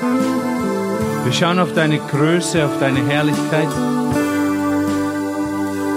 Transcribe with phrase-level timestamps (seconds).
[0.00, 3.68] Wir schauen auf deine Größe, auf deine Herrlichkeit.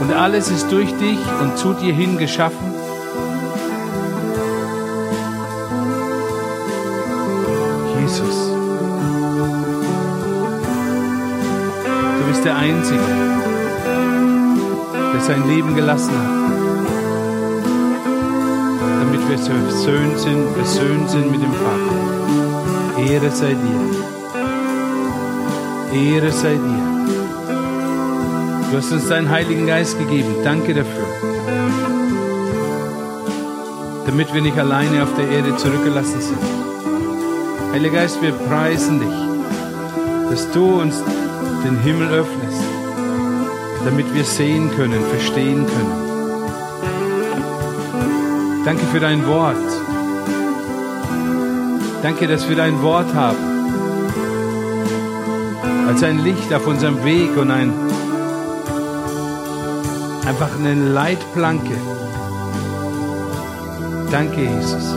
[0.01, 2.73] Und alles ist durch dich und zu dir hin geschaffen.
[8.01, 8.51] Jesus,
[12.17, 12.99] du bist der Einzige,
[15.13, 16.31] der sein Leben gelassen hat,
[19.01, 22.08] damit wir versöhnt sind, versöhnt sind mit dem Vater.
[23.07, 23.81] Ehre sei dir.
[25.93, 26.83] Ehre sei dir.
[28.71, 30.35] Du hast uns deinen Heiligen Geist gegeben.
[30.43, 31.07] Danke dafür.
[34.05, 36.39] Damit wir nicht alleine auf der Erde zurückgelassen sind.
[37.71, 41.01] Heiliger Geist, wir preisen dich, dass du uns
[41.63, 42.63] den Himmel öffnest,
[43.85, 46.09] damit wir sehen können, verstehen können.
[48.65, 49.88] Danke für dein Wort.
[52.01, 53.37] Danke, dass wir dein Wort haben.
[55.87, 57.73] Als ein Licht auf unserem Weg und ein,
[60.25, 61.75] einfach eine Leitplanke.
[64.11, 64.93] Danke, Jesus.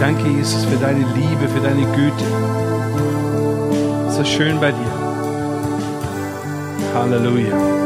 [0.00, 2.24] Danke, Jesus, für deine Liebe, für deine Güte.
[4.10, 4.92] So schön bei dir.
[6.94, 7.81] Halleluja.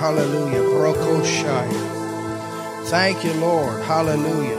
[0.00, 0.62] Hallelujah.
[0.62, 1.82] Brokoshaya.
[2.86, 3.82] Thank you, Lord.
[3.84, 4.56] Hallelujah.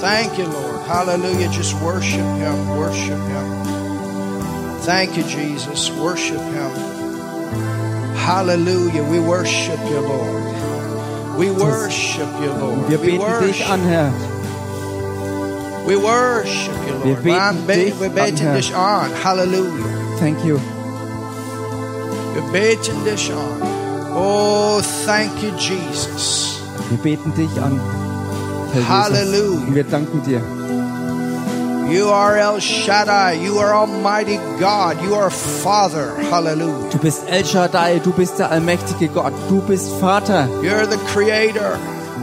[0.00, 0.80] Thank you, Lord.
[0.86, 1.48] Hallelujah.
[1.50, 2.68] Just worship Him.
[2.76, 3.46] Worship Him.
[4.82, 5.90] Thank you, Jesus.
[5.90, 6.70] Worship Him.
[8.16, 9.02] Hallelujah.
[9.02, 10.44] We worship you, Lord.
[11.36, 12.88] We worship you, Lord.
[12.88, 14.12] Wir We beten dich worship, an, Herr.
[15.86, 17.22] we worship you, Wir Lord.
[17.24, 19.10] beten Wir dich wir beten an, dich an.
[19.24, 20.18] Hallelujah.
[20.20, 20.60] Thank you.
[22.34, 23.73] Wir beten dich an.
[24.26, 26.58] Oh, thank you, Jesus.
[26.88, 27.78] Wir beten dich an.
[28.88, 29.66] Halleluja.
[29.66, 30.40] Und wir danken dir.
[31.92, 33.34] You are El Shaddai.
[33.44, 34.96] You are Almighty God.
[35.04, 36.14] You are Father.
[36.30, 36.88] Hallelujah.
[36.90, 41.76] Du bist El Shaddai, du bist der allmächtige Gott, du bist Vater, You're the Creator.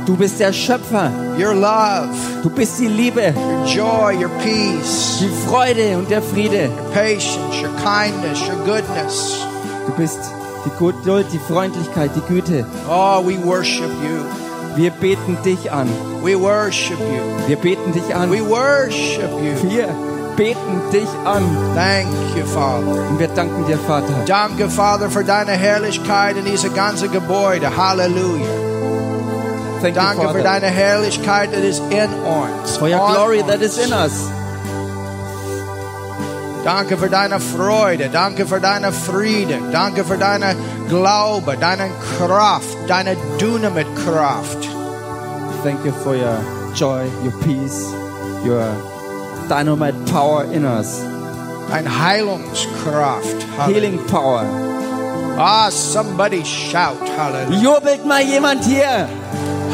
[0.07, 2.09] du bist der Schöpfer, Your love,
[2.41, 6.69] du bist die Liebe, your joy, your peace, die Freude und der Friede.
[6.69, 9.37] your patience, your kindness, your goodness.
[9.85, 10.19] Du bist
[10.65, 12.65] die Geduld, die Freundlichkeit, die Güte.
[12.89, 14.25] Oh, we worship you.
[14.75, 15.87] Wir beten dich an.
[16.23, 17.47] We worship you.
[17.47, 18.31] Wir beten dich an.
[18.31, 19.69] We worship you.
[19.69, 19.87] Wir
[20.37, 21.43] beten dich an.
[21.75, 22.07] Thank
[22.37, 23.09] you, Father.
[23.09, 24.13] Und wir danken dir, Vater.
[24.25, 27.75] Danke, Vater, für deine Herrlichkeit in diese ganze Gebäude.
[27.75, 28.45] Halleluja.
[29.81, 30.43] Thank you, Danke für Father.
[30.43, 32.77] deine Herrlichkeit that is in uns.
[32.77, 34.29] For your glory that is in us.
[36.63, 38.09] Danke für deine Freude.
[38.09, 39.59] Danke für deine Friede.
[39.71, 40.55] Danke für deine
[40.89, 44.67] Glaube, deine Kraft, deine Dynamitkraft.
[45.63, 46.37] Thank you for your
[46.75, 47.91] joy, your peace,
[48.45, 48.65] your
[49.49, 51.01] dynamite power in us.
[51.69, 53.45] Deine Heilungskraft.
[53.67, 54.45] Healing power.
[55.37, 56.99] Ah, somebody shout.
[57.17, 57.61] Hallelujah.
[57.61, 59.07] Jubelt mal jemand hier.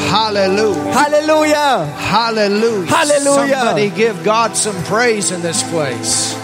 [0.10, 0.94] Hallelujah.
[0.94, 1.86] Halleluja.
[1.98, 2.88] Hallelujah.
[2.88, 3.60] Hallelujah.
[3.60, 6.38] Somebody give God some praise in this place.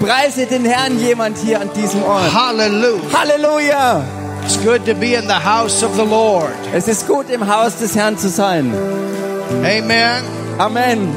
[0.00, 2.32] Preise den Herrn jemand hier an diesem Ort.
[2.32, 3.12] Hallelujah.
[3.12, 4.02] Halleluja.
[4.44, 6.54] It's good to be in the house of the Lord.
[6.74, 8.72] Es ist gut im Haus des Herrn zu sein.
[9.62, 10.22] Amen.
[10.58, 11.08] Amen.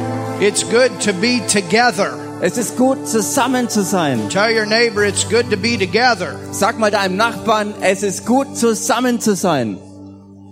[0.41, 2.13] It's good to be together.
[2.41, 4.27] Es ist gut zusammen zu sein.
[4.29, 6.35] Tell your neighbor it's good to be together.
[6.51, 9.77] Sag mal deinem Nachbarn, es ist gut zusammen zu sein.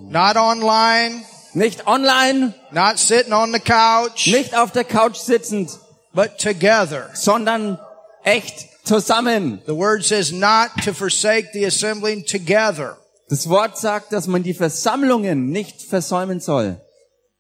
[0.10, 5.70] Not online, Nicht online, not sitting on the couch, nicht auf der Couch sitzend,
[6.14, 7.10] but together.
[7.14, 7.78] sondern
[8.24, 9.62] echt zusammen.
[9.66, 12.98] The word says not to forsake the assembling together.
[13.30, 16.82] Das Wort sagt, dass man die Versammlungen nicht versäumen soll.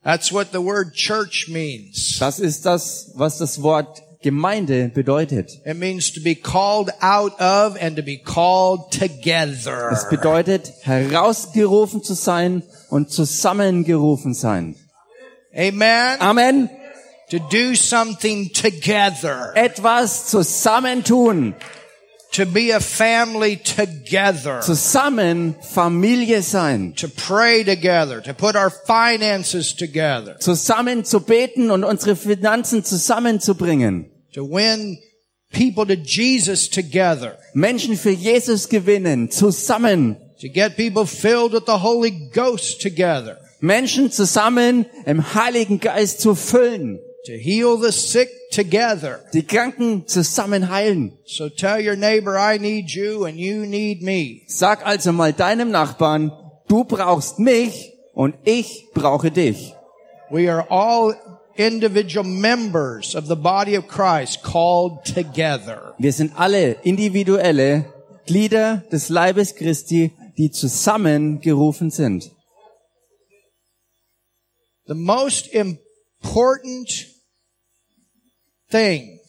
[0.03, 2.17] That's what the word church means.
[2.19, 5.50] Das ist das, was das Wort Gemeinde bedeutet.
[5.65, 10.07] It means to be called out of and to be called Es together.
[10.09, 14.75] bedeutet, herausgerufen zu sein und zusammengerufen sein.
[15.53, 16.19] Amen.
[16.19, 16.69] Amen.
[17.31, 19.53] To do something together.
[19.55, 21.55] Etwas zusammentun.
[22.33, 24.61] To be a family together.
[24.61, 26.93] Zusammen Familie sein.
[26.95, 28.21] To pray together.
[28.21, 30.37] To put our finances together.
[30.39, 34.11] Zusammen zu beten und unsere Finanzen zusammenzubringen.
[34.33, 34.97] To win
[35.51, 40.17] people to Jesus together, Menschen für Jesus gewinnen, zusammen.
[40.39, 46.35] to get people filled with the Holy Ghost together, Menschen zusammen im Heiligen Geist zu
[46.35, 46.99] füllen.
[47.25, 49.19] To heal the sick together.
[49.33, 51.18] Die Kranken zusammen heilen.
[51.25, 54.44] So tell your neighbor, I need you and you need me.
[54.47, 56.31] Sag also mal deinem Nachbarn,
[56.68, 59.73] du brauchst mich und ich brauche dich.
[60.29, 61.15] We are all
[61.56, 65.94] individual members of the body of Christ called together.
[65.97, 67.85] Wir sind alle individuelle
[68.25, 72.31] Glieder des Leibes Christi, die zusammen gerufen sind.
[74.88, 77.10] The most important
[78.71, 79.19] thing,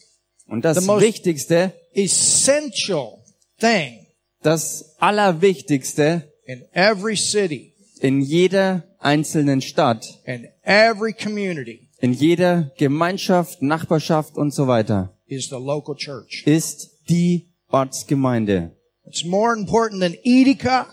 [0.47, 3.23] Und das Wichtigste, essential
[3.59, 4.03] thing
[4.41, 13.61] das Allerwichtigste in every city, in jeder einzelnen Stadt, in every community in jeder Gemeinschaft,
[13.61, 16.43] Nachbarschaft und so weiter, is the local church.
[16.45, 18.75] ist die Ortsgemeinde.
[19.05, 20.87] It's more important than Edeka.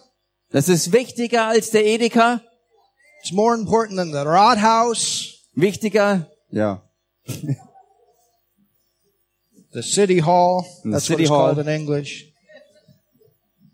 [0.50, 2.43] Das ist wichtiger als der Edeka,
[3.23, 6.82] It's more important than the Rathaus, wichtiger, ja,
[9.72, 10.67] the city hall.
[10.84, 11.55] The That's city what it's hall.
[11.55, 12.26] called in English.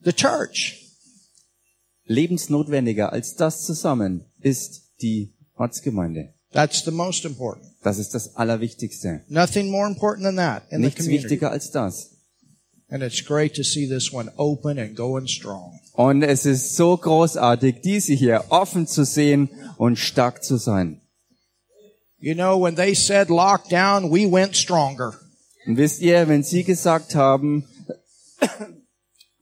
[0.04, 0.82] The church.
[2.08, 6.32] lebensnotwendiger als das zusammen ist die Ortsgemeinde.
[6.52, 7.66] That's the most important.
[7.82, 9.22] Das ist das Allerwichtigste.
[9.28, 11.24] Nothing more important than that in the Nichts community.
[11.30, 12.10] wichtiger als das.
[12.88, 15.80] And it's great to see this one open and going strong.
[15.94, 21.00] Und es ist so großartig, diese hier offen zu sehen und stark zu sein.
[22.18, 25.14] You know, when they said lockdown, we went stronger.
[25.66, 27.64] Und wisst ihr, wenn Sie gesagt haben,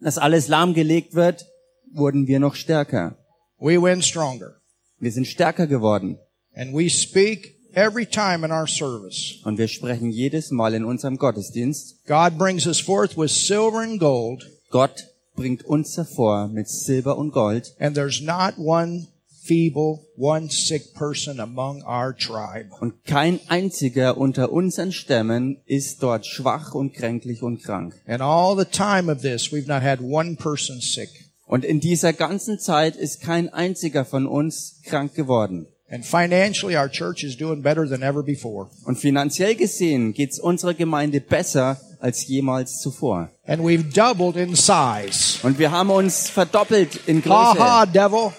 [0.00, 1.46] dass alles lahmgelegt wird,
[1.92, 3.16] wurden wir noch stärker.
[3.58, 4.56] We went stronger.
[4.98, 6.18] Wir sind stärker geworden.
[6.54, 9.40] And we speak every time in our service.
[9.44, 12.04] Und wir sprechen jedes Mal in unserem Gottesdienst.
[12.06, 17.32] God brings us forth with silver and gold, Gott bringt uns hervor mit Silber und
[17.32, 17.74] Gold.
[17.78, 19.08] and there's not one
[19.44, 22.70] feeble, one sick person among our tribe.
[22.80, 27.94] Und kein einziger unter unseren Stämmen ist dort schwach und kränklich und krank.
[28.06, 31.10] And all the time of this, we've not had one person sick.
[31.46, 35.66] Und in dieser ganzen Zeit ist kein einziger von uns krank geworden.
[35.90, 38.68] And financially, our church is doing better than ever before.
[38.86, 43.30] Und finanziell gesehen geht's unserer Gemeinde besser als jemals zuvor.
[43.46, 45.38] And we've doubled in size.
[45.42, 47.92] Und wir haben uns verdoppelt in Ha ha, Größe.
[47.92, 48.32] devil.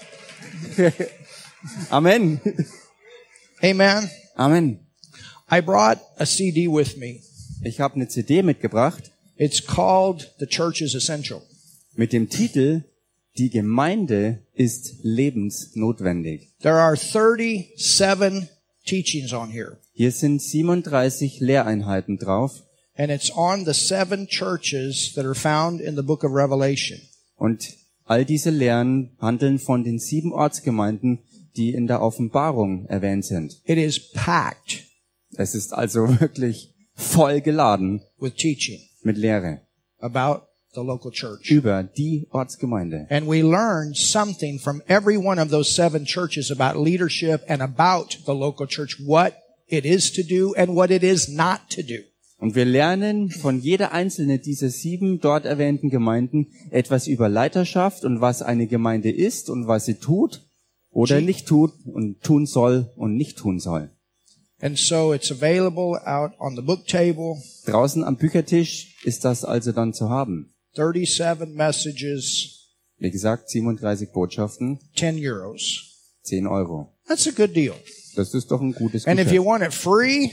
[1.92, 2.39] Amen.
[3.63, 4.10] Amen.
[4.38, 4.80] Amen.
[5.50, 7.22] I brought a CD with me.
[7.63, 11.42] Ich habe eine CD mitgebracht It's called The Church is Essential.
[11.95, 12.83] mit dem Titel
[13.38, 16.54] Die Gemeinde ist lebensnotwendig.
[16.62, 18.48] There are 37
[18.86, 19.77] teachings on here.
[19.94, 22.63] Hier sind 37 Lehreinheiten drauf
[22.98, 27.01] And it's on the seven churches that are found in the book of Revelation.
[27.38, 27.74] und
[28.05, 31.19] all diese Lehren handeln von den sieben Ortsgemeinden,
[31.57, 33.61] die in der Offenbarung erwähnt sind.
[33.65, 34.83] It is packed
[35.37, 39.61] Es ist also wirklich voll geladen with teaching mit Lehre
[39.99, 40.43] about
[40.73, 41.49] the local church.
[41.49, 43.07] über die Ortsgemeinde.
[43.09, 48.17] And we learn something from every one of those seven churches about leadership and about
[48.25, 49.33] the local church, what
[49.67, 52.03] it is to do and what it is not to do.
[52.37, 58.19] Und wir lernen von jeder einzelnen dieser sieben dort erwähnten Gemeinden etwas über Leiterschaft und
[58.21, 60.41] was eine Gemeinde ist und was sie tut
[60.91, 63.89] oder nicht tut und tun soll und nicht tun soll.
[64.62, 69.71] And so it's available out on the book table, Draußen am Büchertisch ist das also
[69.71, 70.53] dann zu haben.
[70.75, 75.91] 37 messages, Wie gesagt, 37 Botschaften, 10 euros.
[76.24, 76.93] 10 Euro.
[77.07, 77.75] That's a good deal.
[78.15, 79.45] Das ist doch ein gutes And if you Geschäft.
[79.45, 80.29] want it free,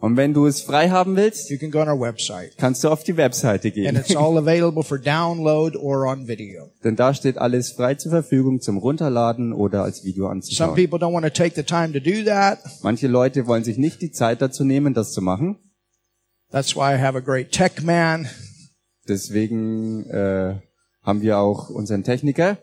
[0.00, 2.56] Und wenn du es frei haben willst, you can go on our website.
[2.58, 3.96] kannst du auf die Webseite And gehen.
[3.96, 6.70] it's all available for download or on video.
[6.84, 10.74] Denn da steht alles frei zur Verfügung zum Runterladen oder als Video Some anzuschauen.
[10.74, 12.58] people don't want to take the time to do that.
[12.82, 15.56] Manche Leute wollen sich nicht die Zeit dazu nehmen, das zu machen.
[16.50, 18.28] That's why I have a great tech man.
[19.08, 20.56] Deswegen äh,
[21.02, 22.58] haben wir auch unseren Techniker.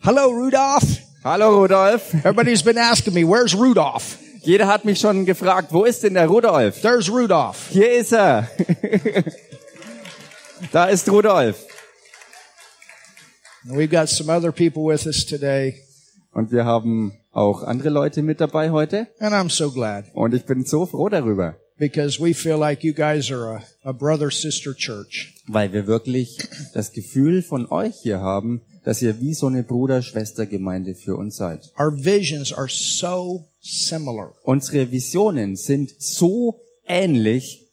[0.00, 0.98] Hello, Rudolph.
[1.24, 2.14] Hallo Rudolf.
[2.24, 4.18] Everybody's been asking me, where's Rudolph?
[4.46, 6.80] Jeder hat mich schon gefragt, wo ist denn der Rudolf?
[6.80, 7.66] There's Rudolph.
[7.70, 8.48] Hier ist er.
[10.72, 11.64] da ist Rudolf.
[13.68, 15.74] And we've got some other people with us today,
[16.32, 19.08] Und wir haben auch andere Leute mit dabei heute.
[19.18, 22.94] and I'm so glad Und ich bin so froh darüber, because we feel like you
[22.94, 25.34] guys are a, a brother sister church.
[25.48, 26.38] weil wir wirklich
[26.72, 31.72] das Gefühl von euch hier haben, dass ihr wie so eine Bruder-Schwester-Gemeinde für uns seid.
[31.76, 37.64] Our visions are so similar, Unsere Visionen sind so ähnlich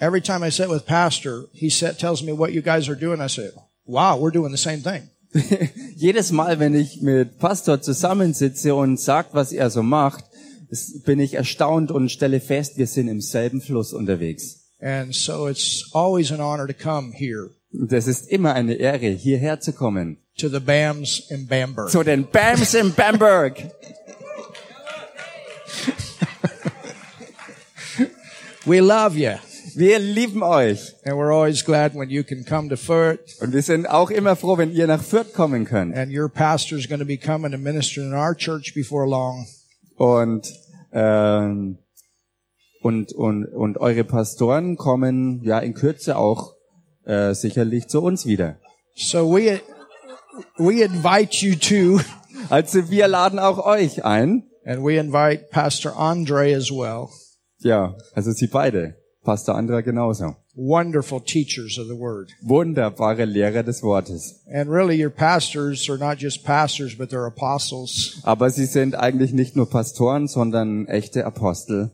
[0.00, 3.20] Every time I sit with Pastor, he said, tells me what you guys are doing.
[3.20, 3.50] I say,
[3.84, 5.10] wow, we're doing the same thing.
[5.96, 10.24] Jedes Mal, wenn ich mit Pastor zusammensitze und sagt, was er so macht,
[11.04, 14.60] bin ich erstaunt und stelle fest, wir sind im selben Fluss unterwegs.
[14.80, 17.50] And so it's always an honor to come here
[17.90, 20.18] es ist immer eine Ehre, hierher zu kommen.
[20.38, 21.90] To the BAMs in Bamberg.
[21.90, 23.70] Zu den Bams in Bamberg.
[28.66, 29.34] We love you.
[29.74, 30.94] Wir lieben euch.
[31.04, 34.34] And we're always glad when you can come to Fürth Und wir sind auch immer
[34.36, 35.96] froh, wenn ihr nach Fürth kommen könnt.
[35.96, 39.46] and your pastor's going to be coming to minister in our church before long.
[39.96, 40.52] Und,
[40.92, 41.78] ähm,
[42.82, 46.54] und, und, und eure Pastoren kommen ja in Kürze auch
[47.04, 48.58] äh, sicherlich zu uns wieder.
[48.96, 49.60] So we,
[50.58, 52.00] we invite you to,
[52.50, 54.44] Also wir laden auch euch ein.
[54.64, 57.08] and we invite Pastor Andre as well.
[57.60, 58.94] Ja, also sie beide.
[59.24, 60.36] Pastor Andra genauso.
[60.54, 62.30] Wonderful teachers of the word.
[62.42, 64.40] Wunderbare Lehrer des Wortes.
[64.52, 69.32] And really your pastors are not just pastors, but they're apostles Aber sie sind eigentlich
[69.32, 71.90] nicht nur Pastoren, sondern echte Apostel,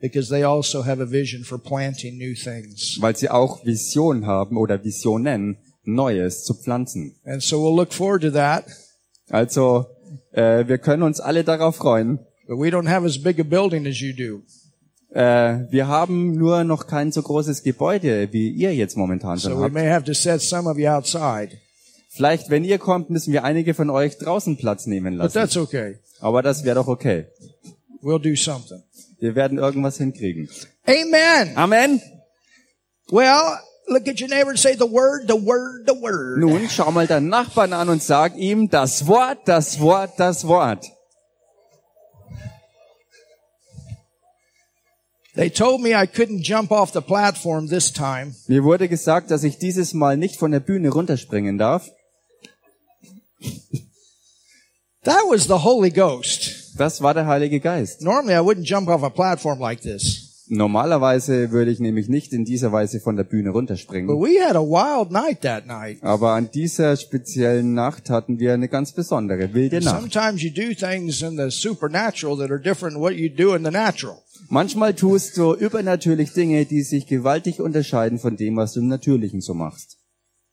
[0.00, 2.98] because they also have a vision for planting new things.
[3.00, 7.16] weil sie auch Vision haben oder Visionen, Neues zu pflanzen.
[7.24, 8.64] And so we'll look forward to that,
[9.30, 9.86] Also
[10.32, 12.18] äh, wir können uns alle darauf freuen.
[12.46, 14.42] but we don't have as big a building as you do.
[15.14, 19.58] Äh, wir haben nur noch kein so großes Gebäude, wie ihr jetzt momentan So schon
[19.58, 19.74] we habt.
[19.74, 21.58] may have to set some of you outside,
[22.14, 25.32] Vielleicht, wenn ihr kommt, müssen wir einige von euch draußen Platz nehmen but lassen.
[25.34, 25.98] that's okay.
[26.20, 27.24] Aber das wäre doch okay.
[28.02, 28.82] We'll do something.
[29.18, 30.48] Wir werden irgendwas hinkriegen.
[30.86, 31.56] Amen.
[31.56, 32.02] Amen.
[33.10, 33.58] Well,
[33.88, 36.38] look at your neighbor and say the word, the word, the word.
[36.38, 40.86] Nun schau mal deinen Nachbarn an und sag ihm das Wort, das Wort, das Wort.
[45.34, 48.34] They told me I couldn't jump off the platform this time.
[48.48, 51.90] Mir wurde gesagt, dass ich dieses Mal nicht von der Bühne runterspringen darf.
[55.04, 56.78] That was the Holy Ghost.
[56.78, 58.02] Das war der Heilige Geist.
[58.02, 60.21] Normally I wouldn't jump off a platform like this.
[60.54, 64.06] Normalerweise würde ich nämlich nicht in dieser Weise von der Bühne But runterspringen.
[64.20, 66.02] we had a wild night that night.
[66.02, 69.98] Aber an dieser speziellen Nacht hatten wir eine ganz besondere, wilde Nacht.
[69.98, 73.64] Sometimes you do things in the supernatural that are different than what you do in
[73.64, 74.18] the natural.
[74.50, 79.40] Manchmal tust du übernatürlich Dinge, die sich gewaltig unterscheiden von dem, was du im Natürlichen
[79.40, 79.96] so machst.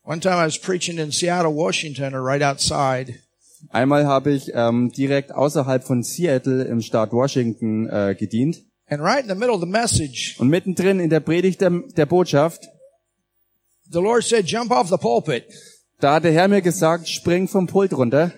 [0.06, 3.16] One time I was preaching in Seattle, Washington, or right outside,
[3.68, 9.22] Einmal habe ich ähm, direkt außerhalb von Seattle im Staat Washington äh, gedient and right
[9.22, 12.68] in the middle of the message, und mittendrin in der Predigt der, der Botschaft,
[13.92, 15.46] the Lord said, jump off the pulpit.
[16.00, 18.32] da hat der Herr mir gesagt, spring vom Pult runter.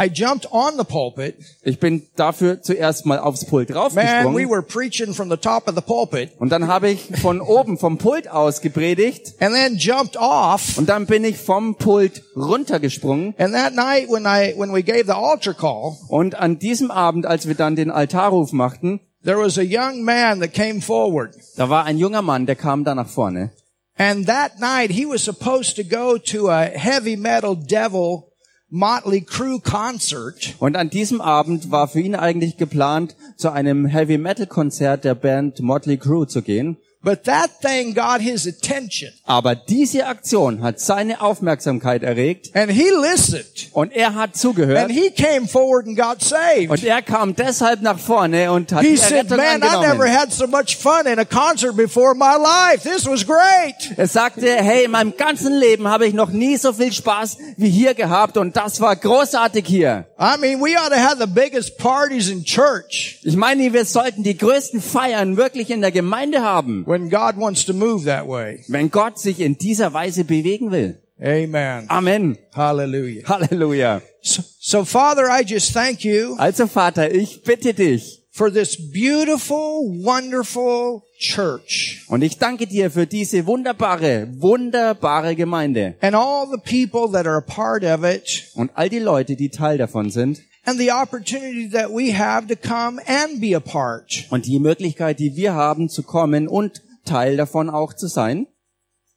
[0.00, 1.34] I jumped on the pulpit.
[1.64, 5.66] Ich bin dafür zuerst mal aufs Pult Man, we raufgesprungen were preaching from the top
[5.66, 9.76] of the pulpit und dann habe ich von oben vom Pult aus gepredigt and then
[9.76, 10.78] jumped off.
[10.78, 15.06] und dann bin ich vom Pult runtergesprungen And that night when I, when we gave
[15.06, 19.58] the altar call, und an diesem Abend, als wir dann den Altarruf machten, there was
[19.58, 21.34] a young man that came forward.
[21.56, 23.50] da war ein junger Mann, der kam da nach vorne
[23.96, 28.28] And that night he was supposed to go to a heavy metal devil
[28.70, 30.54] Motley Crue concert.
[30.58, 35.14] Und an diesem Abend war für ihn eigentlich geplant, zu einem Heavy Metal Konzert der
[35.14, 36.76] Band Motley Crue zu gehen.
[37.00, 42.90] But that thing got his attention Aber diese Aktion hat seine Aufmerksamkeit erregt and he
[42.90, 46.70] listened und er hat zugehört and he came forward and got saved.
[46.70, 50.12] und er kam deshalb nach vorne und hat He die said, man, I never angenommen.
[50.18, 52.82] had so much fun in a concert before in my life.
[52.82, 53.96] This was great.
[53.96, 57.70] Er sagte, hey, in meinem ganzen Leben habe ich noch nie so viel Spaß wie
[57.70, 60.06] hier gehabt und das war großartig hier.
[60.20, 64.24] I mean, we ought to have the biggest parties in church Ich meine, wir sollten
[64.24, 68.64] die größten Feiern wirklich in der Gemeinde haben, when God wants to move that way.
[68.68, 70.96] wenn Gott sich in dieser Weise bewegen will.
[71.20, 71.86] Amen.
[71.88, 72.38] Amen.
[72.54, 73.24] Hallelujah.
[73.28, 74.00] Halleluja.
[74.22, 79.82] So, so Father, I just thank you Also Vater, ich bitte dich for this beautiful,
[80.02, 87.10] wonderful church und ich danke dir für diese wunderbare, wunderbare Gemeinde and all the people
[87.12, 90.78] that are a part of it und all die Leute, die Teil davon sind and
[90.78, 94.26] the opportunity that we have to come and be a part.
[94.30, 98.46] und die Möglichkeit, die wir haben zu kommen und Teil davon auch zu sein.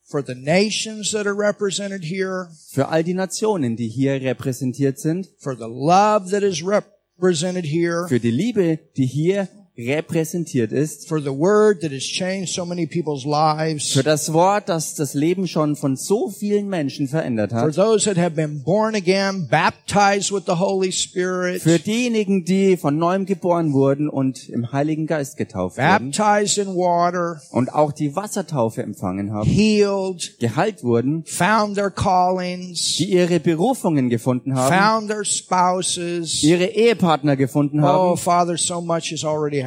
[0.04, 5.30] For the nations that are represented here, Für all die Nationen, die hier repräsentiert sind,
[5.40, 11.20] for the love that is represented here, für die Liebe, die hier repräsentiert ist, for
[11.22, 15.48] the word that has changed so many people's lives, für das Wort, das das Leben
[15.48, 20.32] schon von so vielen Menschen verändert for hat, those that have been born again, baptized
[20.32, 25.38] with the Holy Spirit, für diejenigen, die von neuem geboren wurden und im Heiligen Geist
[25.38, 26.12] getauft wurden.
[26.12, 32.98] Baptized in water, und auch die Wassertaufe empfangen haben, healed, geheilt wurden, found their callings,
[32.98, 36.44] die ihre Berufungen gefunden haben, found their spouses.
[36.44, 38.18] ihre Ehepartner gefunden Oh, haben.
[38.18, 39.61] Father, so much has already.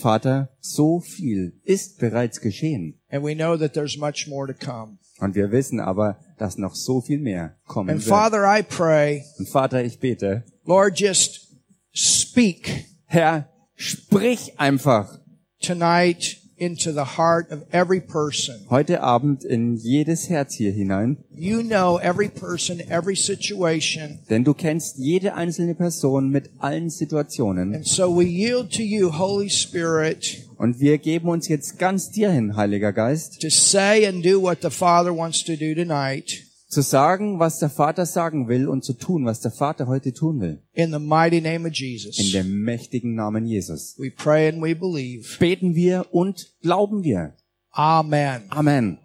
[0.00, 3.00] Vater, so viel ist bereits geschehen.
[3.10, 4.98] And we know that there's much more to come.
[5.20, 8.08] Und wir wissen aber, dass noch so viel mehr kommen And wird.
[8.08, 11.48] Father, I pray, Und Vater, ich bete, Lord, just
[11.92, 15.18] speak Herr, sprich einfach
[15.60, 18.56] tonight into the heart of every person.
[18.70, 24.18] heute Abend in jedes Herz hier hinein, You know every person, every situation.
[24.28, 27.74] denn du kennst jede einzelne Person mit allen Situationen.
[27.74, 32.30] And so we yield to you, Holy Spirit, Und wir geben uns jetzt ganz dir
[32.32, 36.42] hin, Heiliger Geist, to say and do what the Father wants to do tonight.
[36.68, 40.40] Zu sagen, was der Vater sagen will und zu tun, was der Vater heute tun
[40.40, 40.62] will.
[40.72, 42.32] In the mighty name of In Jesus.
[42.32, 43.94] dem mächtigen Namen Jesus.
[43.98, 45.38] We pray and we believe.
[45.38, 47.34] Beten wir und glauben wir.
[47.70, 48.42] Amen.
[48.50, 48.98] Amen.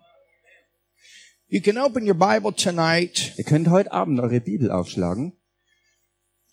[1.47, 5.33] You can open your Bible tonight Ihr könnt heute Abend eure Bibel aufschlagen.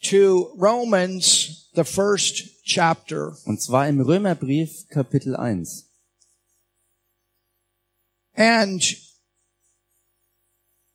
[0.03, 3.37] to Romans, the first chapter.
[3.47, 5.87] Und zwar im Römerbrief Kapitel 1.
[8.35, 8.83] And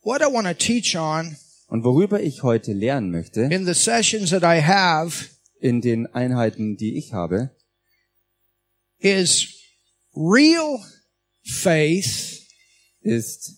[0.05, 1.35] what I want to teach on
[1.67, 6.77] Und worüber ich heute lernen möchte, in the sessions that I have in den Einheiten,
[6.77, 7.50] die ich habe,
[9.00, 9.47] is
[10.15, 10.79] real
[11.43, 12.45] faith
[13.01, 13.51] ist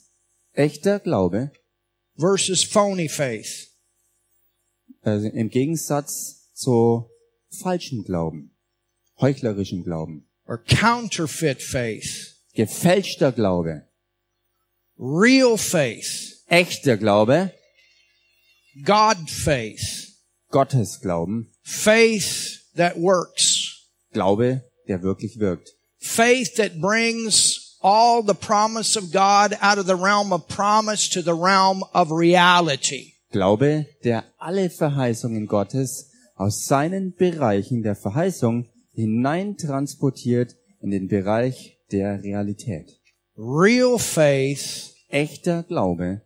[0.54, 1.52] echter Glaube,
[2.18, 3.68] versus phony faith.
[5.02, 7.10] also im Gegensatz zu
[7.62, 8.56] falschem Glauben,
[9.20, 12.38] heuchlerischem Glauben, or counterfeit faith.
[12.54, 13.84] gefälschter Glaube,
[14.98, 16.37] Real faith.
[16.48, 17.52] Echter Glaube,
[18.84, 20.16] God faith.
[20.50, 23.90] Gottes Glauben, Faith that works.
[24.14, 25.70] Glaube, der wirklich wirkt.
[26.00, 31.22] Faith that brings all the promise of God out of the realm of promise to
[31.22, 33.14] the realm of reality.
[33.32, 42.24] Glaube, der alle Verheißungen Gottes aus seinen Bereichen der Verheißung hineintransportiert in den Bereich der
[42.24, 42.98] Realität.
[43.38, 46.22] Real faith Echter Glaube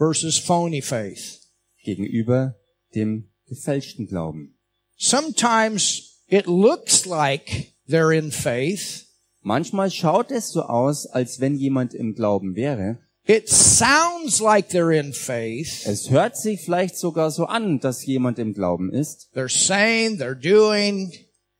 [0.00, 1.40] versus phony faith.
[1.84, 2.56] gegenüber
[2.94, 4.58] dem gefälschten Glauben.
[4.96, 9.06] Sometimes it looks like they're in faith.
[9.42, 12.98] Manchmal schaut es so aus, als wenn jemand im Glauben wäre.
[13.26, 15.86] It sounds like they're in faith.
[15.86, 19.28] Es hört sich vielleicht sogar so an, dass jemand im Glauben ist.
[19.34, 21.12] They're saying, they're doing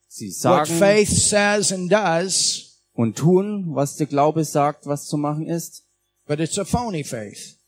[0.09, 5.17] Sie what sagen faith says and does, und tun, was der Glaube sagt, was zu
[5.17, 5.85] machen ist.
[6.27, 7.60] but it's a phony faith.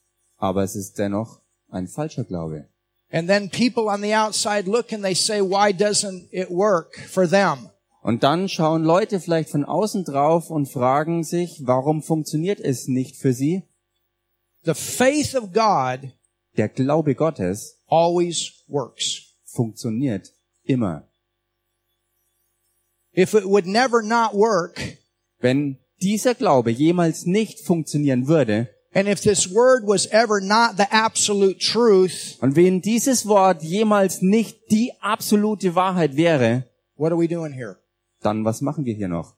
[0.43, 2.67] Aber es ist dennoch ein falscher Glaube.
[3.13, 7.29] And then people on the outside look and they say, why doesn't it work for
[7.29, 7.69] them?
[8.03, 13.15] Und dann schauen Leute vielleicht von außen drauf und fragen sich, warum funktioniert es nicht
[13.15, 13.63] für sie?
[14.65, 16.11] The faith of God
[16.57, 19.37] Der Glaube Gottes always works.
[19.45, 20.33] funktioniert
[20.65, 21.07] immer.
[23.17, 24.81] If it would never not work,
[25.39, 30.87] Wenn dieser Glaube jemals nicht funktionieren würde and if this word was ever not the
[30.91, 36.65] absolute truth, und wenn dieses Wort jemals nicht die absolute Wahrheit wäre,
[36.97, 37.79] what are we doing here?
[38.21, 39.35] dann was machen wir hier noch?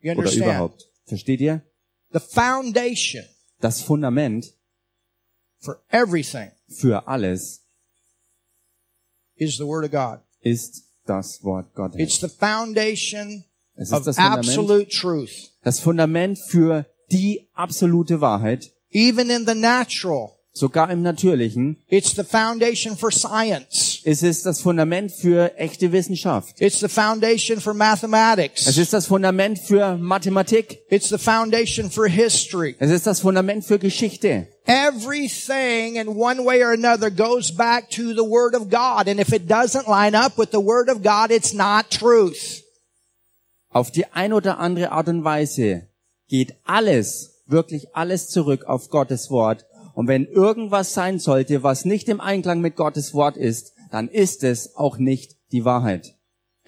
[0.00, 0.86] You Oder überhaupt?
[1.06, 1.62] Versteht ihr?
[2.12, 3.24] The foundation
[3.60, 4.52] Das Fundament
[5.60, 7.62] for everything für alles
[9.36, 10.20] is the word of God.
[10.40, 11.98] ist das Wort Gottes.
[12.00, 13.44] It's the foundation
[13.76, 15.52] Es of ist das Fundament, absolute truth.
[15.62, 21.76] das Fundament für die absolute Wahrheit, Even in the natural, sogar im Natürlichen.
[21.88, 24.00] it's the foundation for science.
[24.04, 26.60] Es ist das Fundament für echte Wissenschaft.
[26.60, 28.66] It's the foundation for Es mathematics.
[28.78, 30.78] ist das Fundament für Mathematik.
[30.90, 32.76] It's the foundation for history.
[32.78, 34.46] Es ist das Fundament für Geschichte.
[34.64, 39.08] Everything in one way or another goes back to the Word of God.
[39.08, 42.62] And if it doesn't line up with the Word of God, it's not truth.
[43.70, 45.88] Auf die ein oder andere Art und Weise
[46.28, 49.66] geht alles, wirklich alles zurück auf Gottes Wort.
[49.94, 54.44] Und wenn irgendwas sein sollte, was nicht im Einklang mit Gottes Wort ist, dann ist
[54.44, 56.14] es auch nicht die Wahrheit.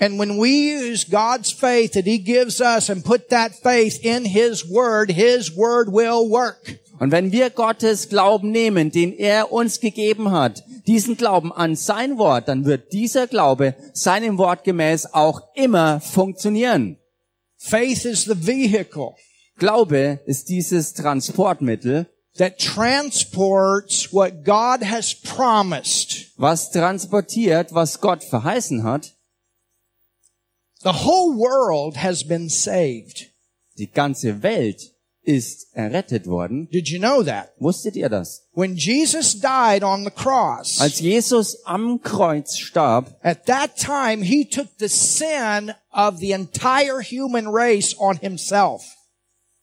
[0.01, 4.25] And when we use God's faith that He gives us and put that faith in
[4.25, 6.79] His Word, His Word will work.
[7.01, 12.17] Und wenn wir Gottes Glauben nehmen, den er uns gegeben hat, diesen Glauben an sein
[12.17, 16.97] Wort, dann wird dieser Glaube seinem Wort gemäß auch immer funktionieren.
[17.57, 19.15] Faith is the vehicle
[19.59, 26.27] Glaube ist dieses Transportmittel, that transports what God has promised.
[26.37, 29.15] was transportiert, was Gott verheißen hat.
[30.83, 33.27] The whole world has been saved.
[33.79, 34.93] Die ganze Welt
[35.23, 36.69] ist errettet worden.
[36.73, 37.51] Did you know that?
[37.59, 38.47] Wusstet ihr das?
[38.55, 44.45] When Jesus died on the cross, Als Jesus am Kreuz starb, at that time, he
[44.45, 48.85] took the sin of the entire human race on himself.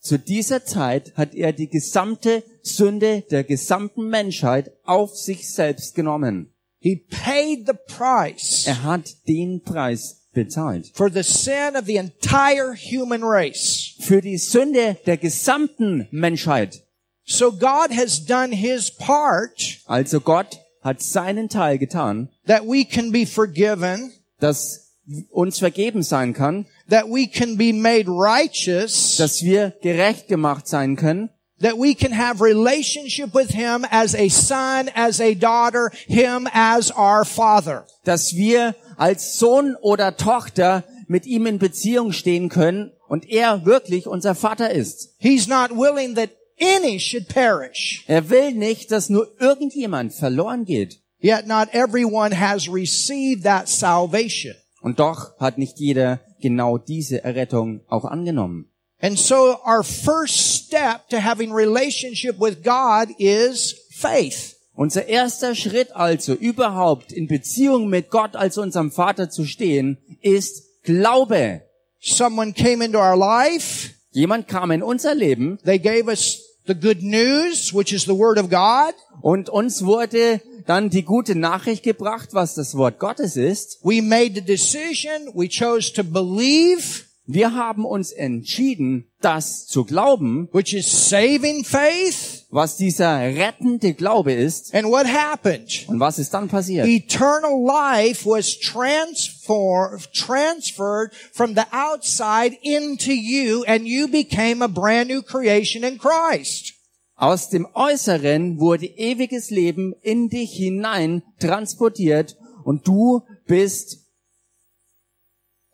[0.06, 6.54] Zu dieser Zeit hat er die gesamte Sünde der gesamten Menschheit auf sich selbst genommen.
[6.80, 10.92] He paid the price Er hat den Preis bezahlt.
[10.94, 13.96] for the sin of the entire human race.
[14.02, 16.84] Für die Sünde der gesamten Menschheit.
[17.24, 23.12] So God has done his part Also Gott hat seinen Teil getan, that we can
[23.12, 24.85] be forgiven, dass
[25.32, 30.96] uns vergeben sein kann, that we can be made righteous, dass wir gerecht gemacht sein
[30.96, 31.30] können,
[31.62, 36.92] that we can have relationship with him as a son, as a daughter, him as
[36.92, 37.86] our father.
[38.04, 44.08] dass wir als Sohn oder Tochter mit ihm in Beziehung stehen können und er wirklich
[44.08, 45.14] unser Vater ist.
[45.20, 48.04] He's not willing that any should perish.
[48.08, 51.00] Er will nicht, dass nur irgendjemand verloren geht.
[51.22, 54.56] Yet not everyone has received that salvation.
[54.86, 58.70] Und doch hat nicht jeder genau diese Errettung auch angenommen.
[59.02, 64.56] And so our first step to having relationship with God is faith.
[64.76, 70.84] Unser erster Schritt also überhaupt in Beziehung mit Gott als unserem Vater zu stehen, ist
[70.84, 71.64] Glaube.
[72.00, 73.90] Someone came into our life.
[74.12, 78.38] Jemand kam in unser Leben They gave us the good news, which is the word
[78.38, 78.94] of God.
[79.24, 83.80] und uns wurde dann die gute Nachricht gebracht, was das Wort Gottes ist.
[83.84, 85.30] We made the decision.
[85.34, 92.46] We chose to believe, Wir haben uns entschieden, das zu glauben, which is saving faith.
[92.52, 94.76] was dieser rettende Glaube ist.
[94.76, 95.86] And what happened?
[95.88, 96.88] Und was ist dann passiert?
[96.88, 105.10] Eternal life was transformed, transferred from the outside into you and you became a brand
[105.10, 106.75] new creation in Christ.
[107.16, 114.06] Aus dem Äußeren wurde ewiges Leben in dich hinein transportiert und du bist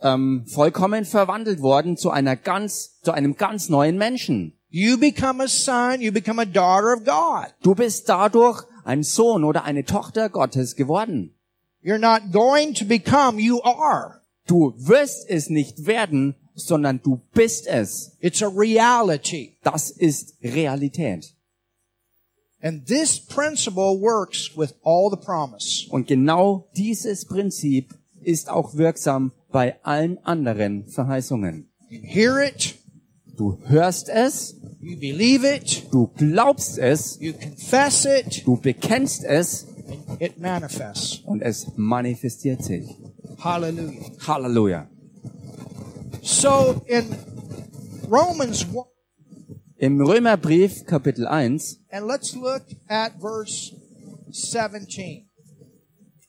[0.01, 4.59] ähm, vollkommen verwandelt worden zu einer ganz, zu einem ganz neuen Menschen.
[4.69, 7.53] You become a son, you become a daughter of God.
[7.63, 11.35] Du bist dadurch ein Sohn oder eine Tochter Gottes geworden.
[11.83, 14.21] You're not going to become, you are.
[14.47, 18.17] Du wirst es nicht werden, sondern du bist es.
[18.19, 19.57] It's a reality.
[19.63, 21.33] Das ist Realität.
[22.61, 25.87] And this principle works with all the promise.
[25.89, 31.67] Und genau dieses Prinzip ist auch wirksam bei allen anderen Verheißungen.
[31.89, 32.75] You hear it,
[33.37, 39.65] Du hörst es, you believe it, du glaubst es, you confess it, du bekennst es
[40.19, 41.21] it manifests.
[41.25, 42.85] und es manifestiert sich.
[43.39, 44.11] Hallelujah.
[44.27, 44.90] Halleluja.
[46.21, 47.15] So in
[48.07, 48.85] Romans 1,
[49.77, 53.75] Im Römerbrief Kapitel 1 and let's look at verse
[54.29, 55.27] 17.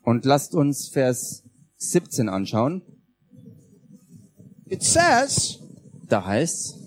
[0.03, 1.45] und lasst uns Vers
[1.77, 2.83] 17 anschauen.
[4.67, 5.59] It says,
[6.09, 6.79] Da heißt's,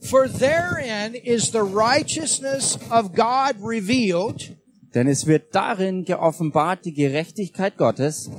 [0.00, 4.55] For therein is the righteousness of God revealed
[4.96, 8.30] denn es wird darin geoffenbart die Gerechtigkeit Gottes.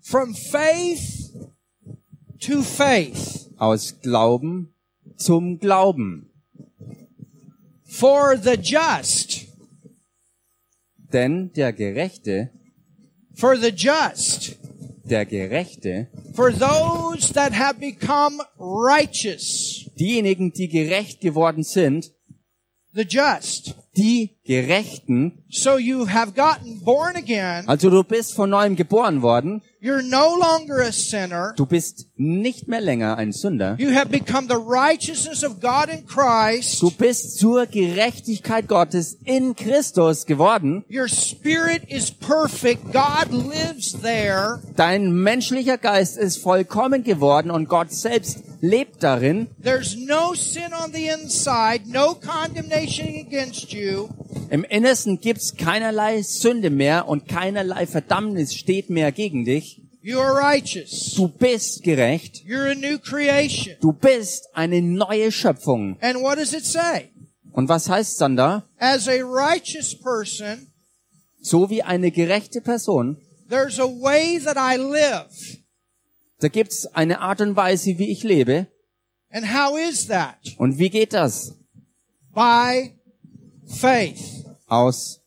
[0.00, 1.30] From faith
[2.40, 3.50] to faith.
[3.58, 4.74] aus Glauben
[5.16, 6.30] zum Glauben.
[7.84, 9.46] For the just,
[11.12, 12.50] Denn der Gerechte,
[13.34, 14.56] for the just,
[15.04, 22.13] der Gerechte, for those that have become righteous, diejenigen, die gerecht geworden sind,
[22.94, 23.74] the just.
[23.96, 27.64] die Gerechten, So you have gotten born again.
[27.68, 31.54] also du bist von neuem geboren worden, You're no longer a sinner.
[31.56, 36.06] du bist nicht mehr länger ein Sünder, You have become the righteousness of God in
[36.06, 36.82] Christ.
[36.82, 42.92] du bist zur Gerechtigkeit Gottes in Christus geworden, Your spirit is perfect.
[42.92, 44.60] God lives there.
[44.76, 49.48] dein menschlicher Geist ist vollkommen geworden und Gott selbst lebt darin.
[49.62, 54.08] There's no sin on the inside, no condemnation against you.
[54.50, 59.82] Im Innersten gibt's keinerlei Sünde mehr und keinerlei Verdammnis steht mehr gegen dich.
[61.16, 62.42] Du bist gerecht.
[62.46, 63.76] You're a new creation.
[63.80, 65.96] Du bist eine neue Schöpfung.
[66.00, 67.10] And what does it say?
[67.52, 68.64] Und was heißt dann da?
[68.78, 70.68] As a righteous person,
[71.40, 75.28] So wie eine gerechte Person, there's a way that I live.
[76.44, 78.66] Da gibt's eine Art und Weise, wie ich lebe.
[79.30, 80.36] And how is that?
[80.58, 81.54] Und wie geht das?
[82.34, 82.94] By
[83.66, 84.44] faith.
[84.66, 85.22] Aus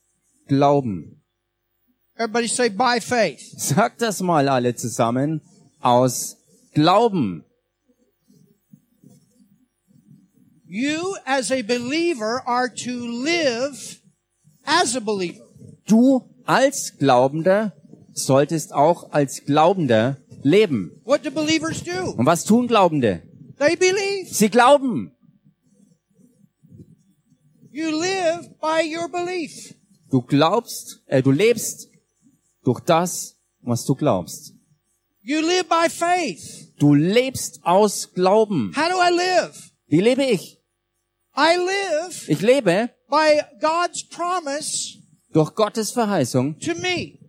[0.48, 1.24] Glauben.
[2.16, 3.42] Everybody say by faith.
[3.58, 5.42] Sagt das mal alle zusammen.
[5.80, 6.38] Aus
[6.76, 7.44] Glauben.
[10.68, 14.02] You as a believer are to live
[14.66, 15.48] as a believer.
[15.88, 17.74] Du als Glaubender
[18.14, 21.02] solltest auch als Glaubender leben.
[21.04, 22.12] What do believers do?
[22.12, 23.24] Und was tun Glaubende?
[23.60, 24.34] They believe.
[24.34, 25.12] Sie glauben.
[27.72, 29.76] You live by your belief.
[30.10, 31.90] Du glaubst, äh, du lebst
[32.64, 34.54] durch das, was du glaubst.
[35.22, 36.74] You live by faith.
[36.80, 38.72] Du lebst aus Glauben.
[38.76, 39.72] How do I live?
[39.88, 40.60] Wie lebe ich?
[41.36, 44.98] I live Ich lebe by God's promise
[45.34, 47.20] durch Gottes Verheißung to me.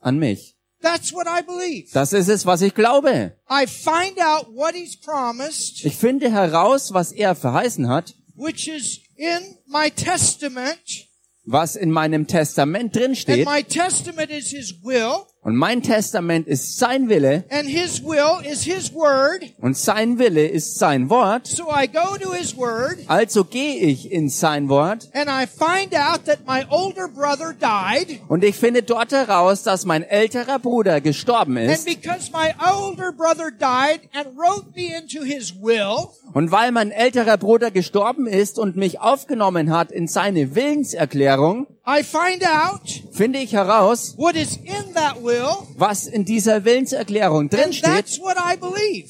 [0.00, 0.56] an mich.
[0.80, 1.90] That's what I believe.
[1.92, 3.36] Das ist es, was ich glaube.
[3.50, 9.00] I find out what He's promised, Ich finde heraus, was er verheißen hat, which is
[9.16, 11.08] in my testament.
[11.44, 15.26] was in meinem Testament drin And my testament is His will.
[15.48, 19.42] Und mein Testament ist sein Wille And His will is His word.
[19.62, 21.46] und sein Wille ist sein Wort.
[21.46, 25.94] So I go to His word Also gehe ich in sein Wort and I find
[25.94, 28.20] out that my older brother died.
[28.28, 31.86] und ich finde dort heraus, dass mein älterer Bruder gestorben And ist.
[31.86, 37.38] because my older brother died and wrote me into his will, Und weil mein älterer
[37.38, 42.82] Bruder gestorben ist und mich aufgenommen hat in seine Willenserklärung, I find out
[43.12, 45.37] finde ich heraus, what is in that will,
[45.76, 48.20] was in dieser Willenserklärung drin steht.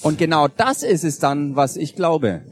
[0.03, 2.43] Und genau das ist es dann, was ich glaube.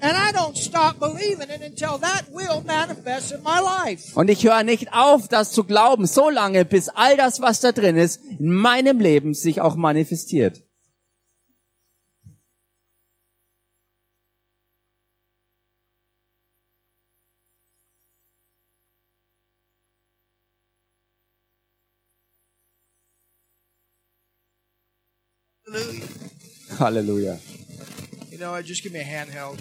[4.14, 7.72] Und ich höre nicht auf, das zu glauben, so lange, bis all das, was da
[7.72, 10.65] drin ist, in meinem Leben sich auch manifestiert.
[26.78, 27.40] Halleluja.
[28.30, 29.58] You know, I just give me a handheld.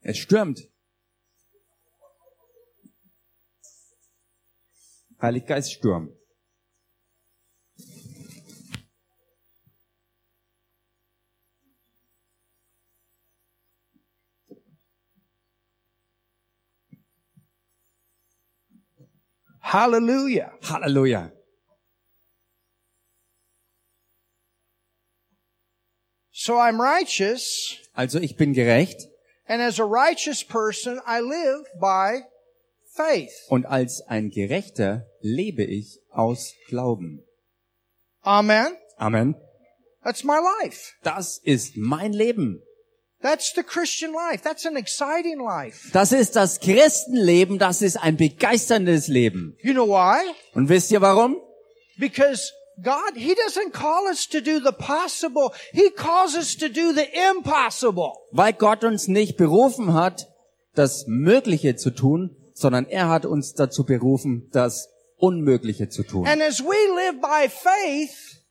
[0.00, 0.68] Es stürmt.
[5.20, 6.10] Heiliggeist Sturm.
[19.62, 20.52] Hallelujah.
[20.62, 21.30] Halleluja.
[26.32, 29.08] So I'm righteous, Also ich bin gerecht
[29.46, 32.22] and as a righteous person, I live by
[32.96, 33.32] faith.
[33.48, 37.22] und als ein Gerechter lebe ich aus Glauben.
[38.22, 38.76] Amen.
[38.96, 39.34] Amen.
[40.02, 40.94] That's my life.
[41.02, 42.62] Das ist mein Leben.
[43.22, 44.42] That's the Christian life.
[44.42, 45.90] That's an exciting life.
[45.92, 49.56] Das ist das Christenleben, das ist ein begeisterndes Leben.
[49.62, 50.24] You know why?
[50.54, 51.36] Und wisst ihr warum?
[51.98, 55.52] Because God, He doesn't call us to do the possible.
[55.72, 58.12] He calls us to do the impossible.
[58.32, 60.28] Weil Gott uns nicht berufen hat,
[60.74, 66.26] das Mögliche zu tun, sondern er hat uns dazu berufen, das Unmögliche zu tun.
[66.26, 68.41] And as we live by faith,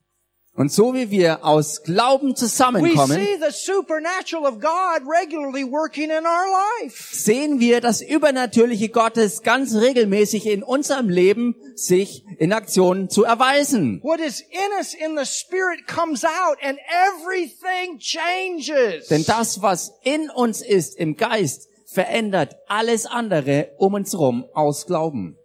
[0.62, 6.24] Und so wie wir aus Glauben zusammenkommen, see the supernatural of God regularly working in
[6.24, 7.16] our life.
[7.16, 14.02] sehen wir das Übernatürliche Gottes ganz regelmäßig in unserem Leben sich in Aktion zu erweisen.
[14.04, 19.08] What is in us in the Spirit comes out and everything changes.
[19.08, 24.86] Denn das, was in uns ist im Geist, verändert alles andere um uns rum aus
[24.86, 25.40] Glauben.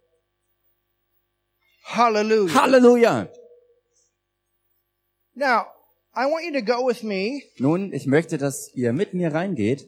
[1.86, 2.60] Hallelujah.
[2.60, 3.28] Halleluja!
[5.38, 5.66] Now,
[6.14, 9.86] I want you to go with me Nun, ich möchte, dass ihr mit mir reingeht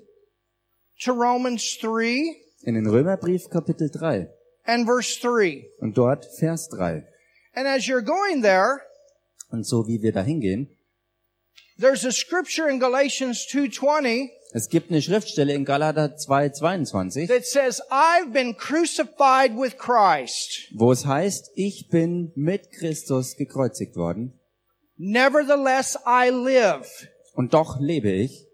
[1.03, 4.29] to Romans 3 in den Römerbrief Kapitel 3
[4.65, 5.65] and verse 3.
[5.81, 7.03] und dort Vers 3.
[7.55, 8.83] And as you're going there,
[9.51, 10.69] Und so wie wir da hingehen,
[11.81, 17.47] there's a scripture in Galatians 2:20 es gibt eine Schriftstelle in Galater 2, 22, that
[17.47, 20.69] says, "I've been crucified with Christ.
[20.75, 24.38] wo es heißt, ich bin mit Christus gekreuzigt worden
[24.99, 26.87] Nevertheless I live."
[27.35, 28.45] und doch lebe ich.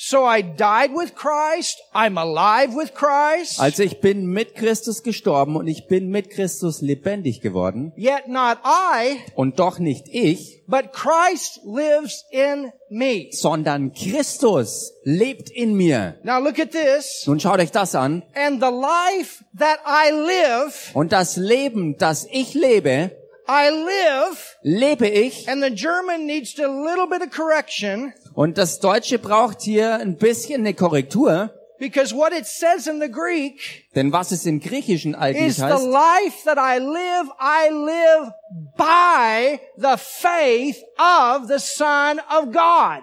[0.00, 1.80] So I died with Christ.
[1.92, 3.58] I'm alive with Christ.
[3.58, 7.92] Also ich bin mit Christus gestorben und ich bin mit Christus lebendig geworden.
[7.96, 13.26] Yet not I, Und doch nicht ich, but Christ lives in me.
[13.32, 16.14] sondern Christus lebt in mir.
[16.22, 17.24] Now look at this.
[17.26, 18.22] Nun schaut euch das an.
[18.36, 23.10] And the life that I live, Und das Leben, das ich lebe,
[23.50, 25.48] I live, lebe ich.
[25.48, 30.16] and the German needs a little bit of correction Und das Deutsche braucht hier ein
[30.16, 31.50] bisschen eine Korrektur.
[31.80, 35.62] because what it says in the Greek Denn was es im Griechischen is eigentlich the
[35.62, 38.32] heißt, life that I live, I live
[38.76, 43.02] by the faith of the Son of God.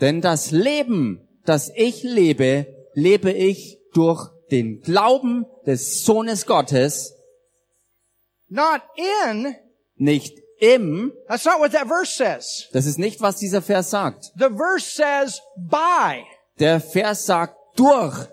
[0.00, 7.12] denn das Leben, das ich lebe, lebe ich durch den Glauben des Sohnes Gottes,
[8.48, 9.56] Not in,
[9.96, 11.12] nicht im.
[11.28, 12.68] that's not what that verse says.
[12.72, 14.32] Das ist nicht, was dieser Vers sagt.
[14.36, 16.24] The verse says by.
[16.58, 18.28] Der Vers sagt durch.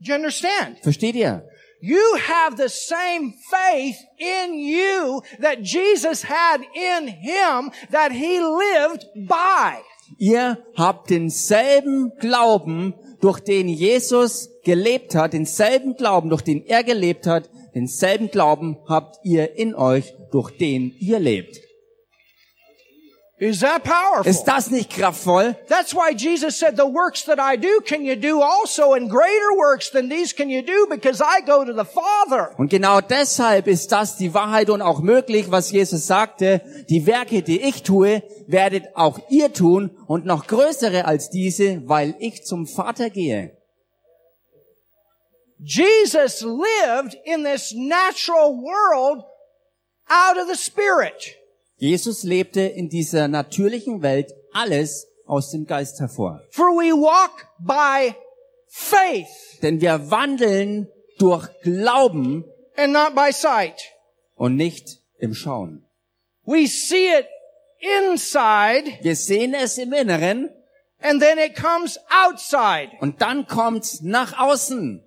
[0.00, 0.78] Do you understand?
[0.82, 1.46] Versteht ihr?
[1.80, 9.06] You have the same faith in you that Jesus had in him that he lived
[9.28, 9.78] by.
[10.18, 17.26] Ihr habt denselben Glauben, durch den Jesus gelebt hat, denselben Glauben, durch den er gelebt
[17.26, 21.60] hat, denselben Glauben habt ihr in euch, durch den ihr lebt.
[23.42, 24.30] Is that powerful?
[24.30, 25.56] Ist das nicht kraftvoll?
[25.68, 29.58] That's why Jesus said, the works that I do can you do also and greater
[29.58, 32.56] works than these can you do because I go to the Father.
[32.56, 36.60] Und genau deshalb ist das die Wahrheit und auch möglich, was Jesus sagte.
[36.88, 42.14] Die Werke, die ich tue, werdet auch ihr tun und noch größere als diese, weil
[42.20, 43.56] ich zum Vater gehe.
[45.64, 49.22] Jesus lived in this natural world
[50.08, 51.36] out of the Spirit.
[51.76, 56.40] Jesus lebte in dieser natürlichen Welt alles aus dem Geist hervor.
[56.50, 58.14] For we walk by
[58.68, 62.44] faith Denn wir wandeln durch Glauben
[62.76, 63.80] and not by sight.
[64.36, 65.84] und nicht im Schauen.
[66.44, 67.26] We see it
[68.00, 70.50] inside Wir sehen es im Inneren
[71.00, 72.90] and then it comes outside.
[73.00, 75.04] und dann kommt's nach außen.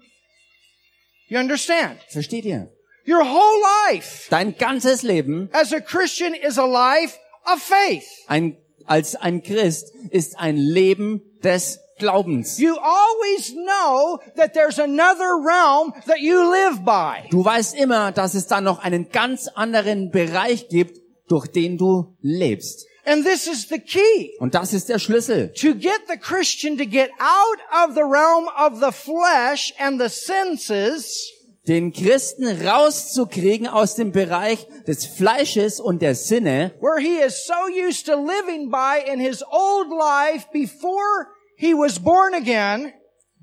[1.27, 1.99] You understand?
[2.09, 2.69] Versteht ihr?
[3.07, 8.03] Your whole life Dein ganzes Leben as a Christian is a life of faith.
[8.27, 12.59] ein, als ein Christ ist ein Leben des Glaubens.
[12.59, 17.29] You always know that there's another realm that you live by.
[17.29, 22.15] Du weißt immer, dass es da noch einen ganz anderen Bereich gibt, durch den du
[22.21, 22.85] lebst.
[23.05, 24.35] And this is the key.
[24.39, 25.53] Und das ist der Schlüssel.
[25.61, 30.09] To get the Christian to get out of the realm of the flesh and the
[30.09, 31.31] senses
[31.67, 37.55] Den Christen rauszukriegen aus dem Bereich des Fleisches und der Sinne, where he is so
[37.67, 42.93] used to living by in his old life before he was born again,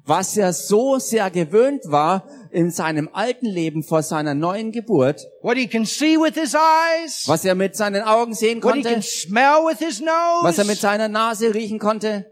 [0.04, 5.56] was er so sehr gewöhnt war in seinem alten Leben vor seiner neuen Geburt, what
[5.56, 8.94] he can see with his eyes, was er mit seinen Augen sehen what he can
[8.94, 12.32] konnte, smell with his was er mit seiner Nase riechen konnte.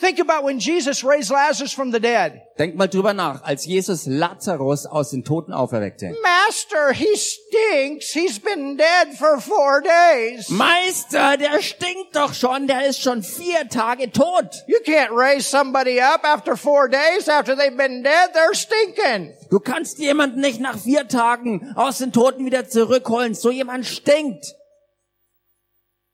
[0.00, 2.42] Think about when Jesus raised Lazarus from the dead.
[2.56, 6.14] Denk mal drüber nach, als Jesus Lazarus aus den Toten auferweckte.
[6.22, 8.12] Master, he stinks.
[8.12, 10.50] He's been dead for four days.
[10.50, 14.62] Meister, der stinkt doch schon, der ist schon vier Tage tot.
[14.68, 18.30] You can't raise somebody up after four days after they've been dead.
[18.34, 19.34] They're stinking.
[19.50, 23.34] Du kannst jemanden nicht nach vier Tagen aus den Toten wieder zurückholen.
[23.34, 24.54] So jemand stinkt.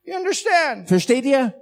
[0.05, 0.89] You understand?
[0.89, 1.53] Versteht ihr?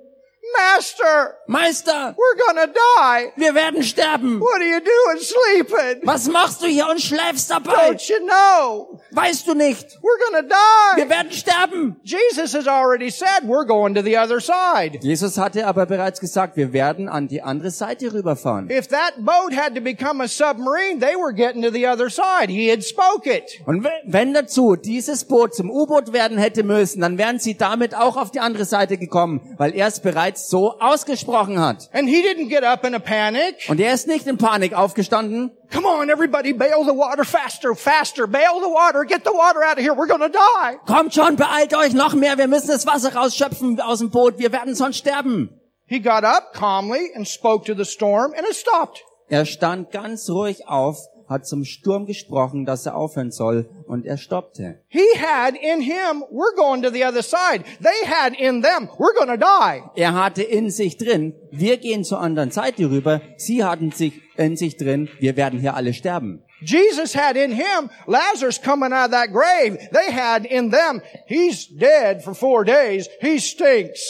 [0.57, 3.33] Master, Meister, we're gonna die.
[3.37, 4.41] wir werden sterben.
[4.41, 6.01] What are you doing sleeping?
[6.07, 7.91] Was machst du hier und schläfst dabei?
[7.91, 9.01] Don't you know?
[9.13, 9.99] Weißt du nicht?
[10.03, 10.97] We're gonna die.
[11.01, 11.97] Wir werden sterben.
[12.03, 14.99] Jesus has already said we're going to the other side.
[15.03, 18.69] Jesus hatte aber bereits gesagt, wir werden an die andere Seite rüberfahren.
[18.69, 22.49] If that boat had to become a submarine, they were getting to the other side.
[22.49, 23.45] He had spoke it.
[23.65, 27.95] Und we- wenn dazu dieses Boot zum U-Boot werden hätte müssen, dann wären sie damit
[27.95, 31.89] auch auf die andere Seite gekommen, weil er es bereits so ausgesprochen hat.
[31.93, 33.69] And he didn't get up in a panic.
[33.69, 35.51] Und er ist nicht in Panik aufgestanden.
[35.73, 39.79] Come on, everybody, bail the water faster, faster, bail the water, get the water out
[39.79, 40.77] of here, we're gonna die.
[40.87, 44.53] Kommt schon, beeilt euch noch mehr, wir müssen das Wasser rausschöpfen aus dem Boot, wir
[44.53, 45.59] werden sonst sterben.
[45.87, 49.03] He got up calmly and spoke to the storm and it stopped.
[49.29, 54.17] Er stand ganz ruhig auf, hat zum Sturm gesprochen, dass er aufhören soll, und er
[54.17, 54.81] stoppte.
[54.89, 57.65] He had in him, we're going to the other side.
[57.81, 59.83] They had in them, we're gonna die.
[59.97, 64.57] Er hatte in sich drin, wir gehen zur anderen Seite rüber, sie hatten sich in
[64.57, 66.43] sich drin, wir werden hier alle sterben.
[66.65, 69.79] Jesus had in him Lazarus coming out of that grave.
[69.93, 73.09] They had in them, he's dead for four days.
[73.21, 74.01] He stinks.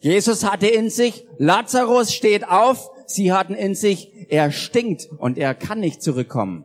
[0.00, 5.54] Jesus hatte in sich, Lazarus steht auf, sie hatten in sich, er stinkt und er
[5.54, 6.64] kann nicht zurückkommen.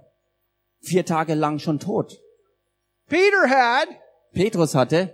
[0.81, 2.19] Vier Tage lang schon tot.
[3.07, 3.87] Peter had,
[4.33, 5.13] Petrus hatte,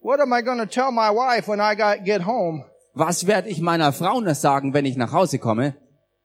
[0.00, 2.64] what am I going to tell my wife when I got, get home?
[2.98, 5.74] was werde ich meiner Frau noch sagen, wenn ich nach Hause komme?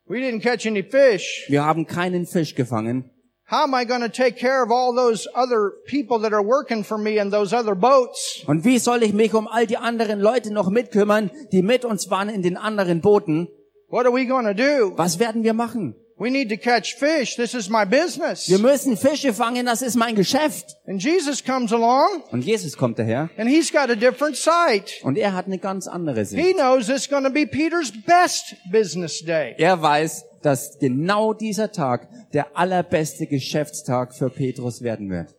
[0.06, 1.46] We didn't catch any fish.
[1.48, 3.10] Wir haben keinen Fisch gefangen.
[3.50, 6.84] How am I going to take care of all those other people that are working
[6.84, 8.44] for me in those other boats?
[8.48, 12.10] Und wie soll ich mich um all die anderen Leute noch mitkümmern, die mit uns
[12.10, 13.48] waren in den anderen Booten?
[13.94, 14.92] What are we going to do?
[14.98, 15.94] Was werden wir machen?
[16.18, 17.36] We need to catch fish.
[17.36, 18.50] This is my business.
[18.50, 20.66] Wir müssen Fische fangen, das ist mein Geschäft.
[20.88, 25.00] And Jesus comes along Und Jesus kommt daher and he's got a different sight.
[25.04, 26.44] und er hat eine ganz andere Sicht.
[26.44, 29.54] He knows it's going to be Peter's best business day.
[29.60, 35.36] Er weiß, dass genau dieser Tag der allerbeste Geschäftstag für Petrus werden wird.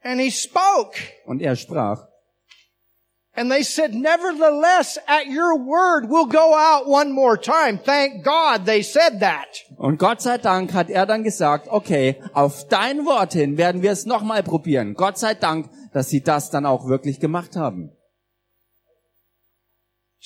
[0.00, 0.96] And he spoke.
[1.26, 2.08] Und er sprach.
[3.36, 7.78] And they said, nevertheless, at your word, we'll go out one more time.
[7.78, 9.62] Thank God they said that.
[9.76, 13.92] Und Gott sei Dank hat er dann gesagt, okay, auf dein Wort hin werden wir
[13.92, 14.94] es nochmal probieren.
[14.94, 17.95] Gott sei Dank, dass sie das dann auch wirklich gemacht haben.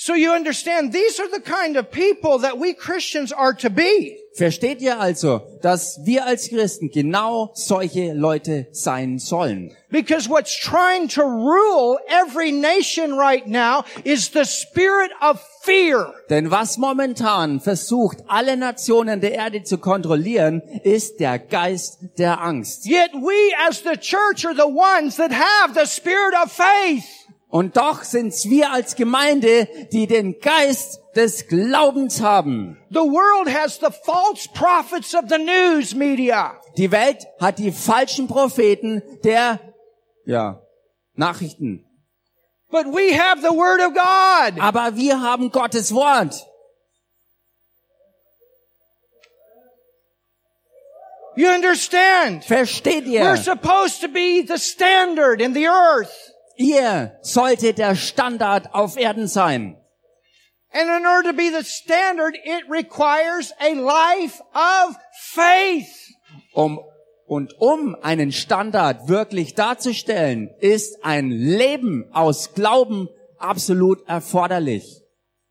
[0.03, 4.17] So you understand, these are the kind of people that we Christians are to be.
[4.35, 9.77] Versteht ihr also, dass wir als Christen genau solche Leute sein sollen?
[9.91, 16.15] Because what's trying to rule every nation right now is the spirit of fear.
[16.31, 22.87] Denn was momentan versucht, alle Nationen der Erde zu kontrollieren, ist der Geist der Angst.
[22.87, 27.05] Yet we as the church are the ones that have the spirit of faith.
[27.51, 32.79] Und doch sind's wir als Gemeinde, die den Geist des Glaubens haben.
[32.91, 36.61] The world has the false prophets of the news media.
[36.77, 39.59] Die Welt hat die falschen Propheten der,
[40.25, 40.63] ja,
[41.15, 41.85] Nachrichten.
[42.71, 44.61] But we have the word of God.
[44.61, 46.47] Aber wir haben Gottes Wort.
[51.35, 52.45] You understand?
[52.45, 53.37] Versteht We're ihr?
[53.37, 56.13] supposed to be the standard in the earth.
[56.61, 59.79] Ihr solltet der Standard auf Erden sein.
[60.73, 64.95] And in order to be the standard, it requires a life of
[65.33, 65.89] faith.
[66.53, 66.79] Um,
[67.27, 73.09] und um einen Standard wirklich darzustellen, ist ein Leben aus Glauben
[73.39, 75.00] absolut erforderlich.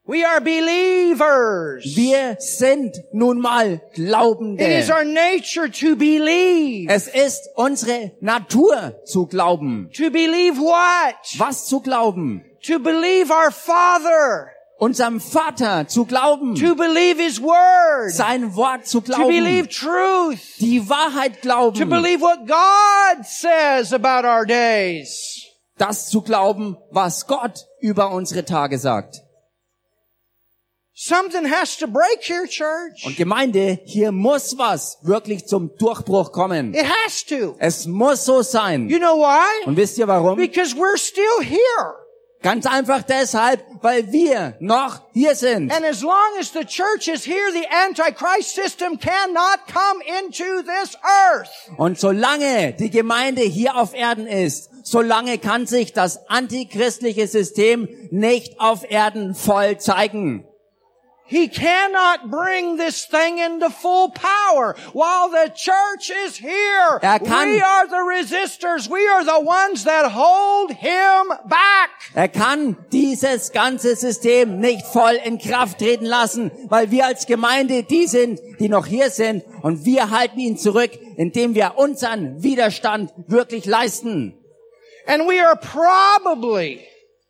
[0.10, 1.84] We are believers.
[1.96, 4.90] Wir sind nun mal It is Glaubende.
[4.92, 6.90] our nature to believe.
[6.90, 9.92] Es ist unsere Natur zu glauben.
[9.96, 11.16] To believe what?
[11.38, 12.44] Was zu glauben?
[12.66, 14.48] To believe our Father.
[14.80, 16.56] Unserem Vater zu glauben.
[16.56, 18.12] To believe His Word.
[18.12, 19.70] Sein Wort zu To believe glauben.
[19.70, 20.40] truth.
[20.60, 21.88] Die Wahrheit To glauben.
[21.88, 25.46] believe what God says about our days.
[25.78, 29.22] Das zu glauben, was Gott über unsere Tage sagt.
[31.02, 33.06] Something has to break here, church.
[33.06, 36.74] Und Gemeinde, hier muss was wirklich zum Durchbruch kommen.
[36.74, 37.56] It has to.
[37.58, 38.90] Es muss so sein.
[38.90, 39.66] You know why?
[39.66, 40.36] Und wisst ihr warum?
[40.36, 41.96] Because we're still here.
[42.42, 45.72] Ganz einfach deshalb, weil wir noch hier sind.
[45.72, 50.98] And as long as the church is here, the Antichrist system cannot come into this
[51.02, 51.50] earth.
[51.78, 58.60] Und solange die Gemeinde hier auf Erden ist, solange kann sich das antichristliche System nicht
[58.60, 60.46] auf Erden voll zeigen.
[61.30, 67.00] He cannot bring this thing into full power while the church is here.
[67.04, 68.90] Er kann- we are the resistors.
[68.90, 71.92] We are the ones that hold him back.
[72.16, 77.84] Er kann dieses ganze System nicht voll in Kraft treten lassen, weil wir als Gemeinde
[77.84, 83.12] die sind, die noch hier sind und wir halten ihn zurück, indem wir unseren Widerstand
[83.28, 84.34] wirklich leisten.
[85.06, 86.82] And we are probably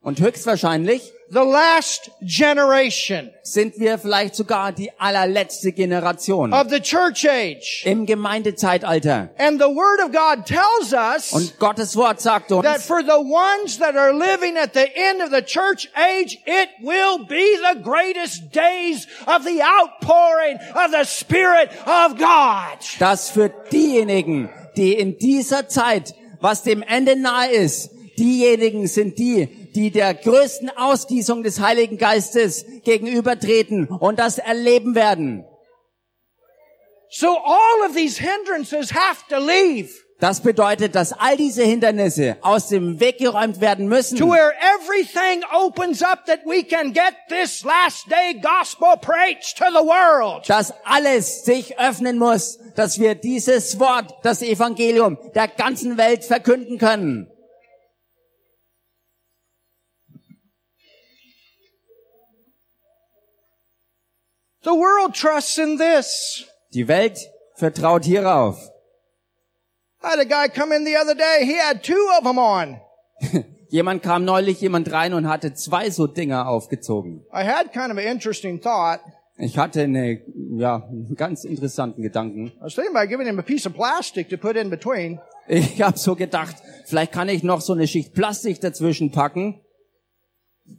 [0.02, 7.26] Und höchstwahrscheinlich the last generation sind wir vielleicht sogar die allerletzte Generation of the church
[7.26, 7.84] age.
[7.86, 9.30] im Gemeindezeitalter.
[9.38, 13.20] And the word of God tells us Und Gottes Wort sagt uns, that for the
[13.20, 17.80] ones that are living at the end of the church age, it will be the
[17.82, 22.80] greatest days of the outpouring of the Spirit of God.
[23.00, 29.48] dass für diejenigen, die in dieser Zeit, was dem Ende nahe ist, diejenigen sind die,
[29.76, 35.46] die der größten Ausgießung des Heiligen Geistes gegenübertreten und das erleben werden.
[37.12, 39.90] So all of these hindrances have to leave
[40.20, 45.44] Das bedeutet, dass all diese Hindernisse aus dem Weg geräumt werden müssen, to where everything
[45.54, 50.48] opens up that we can get this last day gospel preached to the world.
[50.50, 56.78] dass alles sich öffnen muss, dass wir dieses Wort, das Evangelium, der ganzen Welt verkünden
[56.78, 57.32] können.
[64.64, 66.45] The world trusts in this.
[66.74, 67.18] Die Welt
[67.55, 68.57] vertraut hierauf.
[70.03, 71.45] I had a guy come in the other day.
[71.45, 72.80] He had two of them on.
[73.70, 77.26] Jemand kam neulich jemand rein und hatte zwei so Dinger aufgezogen.
[77.32, 78.99] I had kind of an interesting thought.
[79.38, 80.22] Ich hatte eine,
[80.57, 82.47] ja, einen ganz interessanten Gedanken.
[82.47, 85.20] I was thinking about giving him a piece of plastic to put in between.
[85.47, 86.55] Ich habe so gedacht,
[86.86, 89.62] vielleicht kann ich noch so eine Schicht Plastik dazwischen packen.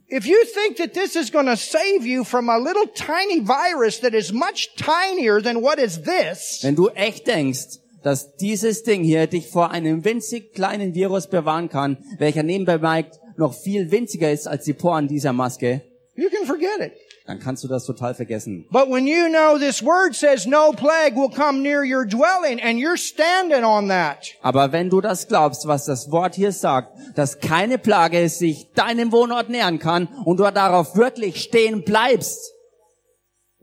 [0.07, 3.99] If you think that this is going to save you from a little tiny virus
[4.01, 9.03] that is much tinier than what is this, Wenn du echt denkst, dass dieses Ding
[9.03, 13.05] hier dich vor einem winzig kleinen Virus bewahren kann, welcher nebenbei
[13.37, 15.81] noch viel winziger ist als die Poren dieser Maske,
[16.15, 16.93] you can forget it.
[17.31, 18.65] Dann kannst du das total vergessen.
[18.69, 22.77] But when you know this word says no plague will come near your dwelling and
[22.77, 27.39] you're standing on that, Aber wenn du das glaubst, was das Wort hier sagt, dass
[27.39, 32.51] keine Plage sich deinem Wohnort nähern kann und du darauf wirklich stehen bleibst,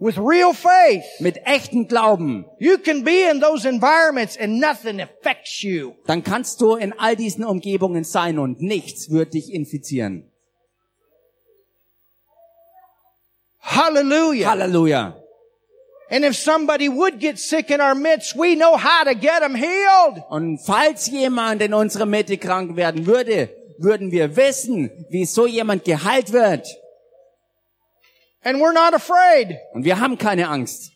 [0.01, 5.63] with real faith, mit echtem Glauben, you can be in those environments and nothing affects
[5.63, 5.93] you.
[6.07, 10.31] dann kannst du in all diesen Umgebungen sein und nichts wird dich infizieren.
[13.61, 14.47] Hallelujah.
[14.47, 15.15] Halleluja.
[16.11, 19.55] And if somebody would get sick in our midst, we know how to get them
[19.55, 20.23] healed.
[20.31, 25.85] Und falls jemand in unserer Mitte krank werden würde, würden wir wissen, wie so jemand
[25.85, 26.67] geheilt wird.
[28.43, 29.59] And we're not afraid.
[29.75, 30.93] Und wir haben keine Angst.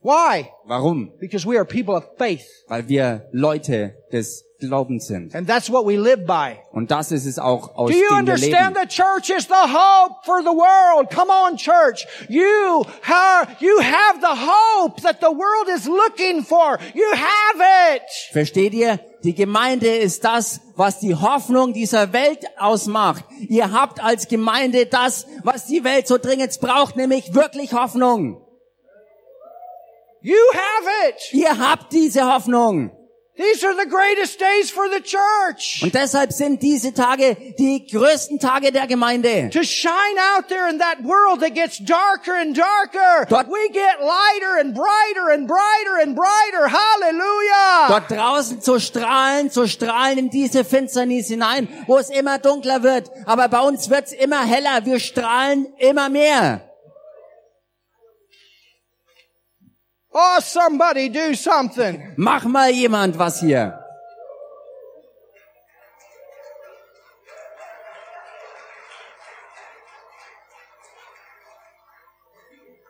[0.00, 0.48] Why?
[0.64, 1.12] Warum?
[1.18, 2.44] Because we are people of faith.
[2.68, 5.34] Weil wir Leute des Glaubens sind.
[5.34, 6.56] And that's what we live by.
[6.72, 9.72] Und das ist es auch, aus Do you dem wir understand the church is the
[9.72, 11.10] hope for the world?
[11.10, 12.06] Come on, church.
[12.28, 16.78] You have, you have the hope that the world is looking for.
[16.94, 18.02] You have it.
[18.32, 18.98] Versteht ihr?
[19.24, 23.24] Die Gemeinde ist das, was die Hoffnung dieser Welt ausmacht.
[23.48, 28.42] Ihr habt als Gemeinde das, was die Welt so dringend braucht, nämlich wirklich Hoffnung.
[30.22, 31.32] You have it.
[31.32, 32.92] Ihr habt diese Hoffnung.
[33.34, 35.80] These are the greatest days for the church.
[35.82, 39.48] Und deshalb sind diese Tage die größten Tage der Gemeinde.
[39.50, 43.24] To shine out there in that world that gets darker and darker.
[43.30, 46.70] Dort- we get lighter and brighter and brighter and brighter.
[46.70, 47.88] Hallelujah.
[47.88, 53.10] Dort draußen zu strahlen, zu strahlen in diese Finsternis hinein, wo es immer dunkler wird.
[53.24, 54.84] Aber bei uns wird's immer heller.
[54.84, 56.60] Wir strahlen immer mehr.
[60.14, 62.12] Oh, somebody do something.
[62.16, 63.78] Mach mal jemand was hier.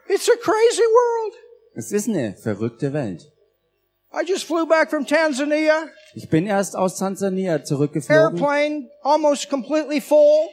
[0.08, 1.34] It's a crazy world.
[1.74, 3.32] Es ist eine verrückte Welt.
[4.12, 5.88] I just flew back from Tanzania.
[6.14, 8.36] Ich bin erst aus Tansania zurückgeflogen.
[8.36, 10.48] Airplane almost completely full.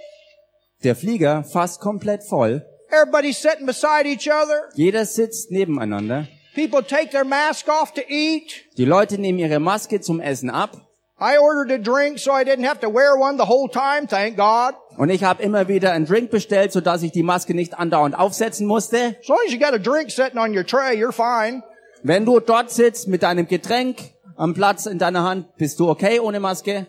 [0.84, 2.66] Der Flieger fast komplett voll.
[2.90, 4.70] Everybody's sitting beside each other.
[4.76, 6.28] Jeder sitzt nebeneinander.
[6.60, 8.66] People take their mask off to eat.
[8.78, 10.72] Die Leute nehmen ihre Maske zum Essen ab.
[11.18, 14.36] I ordered a drink so I didn't have to wear one the whole time, thank
[14.36, 14.74] God.
[14.98, 18.68] Und ich habe immer wieder einen Drink bestellt, sodass ich die Maske nicht andauernd aufsetzen
[18.68, 19.16] musste.
[19.22, 21.64] As long as you got a drink sitting on your tray, you're fine.
[22.04, 23.98] Wenn du dort sitzt mit deinem Getränk
[24.36, 26.88] am Platz in deiner Hand, bist du okay ohne Maske?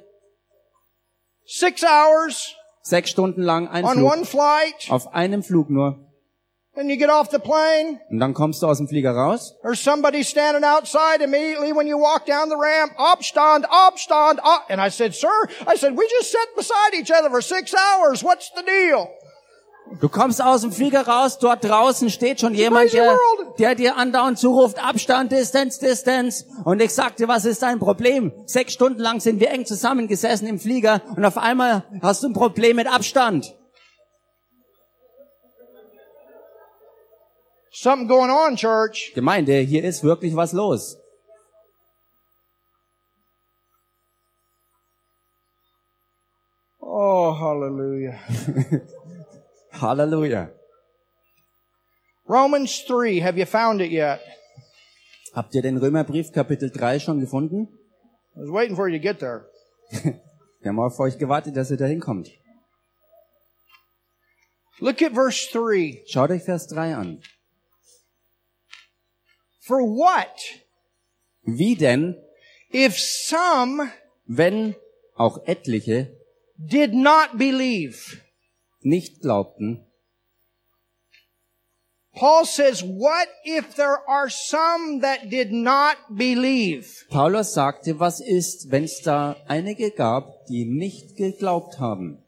[1.46, 4.12] Six hours Sechs Stunden lang ein on Flug.
[4.12, 4.90] one flight.
[4.90, 6.09] Auf einem Flug nur.
[6.80, 8.00] Then you get off the plane.
[8.08, 9.54] Und dann kommst du aus dem Flieger raus.
[9.60, 12.92] There's somebody standing outside immediately when you walk down the ramp.
[12.96, 14.64] Abstand, Abstand, up.
[14.70, 15.28] And I said, sir,
[15.66, 18.24] I said, we just sat beside each other for six hours.
[18.24, 19.10] What's the deal?
[20.00, 23.58] Du kommst aus dem Flieger raus, dort draußen steht schon jemand, der, world.
[23.58, 26.46] der dir andauernd zuruft, Abstand, Distance, Distance.
[26.64, 28.32] Und ich sagte, was ist dein Problem?
[28.46, 32.32] Sechs Stunden lang sind wir eng zusammengesessen im Flieger und auf einmal hast du ein
[32.32, 33.54] Problem mit Abstand.
[37.72, 39.12] Something going on, church.
[39.14, 40.96] Gemeinde, hier ist wirklich was los.
[46.80, 48.18] Oh, hallelujah.
[49.72, 50.50] Halleluja.
[52.26, 54.20] Romans 3, have you found it yet?
[55.32, 57.68] Habt ihr den Römerbrief Kapitel 3 schon gefunden?
[58.36, 59.46] I was waiting for you to get there.
[60.60, 62.28] Wir haben auf euch gewartet, dass ihr da hinkommt.
[64.80, 66.02] Look at verse 3.
[66.06, 67.22] Schaut euch Vers 3 an.
[69.60, 70.40] For what?
[71.42, 72.16] Wie denn,
[72.72, 73.90] If some
[74.26, 74.76] wenn
[75.16, 76.16] auch etliche
[76.56, 78.22] did not believe.
[78.82, 79.84] nicht glaubten,
[82.14, 87.06] Paul says, what if there are some that did not believe?
[87.08, 92.22] Paulus sagte, was ist, wenn es da einige gab, die nicht geglaubt haben?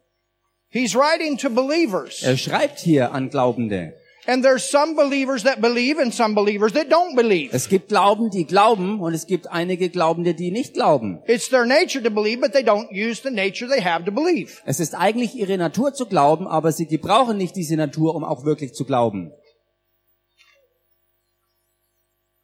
[0.69, 2.23] He's writing to believers.
[2.23, 3.95] Er schreibt hier an Glaubende.
[4.25, 7.53] And there's some believers that believe and some believers that don't believe.
[7.53, 11.21] Es gibt Glauben, die glauben und es gibt einige Glaubende, die nicht glauben.
[11.27, 14.61] It's their nature to believe, but they don't use the nature they have to believe.
[14.65, 18.45] Es ist eigentlich ihre Natur zu glauben, aber sie gebrauchen nicht diese Natur, um auch
[18.45, 19.33] wirklich zu glauben.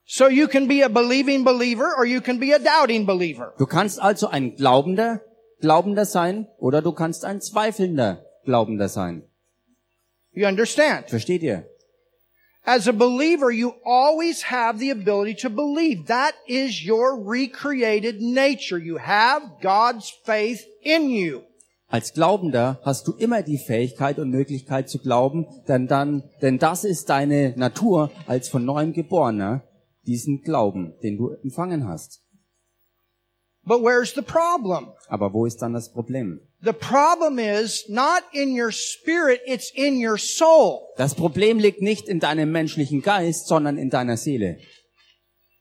[0.04, 3.54] So you can be a believing believer or you can be a doubting believer.
[3.58, 5.20] Du kannst also ein Glaubender,
[5.60, 9.27] Glaubender sein oder du kannst ein zweifelnder Glaubender sein.
[10.38, 11.10] You understand?
[11.10, 11.64] Versteht ihr?
[12.64, 16.06] As a believer, you always have the ability to believe.
[16.06, 18.78] That is your recreated nature.
[18.78, 21.42] You have God's faith in you.
[21.88, 26.84] Als Glaubender hast du immer die Fähigkeit und Möglichkeit zu glauben, denn dann, denn das
[26.84, 29.64] ist deine Natur als von neuem Geborener,
[30.06, 32.22] diesen Glauben, den du empfangen hast.
[33.64, 34.92] But where's the problem?
[35.08, 36.47] Aber wo ist dann das Problem?
[36.60, 40.88] The problem is not in your spirit, it's in your soul.
[40.96, 44.58] Das Problem liegt nicht in deinem menschlichen Geist, sondern in deiner Seele.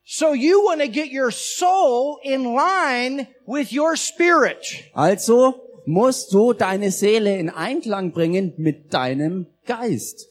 [0.05, 4.57] So you want to get your soul in line with your spirit.
[4.93, 10.25] Also musst du deine Seele in Einklang bringen mit deinem Geist.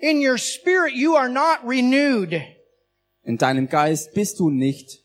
[0.00, 2.42] In your spirit, you are not renewed.
[3.24, 5.02] In deinem Geist bist du nicht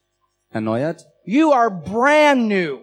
[0.49, 2.82] erneuert, You are brand new.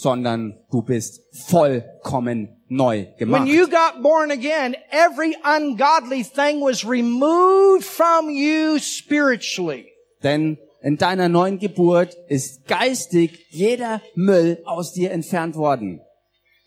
[0.00, 3.48] Sondern du bist vollkommen neu When gemacht.
[3.48, 9.86] you got born again, every ungodly thing was removed from you spiritually.
[10.22, 16.00] Denn in deiner neuen Geburt ist geistig jeder Müll aus dir entfernt worden.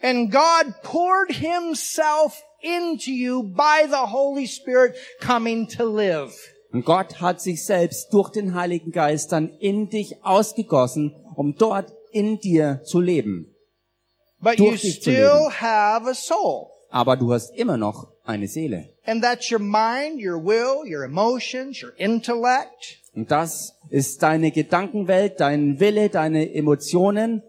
[0.01, 6.33] And God poured himself into you by the Holy Spirit coming to live.
[6.71, 11.93] Und Gott hat sich selbst durch den Heiligen Geist dann in dich ausgegossen, um dort
[12.11, 13.53] in dir zu leben.
[14.39, 15.61] But you Durch dich zu still leben.
[15.61, 16.67] have a soul.
[16.89, 18.89] Aber du hast immer noch eine Seele.
[19.05, 22.99] And that's your mind, your will, your emotions, your intellect.
[23.13, 27.41] Und das ist deine Gedankenwelt, dein Wille, deine Emotionen.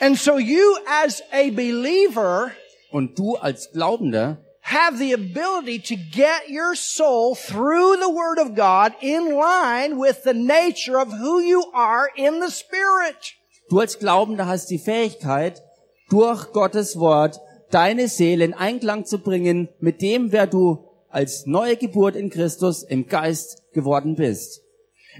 [0.00, 0.62] And so you
[1.04, 2.50] as a believer
[2.90, 8.56] Und du als Glaubender have the ability to get your soul through the Word of
[8.56, 13.34] God in line with the nature of who you are in the Spirit.
[13.70, 15.62] Du als Glaubender hast die Fähigkeit,
[16.10, 17.38] durch Gottes Wort
[17.70, 22.82] deine Seele in Einklang zu bringen mit dem, wer du als neue Geburt in Christus
[22.82, 24.62] im Geist geworden bist.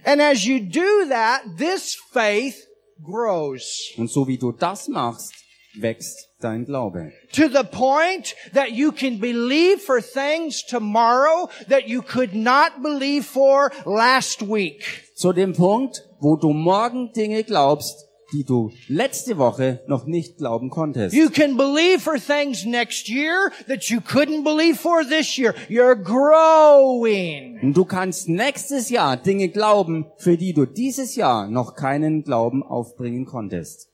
[0.05, 2.67] And as you do that, this faith
[3.01, 5.33] grows Und so wie du das machst,
[5.75, 7.13] wächst dein Glaube.
[7.33, 13.25] to the point that you can believe for things tomorrow that you could not believe
[13.25, 14.83] for last week.
[15.15, 20.69] Zu dem Punkt, wo du morgen Dinge glaubst, die du letzte Woche noch nicht glauben
[20.69, 21.15] konntest.
[21.15, 25.55] You can believe for things next year that you couldn't believe for this year.
[25.69, 27.61] You're growing.
[27.63, 32.63] Und du kannst nächstes Jahr Dinge glauben, für die du dieses Jahr noch keinen Glauben
[32.63, 33.89] aufbringen konntest.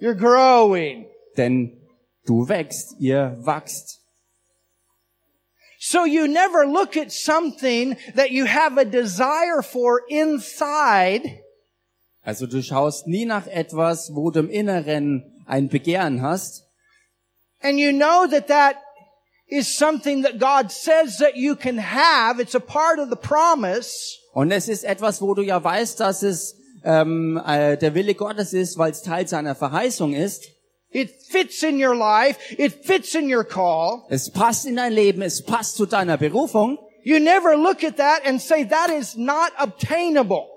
[0.00, 1.06] You're growing.
[1.36, 1.76] Denn
[2.26, 4.00] du wächst, ihr wachst.
[5.78, 11.40] So you never look at something that you have a desire for inside
[12.22, 16.64] Also du schaust nie nach etwas, wo du im Inneren ein Begehren hast
[17.62, 18.82] and you know that that
[19.48, 22.40] is something that God says that you can have.
[22.40, 24.18] It's a part of the promise.
[24.34, 28.52] und es ist etwas, wo du ja weißt, dass es ähm, äh, der Wille Gottes
[28.52, 30.44] ist, weil es Teil seiner Verheißung ist.
[30.90, 32.38] It fits in your life.
[32.56, 34.04] It fits in your call.
[34.08, 36.78] Es passt in dein Leben, es passt zu deiner Berufung.
[37.02, 40.48] You never look at that and say that is not obtainable.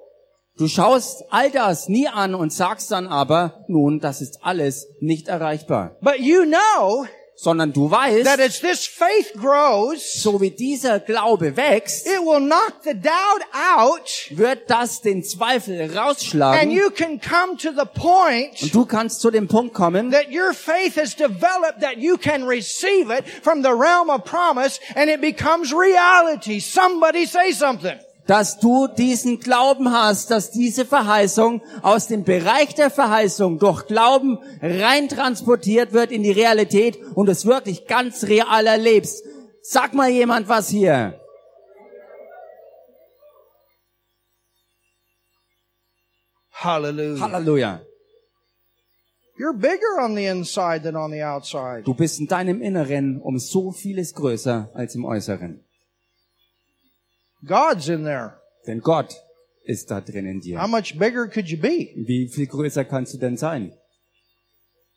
[0.57, 5.29] Du schaust all das nie an und sagst dann aber, nun, das ist alles nicht
[5.29, 5.95] erreichbar.
[6.01, 7.05] But you know
[7.41, 12.41] Sondern du weißt, that as this faith grows, so wie dieser Glaube wächst, it will
[12.41, 18.61] knock the doubt out wird das den Zweifel and you can come to the point
[18.61, 22.43] und du kannst zu dem Punkt kommen, that your faith has developed that you can
[22.43, 26.59] receive it from the realm of promise and it becomes reality.
[26.59, 27.97] Somebody say something.
[28.29, 34.37] Dass du diesen Glauben hast, dass diese Verheißung aus dem Bereich der Verheißung durch Glauben
[34.61, 39.23] rein transportiert wird in die Realität und es wirklich ganz real erlebst.
[39.63, 41.19] Sag mal jemand was hier.
[46.51, 47.31] Hallelujah.
[47.31, 47.81] Halleluja.
[49.39, 51.81] You're bigger on the inside than on the outside.
[51.83, 55.65] Du bist in deinem Inneren um so vieles größer als im Äußeren.
[57.45, 58.33] God's in there.
[58.67, 59.15] Denn Gott
[59.63, 60.67] ist da drin in How dir.
[60.67, 61.89] much bigger could you be?
[61.95, 63.73] Wie viel größer kannst du denn sein?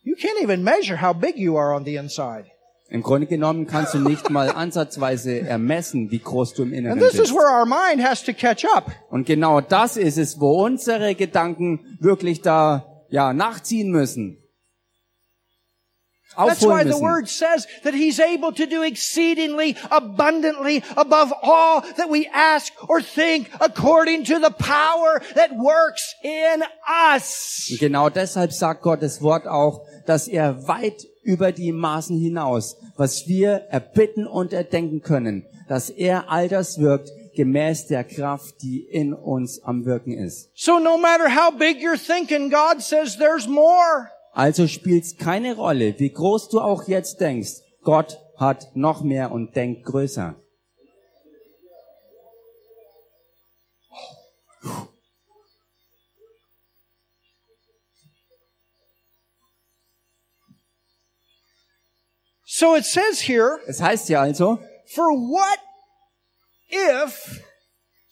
[0.01, 2.45] You can't even measure how big you are on the inside.
[2.89, 7.01] Im Grunde genommen kannst du nicht mal ansatzweise ermessen, wie groß du im Inneren And
[7.01, 7.31] this bist.
[7.31, 8.91] is where our mind has to catch up.
[9.09, 14.42] Und genau das ist es, wo unsere Gedanken wirklich da ja nachziehen müssen.
[16.37, 22.09] That's why the word says that he's able to do exceedingly abundantly above all that
[22.09, 27.67] we ask or think according to the power that works in us.
[27.71, 33.27] Und genau deshalb sagt Gottes Wort auch, dass er weit über die Maßen hinaus, was
[33.27, 39.13] wir erbitten und erdenken können, dass er all das wirkt gemäß der Kraft, die in
[39.13, 40.49] uns am Wirken ist.
[40.55, 44.11] So no matter how big you're thinking, God says there's more.
[44.33, 47.61] Also spielt's keine Rolle, wie groß du auch jetzt denkst.
[47.83, 50.35] Gott hat noch mehr und denkt größer.
[62.45, 65.59] So it says here, Es heißt ja also, for what
[66.69, 67.41] if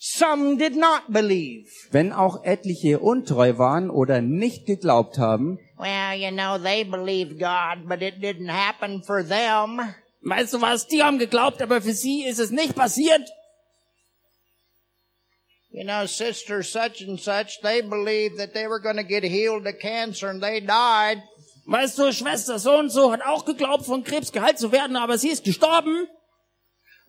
[0.04, 1.70] some did not believe?
[1.92, 7.88] wenn auch etliche untreu waren oder nicht geglaubt haben, Well, you know, they believed God,
[7.88, 9.80] but it didn't happen for them.
[10.22, 13.30] weißt du was, die haben geglaubt, aber für sie ist es nicht passiert.
[15.74, 19.66] You know, sister such and such, they believed that they were going to get healed
[19.66, 21.24] of cancer and they died.
[21.66, 25.18] Weißt du, Schwester so und so hat auch geglaubt, von Krebs geheilt zu werden, aber
[25.18, 26.08] sie ist gestorben.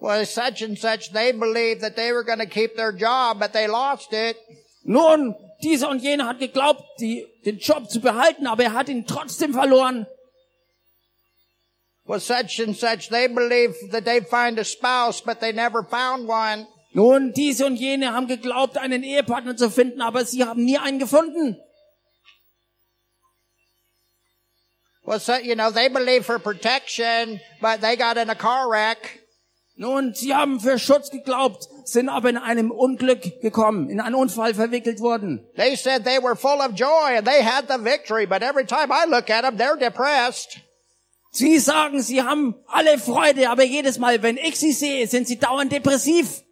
[0.02, 3.52] Well, such and such, they believed that they were going to keep their job, but
[3.52, 4.36] they lost it.
[4.84, 9.06] Nun, dieser und jener hat geglaubt, die, den Job zu behalten, aber er hat ihn
[9.06, 10.08] trotzdem verloren.
[12.04, 16.28] Well, such and such, they believed that they'd find a spouse, but they never found
[16.28, 16.66] one.
[16.94, 20.98] Nun, diese und jene haben geglaubt, einen Ehepartner zu finden, aber sie haben nie einen
[20.98, 21.60] gefunden.
[25.04, 29.21] Well, so, you know, they believed for protection, but they got in a car wreck.
[29.74, 34.54] Nun, sie haben für Schutz geglaubt, sind aber in einem Unglück gekommen, in einen Unfall
[34.54, 35.46] verwickelt worden.
[35.56, 38.92] They said they were full of joy and they had the victory, but every time
[38.92, 40.60] I look at them, they're depressed.
[41.30, 45.38] Sie sagen, sie haben alle Freude, aber jedes Mal, wenn ich sie sehe, sind sie
[45.38, 46.42] dauernd depressiv.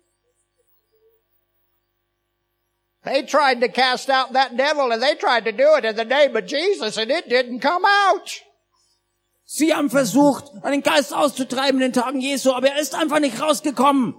[3.05, 6.05] They tried to cast out that devil and they tried to do it in the
[6.05, 8.41] name of Jesus and it didn't come out.
[9.53, 13.43] Sie haben versucht, einen Geist auszutreiben in den Tagen Jesu, aber er ist einfach nicht
[13.43, 14.15] rausgekommen.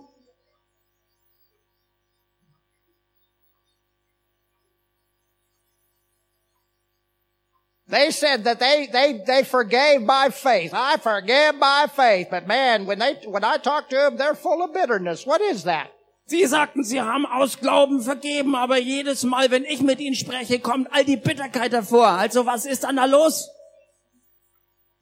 [7.87, 10.73] They said that they, they, they forgave by faith.
[10.73, 12.29] I forgive by faith.
[12.29, 15.25] But man, when they, when I talk to them, they're full of bitterness.
[15.25, 15.87] What is that?
[16.25, 20.59] Sie sagten, sie haben aus Glauben vergeben, aber jedes Mal, wenn ich mit ihnen spreche,
[20.59, 22.07] kommt all die Bitterkeit hervor.
[22.07, 23.49] Also was ist dann da los?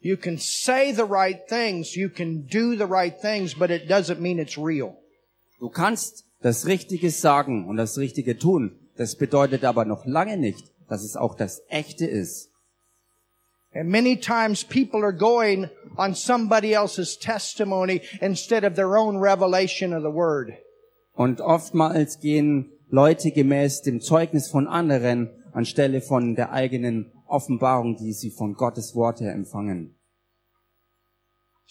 [0.02, 4.18] You can say the right things, you can do the right things, but it doesn't
[4.20, 4.96] mean it's real.
[5.58, 8.78] Du kannst das Richtige sagen und das Richtige tun.
[8.96, 12.48] Das bedeutet aber noch lange nicht, dass es auch das Echte ist.
[13.72, 19.92] And many times people are going on somebody else's testimony instead of their own revelation
[19.92, 20.54] of the word.
[21.12, 28.12] Und oftmals gehen Leute gemäß dem Zeugnis von anderen anstelle von der eigenen Offenbarung, die
[28.12, 29.96] sie von Gottes Wort her empfangen.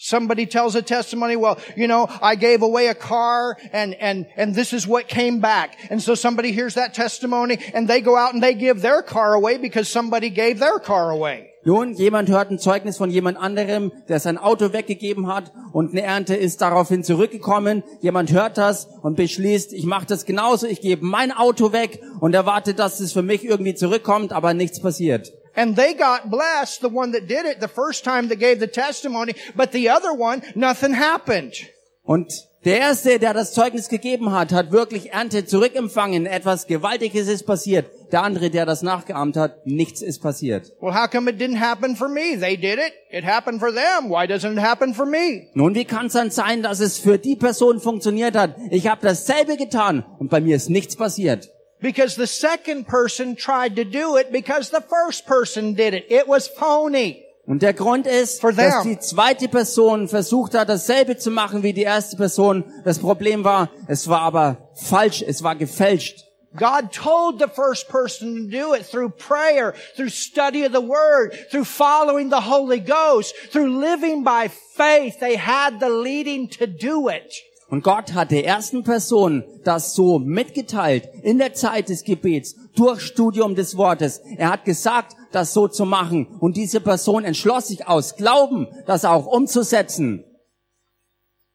[0.02, 4.54] Somebody tells a testimony, well, you know, I gave away a car and, and, and
[4.54, 5.76] this is what came back.
[5.90, 9.34] And so somebody hears that testimony and they go out and they give their car
[9.34, 11.50] away because somebody gave their car away.
[11.66, 16.00] Nun, jemand hört ein Zeugnis von jemand anderem, der sein Auto weggegeben hat und eine
[16.00, 17.82] Ernte ist daraufhin zurückgekommen.
[18.00, 22.34] Jemand hört das und beschließt, ich mache das genauso, ich gebe mein Auto weg und
[22.34, 25.30] erwarte, dass es für mich irgendwie zurückkommt, aber nichts passiert.
[25.54, 28.68] And they got blessed, the one that did it the first time they gave the
[28.68, 31.54] testimony, but the other one, nothing happened.
[32.02, 32.32] Und
[32.64, 36.26] der Erste, der das Zeugnis gegeben hat, hat wirklich Ernte zurückempfangen.
[36.26, 37.86] Etwas Gewaltiges ist passiert.
[38.12, 40.70] Der andere, der das nachgeahmt hat, nichts ist passiert.
[40.80, 42.38] Well, how come it didn't happen for me?
[42.38, 42.92] They did it.
[43.10, 44.10] It happened for them.
[44.10, 45.48] Why doesn't it happen for me?
[45.54, 48.56] Nun, wie kann es dann sein, dass es für die Person funktioniert hat?
[48.70, 51.48] Ich habe dasselbe getan und bei mir ist nichts passiert.
[51.80, 56.06] Because the second person tried to do it because the first person did it.
[56.10, 57.24] It was phony.
[57.46, 61.82] Und der Grund ist, dass die zweite Person versucht hat, dasselbe zu machen wie die
[61.82, 62.64] erste Person.
[62.84, 66.24] Das Problem war, es war aber falsch, es war gefälscht.
[66.56, 71.32] God told the first person to do it through prayer, through study of the Word,
[71.50, 75.20] through following the Holy Ghost, through living by faith.
[75.20, 77.32] They had the leading to do it.
[77.70, 83.00] Und Gott hat der ersten Person das so mitgeteilt in der Zeit des Gebets durch
[83.00, 84.20] Studium des Wortes.
[84.36, 86.26] Er hat gesagt, das so zu machen.
[86.40, 90.24] Und diese Person entschloss sich aus Glauben, das auch umzusetzen.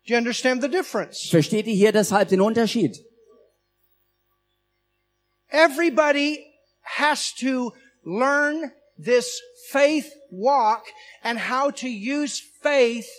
[0.08, 1.28] Do you understand the difference?
[1.30, 3.04] Versteht ihr hier deshalb den Unterschied?
[5.50, 6.46] Everybody
[6.82, 7.74] has to
[8.06, 10.86] learn this faith walk
[11.24, 13.10] and how to use faith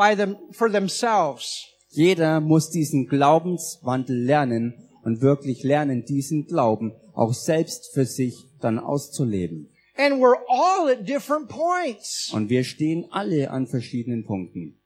[0.00, 1.66] by them, for themselves.
[1.90, 8.78] Jeder muss diesen Glaubenswandel lernen und wirklich lernen, diesen Glauben auch selbst für sich dann
[8.78, 9.68] auszuleben.
[9.96, 12.30] And we're all at different points.
[12.32, 14.79] Und wir stehen alle an verschiedenen Punkten.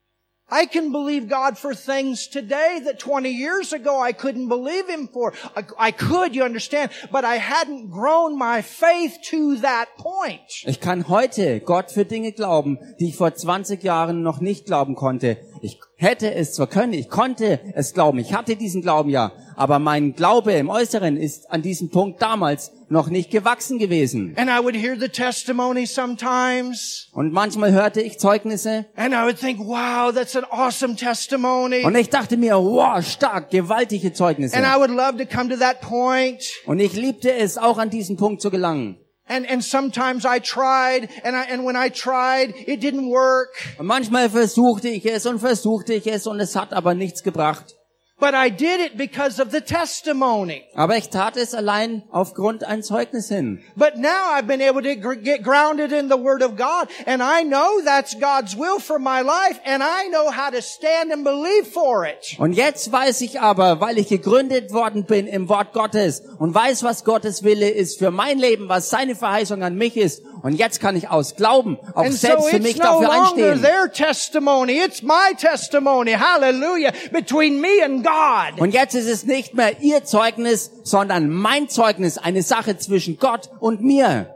[0.51, 5.07] I can believe God for things today that 20 years ago I couldn't believe Him
[5.11, 5.33] for.
[5.55, 10.63] I, I could, you understand, but I hadn't grown my faith to that point.
[10.65, 14.93] Ich kann heute Gott für Dinge glauben, die ich vor 20 Jahren noch nicht glauben
[14.93, 15.37] konnte.
[15.65, 19.79] Ich hätte es zwar können, ich konnte es glauben, ich hatte diesen Glauben ja, aber
[19.79, 24.35] mein Glaube im Äußeren ist an diesem Punkt damals noch nicht gewachsen gewesen.
[24.37, 29.39] And I would hear the testimony sometimes, Und manchmal hörte ich Zeugnisse and I would
[29.39, 31.83] think, wow, that's an awesome testimony.
[31.83, 34.55] und ich dachte mir, wow, stark, gewaltige Zeugnisse.
[34.55, 36.43] And I would love to come to that point.
[36.67, 38.97] Und ich liebte es, auch an diesen Punkt zu gelangen.
[39.27, 43.55] And, and sometimes I tried, and I, and when I tried, it didn't work.
[43.79, 47.73] Manchmal versuchte ich es und versuchte ich es und es hat aber nichts gebracht.
[48.17, 50.63] But I did it because of the testimony.
[50.73, 53.61] Aber ich tat es allein aufgrund ein Zeugnis hin.
[53.75, 57.43] But now I've been able to get grounded in the Word of God, and I
[57.43, 61.67] know that's God's will for my life, and I know how to stand and believe
[61.67, 62.37] for it.
[62.39, 66.83] Und jetzt weiß ich aber, weil ich gegründet worden bin im Wort Gottes und weiß,
[66.83, 70.23] was Gottes Wille ist für mein Leben, was seine Verheißung an mich ist.
[70.45, 73.09] Und jetzt kann ich aus Glauben auch And so selbst für it's mich no dafür
[73.09, 73.61] einstehen.
[73.63, 78.61] their testimony, it's my testimony, hallelujah, between me and God.
[78.61, 83.49] Und jetzt ist es nicht mehr ihr Zeugnis, sondern mein Zeugnis, eine Sache zwischen Gott
[83.59, 84.35] und mir.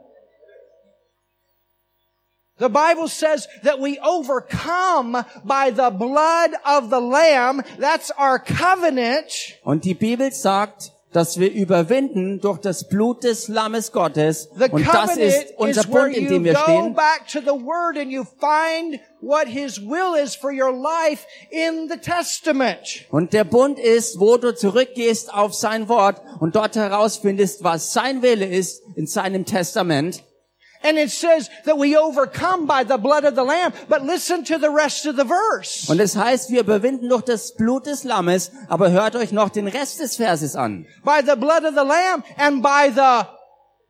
[2.57, 7.61] The Bible says that we overcome by the blood of the Lamb.
[7.79, 9.59] That's our covenant.
[9.63, 14.49] Und die Bibel sagt, dass wir überwinden durch das Blut des Lammes Gottes.
[14.71, 16.93] Und das ist unser Punkt, in you dem wir go stehen.
[16.93, 21.89] back to the Word and you find what His will is for your life in
[21.89, 23.05] the Testament.
[23.09, 28.21] Und der Bund ist, wo du zurückgehst auf sein Wort und dort herausfindest, was sein
[28.21, 30.23] Wille ist in seinem Testament.
[30.81, 33.73] And it says that we overcome by the blood of the Lamb.
[33.89, 35.89] But listen to the rest of the verse.
[35.89, 39.67] Und es heißt, wir überwinden durch das Blut des Lammes, aber hört euch noch den
[39.67, 40.85] Rest des Verses an.
[41.03, 43.27] By the blood of the Lamb and by the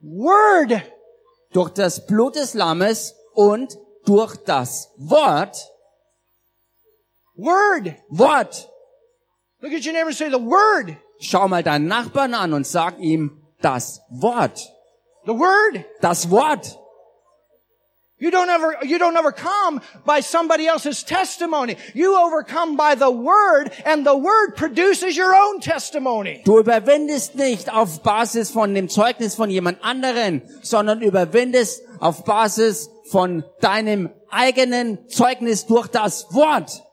[0.02, 0.82] Word.
[1.54, 5.70] Durch das Blut des Lammes und durch das Wort.
[7.36, 7.96] Word.
[8.10, 8.68] Wort.
[9.62, 10.98] Look at your neighbor and say the Word.
[11.20, 14.60] Schau mal deinen Nachbarn an und sag ihm das Wort.
[15.26, 15.86] The Word.
[16.02, 16.79] Das Wort.
[18.22, 21.78] You don't ever, you don't overcome by somebody else's testimony.
[21.94, 26.42] You overcome by the Word and the Word produces your own testimony.
[26.44, 32.90] Du überwindest nicht auf Basis von dem Zeugnis von jemand anderen, sondern überwindest auf Basis
[33.10, 36.84] von deinem eigenen Zeugnis durch das Wort.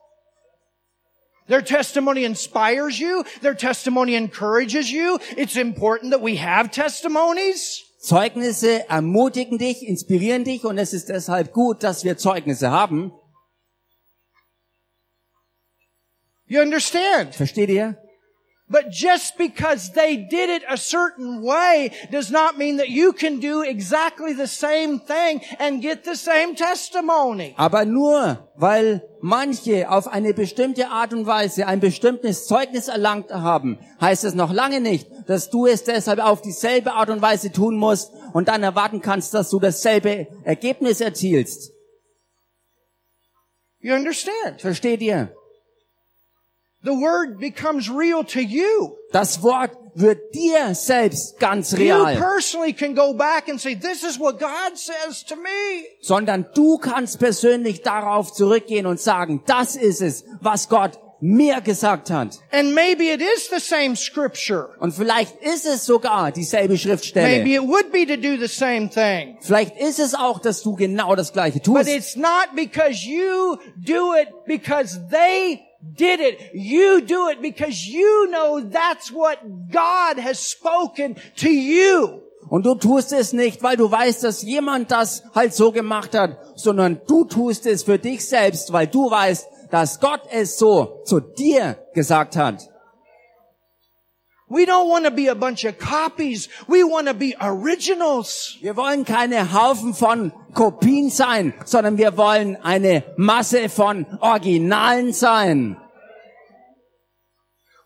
[1.49, 3.23] Their testimony inspires you.
[3.41, 5.19] Their testimony encourages you.
[5.35, 7.83] It's important that we have testimonies.
[7.97, 13.11] Zeugnisse ermutigen dich, inspirieren dich und es ist deshalb gut, dass wir Zeugnisse haben.
[16.45, 17.35] You understand?
[17.35, 17.97] Versteht ihr?
[18.69, 23.39] But just because they did it a certain way does not mean that you can
[23.39, 27.53] do exactly the same thing and get the same testimony.
[27.55, 33.79] Aber nur weil manche auf eine bestimmte Art und Weise ein bestimmtes Zeugnis erlangt haben,
[34.01, 37.77] heißt es noch lange nicht, dass du es deshalb auf dieselbe Art und Weise tun
[37.77, 41.71] musst und dann erwarten kannst, dass du dasselbe Ergebnis erzielst.
[43.79, 44.59] You understand?
[44.59, 45.31] Versteht ihr?
[49.11, 54.03] Das Wort wird dir selbst ganz You real, personally can go back and say, this
[54.03, 55.85] is what God says to me.
[56.01, 62.11] sondern du kannst persönlich darauf zurückgehen und sagen, das ist es, was Gott mir gesagt
[62.11, 62.39] hat.
[62.51, 64.69] And maybe it is the same scripture.
[64.79, 67.43] Und vielleicht ist es sogar dieselbe Schriftstelle.
[67.43, 69.37] Maybe it would be to do the same thing.
[69.41, 71.85] Vielleicht ist es auch, dass du genau das Gleiche tust.
[71.85, 76.51] But it's not because you do it because they did it.
[76.53, 79.39] You do it because you know that's what
[79.71, 82.21] God has spoken to you.
[82.49, 86.37] Und du tust es nicht, weil du weißt, dass jemand das halt so gemacht hat,
[86.55, 91.19] sondern du tust es für dich selbst, weil du weißt, dass Gott es so zu
[91.19, 92.69] dir gesagt hat.
[94.49, 96.47] We don't want to be a bunch of copies.
[96.67, 98.57] We want to be originals.
[98.61, 105.75] Wir wollen keine Haufen von Kopien sein, sondern wir wollen eine Masse von Originalen sein.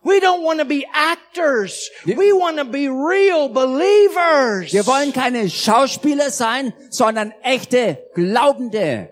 [0.04, 1.88] We don't want to be actors.
[2.06, 4.72] We want to be real believers.
[4.72, 9.10] Wir wollen keine Schauspieler sein, sondern echte Glaubende.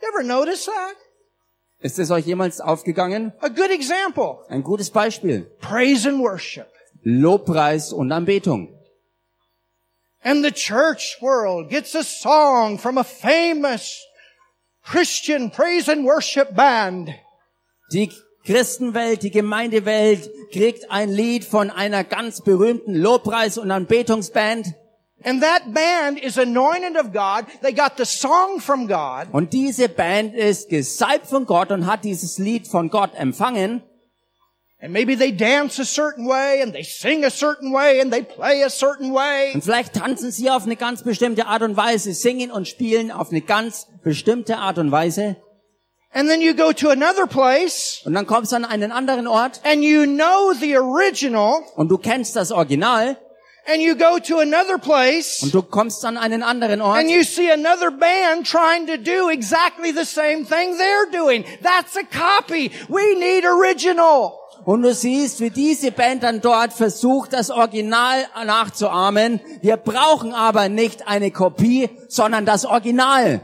[0.00, 0.96] You ever notice that?
[1.80, 3.32] Ist es euch jemals aufgegangen?
[3.40, 4.38] A good example.
[4.48, 5.42] Ein gutes Beispiel.
[5.60, 6.66] Praise and worship.
[7.02, 8.74] Lobpreis und Anbetung.
[10.22, 14.04] And the church world gets a song from a famous
[14.82, 17.10] Christian praise and worship band.
[17.92, 18.10] Die
[18.44, 24.74] Christenwelt, die Gemeindewelt kriegt ein Lied von einer ganz berühmten Lobpreis- und Anbetungsband.
[25.24, 27.46] And that band is anointed of God.
[27.60, 29.28] They got the song from God.
[29.32, 33.82] Und diese Band ist gesalbt von Gott und hat dieses Lied von Gott empfangen.
[34.80, 38.22] And maybe they dance a certain way and they sing a certain way and they
[38.22, 39.52] play a certain way.
[39.52, 43.30] Und vielleicht tanzen sie auf eine ganz bestimmte Art und Weise, singen und spielen auf
[43.30, 45.36] eine ganz bestimmte Art und Weise.
[46.12, 49.60] And then you go to another place Und dann kommst du an einen anderen Ort
[49.64, 53.18] and you know the original und du kennst das Original
[53.68, 57.22] and you go to another place und du kommst an einen anderen Ort and you
[57.22, 61.44] see another band trying to do exactly the same thing they're doing.
[61.62, 62.70] That's a copy.
[62.88, 64.32] We need original.
[64.64, 69.40] und du siehst, wie diese Band dann dort versucht, das Original nachzuahmen.
[69.62, 73.40] Wir brauchen aber nicht eine Kopie, sondern das Original.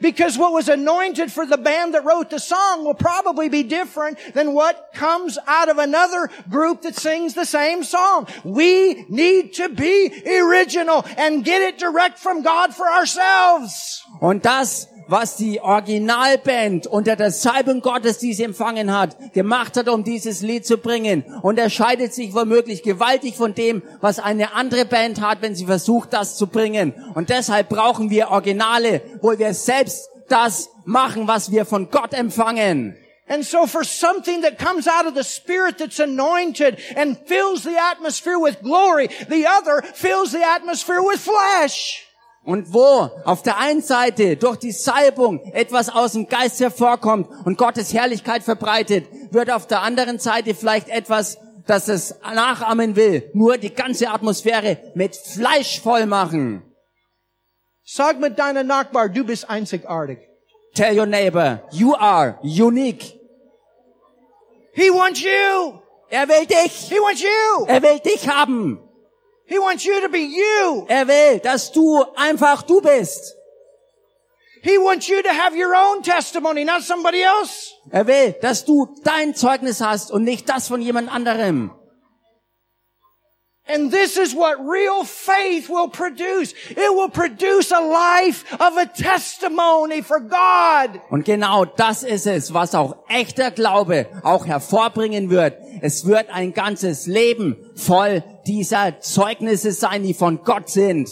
[0.00, 4.18] Because what was anointed for the band that wrote the song will probably be different
[4.34, 8.26] than what comes out of another group that sings the same song.
[8.44, 14.02] We need to be original and get it direct from God for ourselves.
[14.20, 19.88] Und das, was die Originalband unter der Salbung Gottes, die sie empfangen hat, gemacht hat,
[19.88, 25.20] um dieses Lied zu bringen, unterscheidet sich womöglich gewaltig von dem, was eine andere Band
[25.20, 26.94] hat, wenn sie versucht, das zu bringen.
[27.14, 32.96] Und deshalb brauchen wir Originale, wo wir selbst das machen, was wir von Gott empfangen.
[33.28, 37.76] And so for something that comes out of the Spirit that's anointed and fills the
[37.76, 42.05] atmosphere with glory, the other fills the atmosphere with flesh.
[42.46, 47.58] Und wo auf der einen Seite durch die Salbung etwas aus dem Geist hervorkommt und
[47.58, 53.58] Gottes Herrlichkeit verbreitet, wird auf der anderen Seite vielleicht etwas, das es nachahmen will, nur
[53.58, 56.62] die ganze Atmosphäre mit Fleisch voll machen.
[57.84, 60.18] Sag mit deiner Nachbar, du bist einzigartig.
[60.74, 63.18] Tell your neighbor, you are unique.
[64.72, 65.80] He wants you.
[66.10, 66.88] Er will dich.
[66.88, 67.64] He wants you.
[67.66, 68.85] Er will dich haben.
[69.48, 70.86] He wants you to be you.
[70.88, 73.36] Er will, dass du einfach du bist.
[74.62, 77.72] He wants you to have your own testimony, not somebody else.
[77.90, 81.70] Er will, dass du dein Zeugnis hast und nicht das von jemand anderem.
[83.68, 86.54] And this is what real faith will produce.
[86.70, 91.00] It will produce a life of a testimony for God.
[91.10, 95.58] Und genau das ist es, was auch echter Glaube auch hervorbringen wird.
[95.82, 101.10] Es wird ein ganzes Leben voll dieser Zeugnisse sein, die von Gott sind.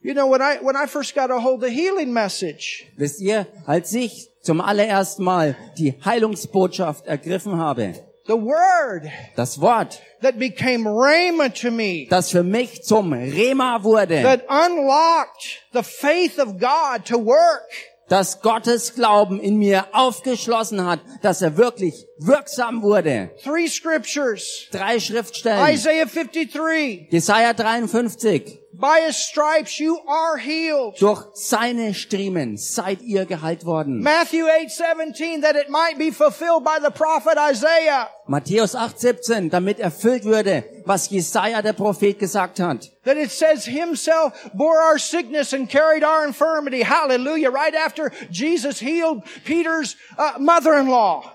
[0.00, 3.20] You know, when I, when I first got a hold of the healing message, Wisst
[3.20, 7.94] ihr, als ich zum allerersten Mal die Heilungsbotschaft ergriffen habe,
[8.26, 9.04] the word
[9.36, 15.62] das Wort, that became rhema to me, das für mich zum Rema wurde, that unlocked
[15.72, 17.68] the faith of God to work,
[18.08, 23.30] das Gottes Glauben in mir aufgeschlossen hat, dass er wirklich wirksam wurde.
[23.42, 25.74] three scriptures, Drei Schriftstellen.
[25.74, 28.60] Isaiah 53, Jesaja 53.
[28.78, 30.96] By his stripes you are healed.
[31.00, 34.02] Durch seine Striemen seid ihr geheilt worden.
[34.02, 39.80] Matthew 8, 17, that it might be fulfilled by the prophet Isaiah, Matthäus 8,17, damit
[39.80, 42.90] erfüllt würde, was Jesaja der Prophet gesagt hat.
[43.04, 46.82] that it says himself bore our sickness and carried our infirmity.
[46.82, 47.50] Hallelujah.
[47.50, 51.32] Right after Jesus healed Peter's uh, mother-in-law.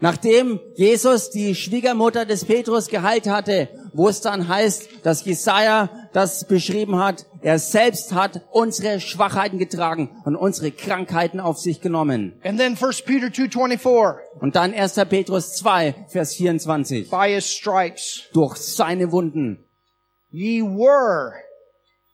[0.00, 6.46] Nachdem Jesus die Schwiegermutter des Petrus geheilt hatte, wo es dann heißt, dass Jesaja das
[6.46, 12.34] beschrieben hat, er selbst hat unsere Schwachheiten getragen und unsere Krankheiten auf sich genommen.
[12.42, 14.94] And then 1 Peter 2.24, Und dann 1.
[15.08, 17.08] Petrus 2, Vers 24.
[17.08, 19.64] by his stripes Durch seine Wunden
[20.30, 21.34] ye were,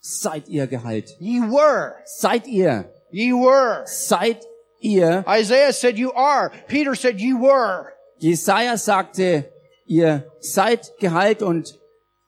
[0.00, 1.16] seid ihr geheilt.
[1.18, 3.82] ye were, Seid ihr, ye were.
[3.86, 4.38] seid
[4.80, 5.24] ihr.
[5.28, 6.50] Isaiah said you are.
[6.68, 7.86] Peter said you were.
[8.18, 9.50] Jesaja sagte,
[9.86, 11.78] ihr seid geheilt und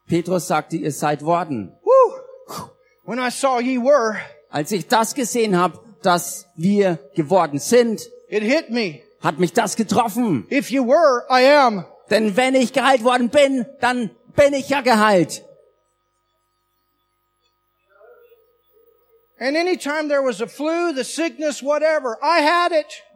[0.09, 1.73] Petrus sagte, ihr seid worden.
[1.83, 2.65] Woo!
[3.05, 4.17] When I saw ye were,
[4.51, 9.01] Als ich das gesehen habe, dass wir geworden sind, it hit me.
[9.21, 10.47] hat mich das getroffen.
[10.51, 11.85] If you were, I am.
[12.11, 15.45] Denn wenn ich geheilt worden bin, dann bin ich ja geheilt.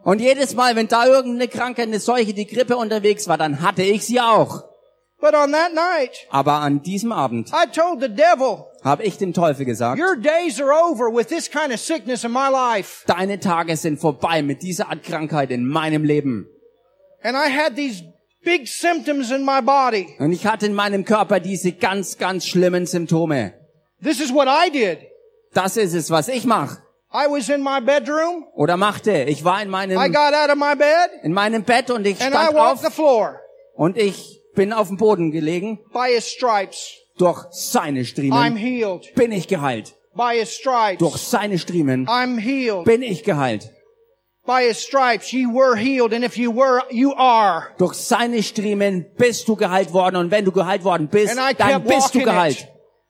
[0.03, 3.83] Und jedes Mal, wenn da irgendeine Krankheit, eine Seuche, die Grippe unterwegs war, dann hatte
[3.83, 4.65] ich sie auch.
[5.19, 9.33] But on that night, Aber an diesem Abend I told the devil, habe ich dem
[9.33, 13.03] Teufel gesagt, your days are over with this kind of sickness in my life.
[13.07, 16.47] deine Tage sind vorbei mit dieser Art Krankheit in meinem Leben.
[17.23, 18.03] And I had these
[18.43, 20.07] big symptoms in my body.
[20.19, 23.53] Und ich hatte in meinem Körper diese ganz, ganz schlimmen Symptome.
[24.03, 24.99] This is what I did.
[25.53, 26.77] Das ist es, was ich mache.
[27.13, 28.45] I was in my bedroom.
[28.53, 29.23] Oder machte.
[29.23, 32.21] Ich war in I meinem, got out of my bed in meinem Bett und ich
[32.21, 33.39] and I stand walked the auf floor
[33.75, 35.79] und ich bin auf dem Boden gelegen.
[35.93, 36.93] by his stripes.
[37.17, 39.15] Durch seine I'm Striemen healed.
[39.15, 39.95] bin ich geheilt.
[40.15, 40.99] By his stripes.
[40.99, 42.83] Durch seine Striemen I'm healed.
[42.85, 43.69] bin ich geheilt.
[44.45, 46.13] By his stripes ye were healed.
[46.13, 47.67] And if you were, you are.
[47.77, 51.53] Durch seine Striemen bist du geheilt worden und wenn du geheilt worden bist, And I
[51.55, 52.59] dann kept bist du walking geheilt.
[52.61, 52.67] it.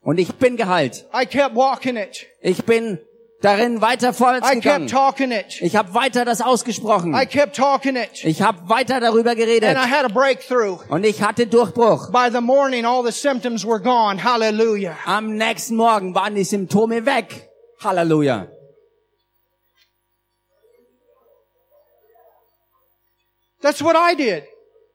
[0.08, 1.06] Und ich bin geheilt.
[1.14, 2.28] I kept walking it.
[2.40, 2.98] Ich bin
[3.42, 4.88] darin weiter vorwärts I kept gegangen.
[4.88, 5.62] talking it.
[5.62, 7.14] Ich habe weiter das ausgesprochen.
[7.14, 8.24] I kept talking it.
[8.24, 9.68] Ich habe weiter darüber geredet.
[9.68, 10.80] And I had a breakthrough.
[10.88, 12.10] Und ich hatte Durchbruch.
[12.14, 14.24] By the morning, all the symptoms were gone.
[14.24, 14.96] Hallelujah.
[15.06, 17.50] Am nächsten Morgen waren die Symptome weg.
[17.84, 18.48] Halleluja.
[23.60, 24.46] That's what I did.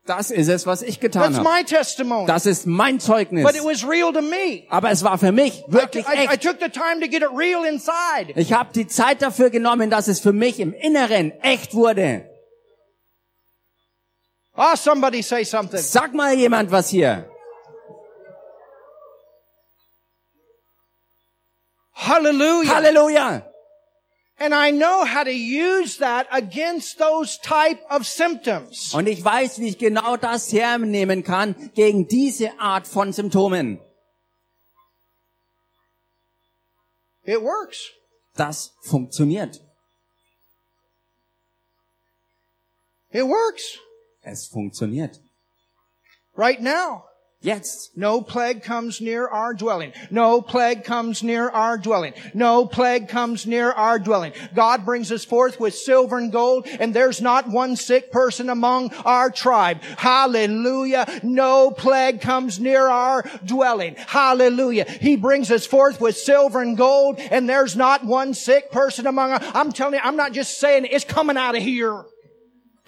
[0.04, 2.26] Das ist es, was ich getan habe.
[2.26, 3.44] Das ist mein Zeugnis.
[3.44, 4.64] But it was real to me.
[4.68, 6.44] Aber es war für mich wirklich echt.
[8.36, 12.28] Ich habe die Zeit dafür genommen, dass es für mich im Inneren echt wurde.
[14.54, 15.80] Ah, somebody say something.
[15.80, 17.28] Sag mal jemand was hier.
[21.94, 22.74] Hallelujah.
[22.74, 23.51] Halleluja.
[24.42, 28.92] And I know how to use that against those type of symptoms.
[28.92, 33.78] Und ich weiß, wie ich genau das hernehmen kann gegen diese Art von Symptomen.
[37.22, 37.92] It works.
[38.34, 39.62] Das funktioniert.
[43.12, 43.78] It works.
[44.22, 45.20] Es funktioniert.
[46.36, 47.04] Right now.
[47.42, 47.90] Jetzt.
[47.96, 49.92] No plague comes near our dwelling.
[50.12, 52.14] No plague comes near our dwelling.
[52.34, 54.32] No plague comes near our dwelling.
[54.54, 58.92] God brings us forth with silver and gold, and there's not one sick person among
[59.04, 59.82] our tribe.
[59.82, 61.20] Hallelujah.
[61.24, 63.96] No plague comes near our dwelling.
[63.96, 64.84] Hallelujah.
[64.84, 69.32] He brings us forth with silver and gold, and there's not one sick person among
[69.32, 69.44] us.
[69.52, 72.04] I'm telling you, I'm not just saying it, it's coming out of here.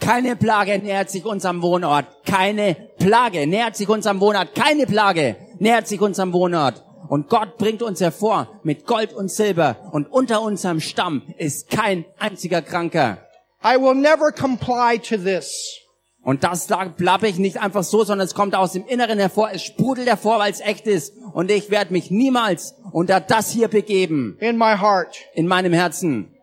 [0.01, 2.07] Keine Plage nähert sich unserem Wohnort.
[2.27, 4.55] Keine Plage nähert sich unserem Wohnort.
[4.55, 6.85] Keine Plage nähert sich unserem Wohnort.
[7.09, 9.77] Und Gott bringt uns hervor mit Gold und Silber.
[9.93, 13.19] Und unter unserem Stamm ist kein einziger Kranker.
[13.63, 15.81] I will never comply to this.
[16.23, 19.51] Und das blabbe ich nicht einfach so, sondern es kommt aus dem Inneren hervor.
[19.53, 21.13] Es sprudelt hervor, weil es echt ist.
[21.35, 24.39] Und ich werde mich niemals unter das hier begeben.
[24.41, 25.17] in my heart.
[25.35, 26.34] In meinem Herzen.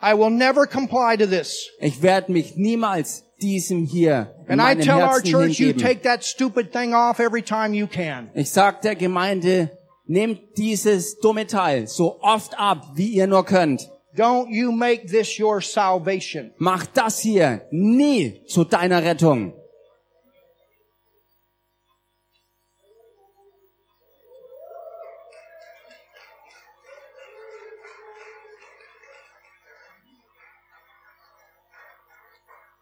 [0.00, 1.68] I will never comply to this.
[1.80, 5.82] Ich werde mich niemals diesem hier And I meinem tell our Herzen church, you hingeben.
[5.82, 8.30] take that stupid thing off every time you can.
[8.34, 9.70] Ich sag der Gemeinde,
[10.06, 13.88] nehmt dieses dumme Teil so oft ab, wie ihr nur könnt.
[14.16, 16.52] Don't you make this your salvation.
[16.58, 19.52] Macht das hier nie zu deiner Rettung.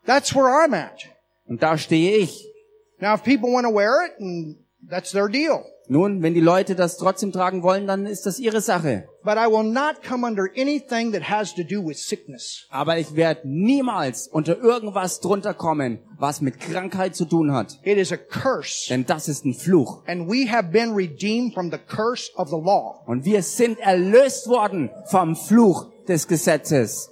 [0.07, 1.05] That's where I'm at.
[1.47, 2.47] Und da stehe ich.
[3.01, 4.57] Now, if people want to wear it, and
[4.89, 5.65] that's their deal.
[5.89, 9.09] Nun, wenn die Leute das trotzdem tragen wollen, dann ist das ihre Sache.
[9.23, 12.67] But I will not come under anything that has to do with sickness.
[12.71, 17.79] Aber ich werde niemals unter irgendwas drunter kommen, was mit Krankheit zu tun hat.
[17.85, 18.89] It is a curse.
[18.89, 20.03] Denn das ist ein Fluch.
[20.07, 23.05] And we have been redeemed from the curse of the law.
[23.07, 27.11] Und wir sind erlöst worden vom Fluch des Gesetzes.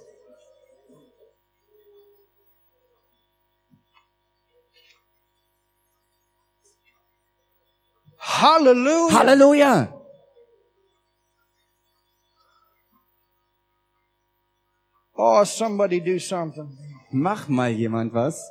[8.25, 9.13] Hallelujah.
[9.13, 9.93] Halleluja!
[15.17, 16.75] Oh, somebody do something.
[17.11, 18.41] Mach mal jemand was.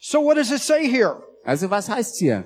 [0.00, 1.22] So what does it say here?
[1.44, 2.44] Also was heißt hier?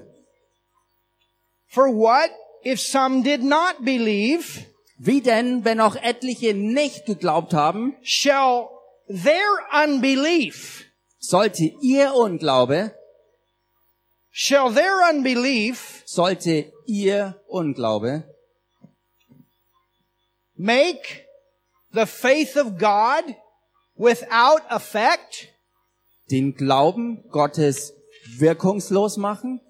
[1.69, 2.31] For what
[2.65, 4.67] if some did not believe?
[4.99, 8.69] Wie denn, wenn auch etliche nicht geglaubt haben, Shall
[9.09, 10.87] their unbelief,
[11.19, 12.96] sollte ihr Unglaube,
[14.39, 18.25] shall their unbelief sollte ihr Unglaube
[20.55, 21.25] make
[21.95, 23.35] the faith of God
[23.97, 25.49] without effect?
[26.31, 27.95] den Glauben Gottes
[28.39, 29.61] wirkungslos machen?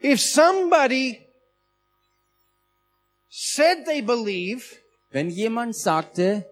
[0.00, 1.20] If somebody
[3.30, 4.76] said they believe,
[5.10, 6.46] Wenn jemand sagte,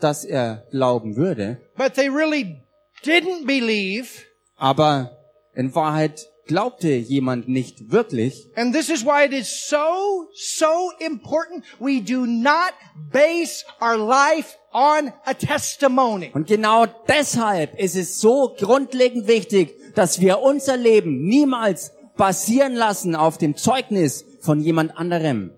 [0.00, 2.60] dass er glauben würde, but they really
[3.04, 4.27] didn't believe,
[4.58, 5.16] aber
[5.54, 11.64] in Wahrheit glaubte jemand nicht wirklich, and this is why it is so, so important
[11.78, 12.72] we do not
[13.12, 16.30] base our life on a testimony.
[16.32, 23.14] Und genau deshalb ist es so grundlegend wichtig, dass wir unser Leben niemals basieren lassen
[23.14, 25.52] auf dem Zeugnis von jemand anderem.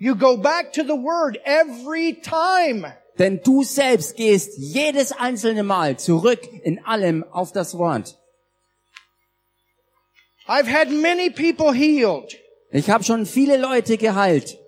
[0.00, 2.86] You go back to the Word every time.
[3.18, 8.16] Denn du selbst gehst jedes einzelne Mal zurück in allem auf das Wort.
[10.46, 12.36] I've had many people healed.
[12.70, 14.58] Ich habe schon viele Leute geheilt.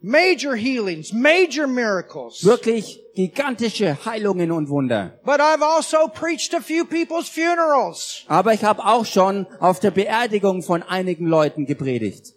[0.00, 2.44] Major healings, major miracles.
[2.44, 5.18] Wirklich gigantische Heilungen und Wunder.
[5.24, 8.24] But I've also preached a few people's funerals.
[8.26, 12.32] Aber ich habe auch schon auf der Beerdigung von einigen Leuten gepredigt.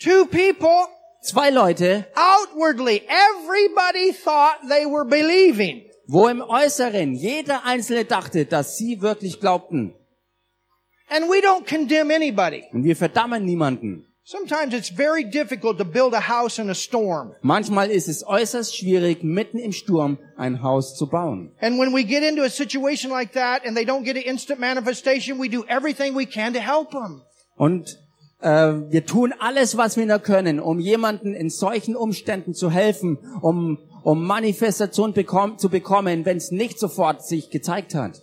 [0.00, 0.88] Two people,
[1.24, 5.88] Zwei Leute, outwardly, everybody thought they were believing.
[6.06, 9.94] wo im Äußeren jeder Einzelne dachte, dass sie wirklich glaubten.
[11.08, 12.64] And we don't condemn anybody.
[12.72, 14.06] Und wir verdammen niemanden.
[14.26, 17.34] Sometimes it's very difficult to build a house in a storm.
[17.42, 21.54] Manchmal ist es äußerst schwierig, mitten im Sturm ein Haus zu bauen.
[21.60, 24.60] And when we get into a situation like that and they don't get an instant
[24.60, 27.22] manifestation, we do everything we can to help them.
[27.56, 27.98] Und
[28.48, 33.78] wir tun alles, was wir nur können, um jemanden in solchen Umständen zu helfen, um,
[34.02, 38.20] um Manifestation bekomm zu bekommen, wenn es nicht sofort sich gezeigt hat.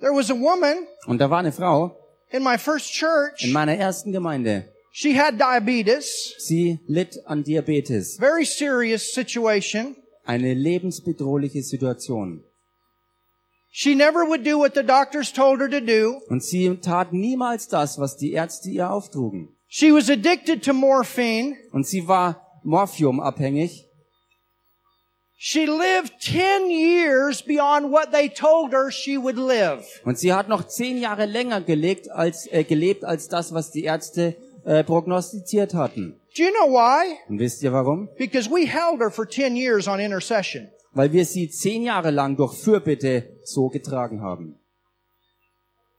[0.00, 0.76] There was a woman
[1.06, 1.96] Und da war eine Frau
[2.30, 3.42] in my first church.
[3.44, 4.66] in meiner ersten Gemeinde.
[4.92, 8.16] She had diabetes, Sie litt an Diabetes.
[8.18, 9.96] very serious situation.
[10.24, 12.44] Eine lebensbedrohliche Situation.
[13.80, 16.20] She never would do what the doctors told her to do.
[16.28, 19.50] Und sie tat niemals das, was die Ärzte ihr auftrugen.
[19.68, 21.54] She was addicted to morphine.
[21.70, 23.86] Und sie war morphiumabhängig.
[25.36, 29.84] She lived 10 years beyond what they told her she would live.
[30.04, 33.84] Und sie hat noch zehn Jahre länger gelebt als, äh, gelebt als das, was die
[33.84, 34.34] Ärzte
[34.64, 36.18] äh, prognostiziert hatten.
[36.36, 37.16] Do you know why?
[37.28, 38.08] Und wisst ihr warum?
[38.18, 40.66] Because we held her for 10 years on intercession.
[40.94, 44.56] Weil wir sie zehn Jahre lang durch Fürbitte so getragen haben.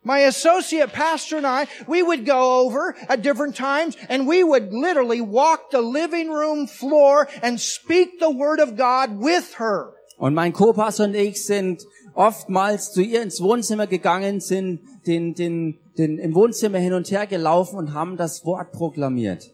[0.02, 4.72] My associate pastor and I, we would go over at different times and we would
[4.72, 9.94] literally walk the living room floor and speak the word of God with her.
[10.18, 15.80] Und mein Co-Pastor und ich sind oftmals zu ihr ins Wohnzimmer gegangen, sind den, den,
[15.98, 19.52] den, im Wohnzimmer hin und her gelaufen und haben das Wort proklamiert.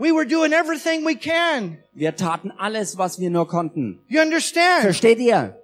[0.00, 1.76] We were doing everything we can.
[1.92, 4.00] Wir taten alles, was wir nur konnten.
[4.08, 4.80] You understand?
[4.82, 5.54] Versteht ihr?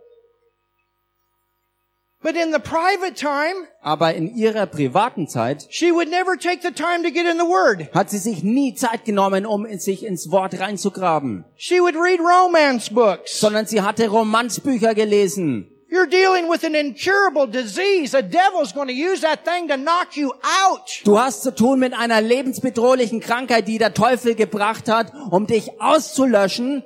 [2.22, 6.72] But in the private time, Aber in ihrer privaten Zeit she would never take the
[6.72, 7.88] time to get in the word.
[7.94, 12.18] hat sie sich nie Zeit genommen, um in sich ins Wort reinzugraben, She would read
[12.20, 13.38] romance books.
[13.40, 15.70] sondern sie hatte Romanzbücher gelesen.
[15.88, 18.10] You're dealing with an incurable disease.
[18.10, 20.32] The devil's going to use that thing to knock you
[20.64, 20.88] out.
[21.04, 25.80] Du hast zu tun mit einer lebensbedrohlichen Krankheit, die der Teufel gebracht hat, um dich
[25.80, 26.82] auszulöschen.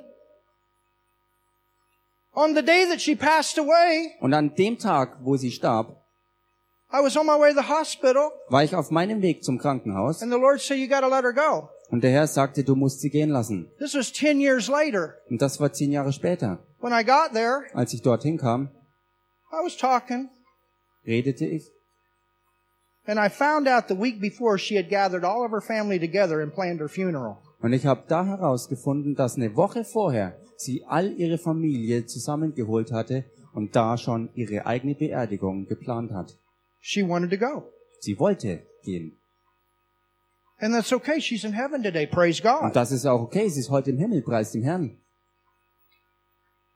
[2.33, 5.97] On the day that she passed away, Und an dem Tag, wo sie starb,
[6.93, 10.21] I was on my way to the hospital war ich auf meinem Weg zum Krankenhaus
[10.21, 11.69] and the Lord said, you got to let her go.
[11.89, 13.69] und der Herr sagte, du musst sie gehen lassen.
[13.79, 15.15] This was 10 years later.
[15.29, 16.59] Und das war zehn Jahre später.
[16.79, 18.69] When I got there, Als ich dorthin kam,
[19.51, 20.29] I was talking
[21.05, 21.71] redete ich
[23.05, 26.41] and I found out the week before she had gathered all of her family together
[26.41, 27.37] and planned her funeral.
[27.61, 33.25] und ich habe da herausgefunden, dass eine Woche vorher sie all ihre Familie zusammengeholt hatte
[33.53, 36.37] und da schon ihre eigene Beerdigung geplant hat.
[36.79, 37.63] She wanted to go.
[37.99, 39.17] Sie wollte gehen.
[40.59, 41.19] And that's okay.
[41.19, 42.05] She's in heaven today.
[42.07, 42.75] Praise Und God.
[42.75, 44.97] das ist auch okay, sie ist heute im Himmel, preis dem Herrn.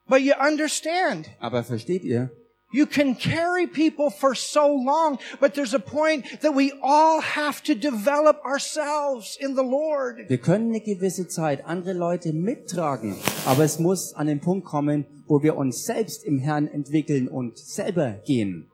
[0.08, 2.30] But you understand, Aber versteht ihr,
[2.72, 7.64] you can carry people for so long, but there's a point that we all have
[7.64, 10.30] to develop ourselves in the Lord.
[10.30, 13.16] wir können eine gewisse Zeit andere Leute mittragen,
[13.46, 17.58] aber es muss an den Punkt kommen, wo wir uns selbst im Herrn entwickeln und
[17.58, 18.70] selber gehen.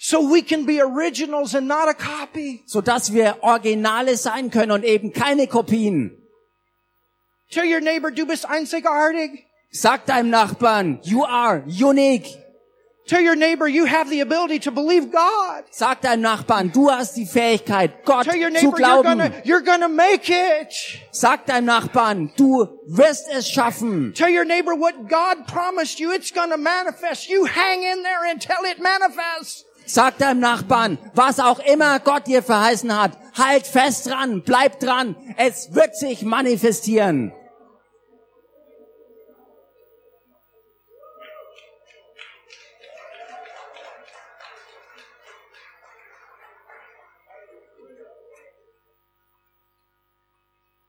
[0.00, 2.62] So we can be originals and not a copy.
[2.66, 6.16] sodass wir Originale sein können und eben keine Kopien.
[7.50, 9.44] Tell your neighbor, du bist einzigartig.
[9.70, 12.26] Sag deinem Nachbarn, you are unique.
[13.08, 15.64] Tell your neighbor you have the ability to believe God.
[15.70, 19.02] Sag deinem Nachbarn, du hast die Fähigkeit, Gott Tell your zu neighbor you're glauben.
[19.18, 20.74] gonna, you're gonna make it.
[21.10, 24.12] Sag deinem Nachbarn, du wirst es schaffen.
[24.14, 27.30] Tell your neighbor what God promised you, it's gonna manifest.
[27.30, 29.64] You hang in there until it manifests.
[29.86, 35.16] Sag deinem Nachbarn, was auch immer Gott dir verheißen hat, halt fest dran, bleib dran,
[35.38, 37.32] es wird sich manifestieren.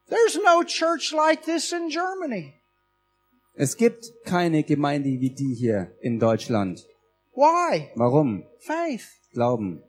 [0.10, 2.53] There's no church like this in Germany.
[3.56, 6.86] Es gibt keine Gemeinde wie die hier in Deutschland.
[7.36, 7.91] Why?
[7.95, 8.44] Warum?
[8.60, 9.07] Faith.
[9.34, 9.84] Glauben.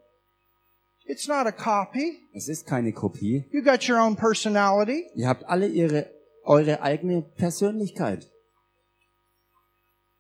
[1.07, 2.19] It's not a copy.
[2.35, 3.45] Es ist keine Kopie.
[3.51, 5.07] You got your own personality.
[5.15, 6.11] Ihr habt alle ihre,
[6.45, 8.27] eure eigene Persönlichkeit.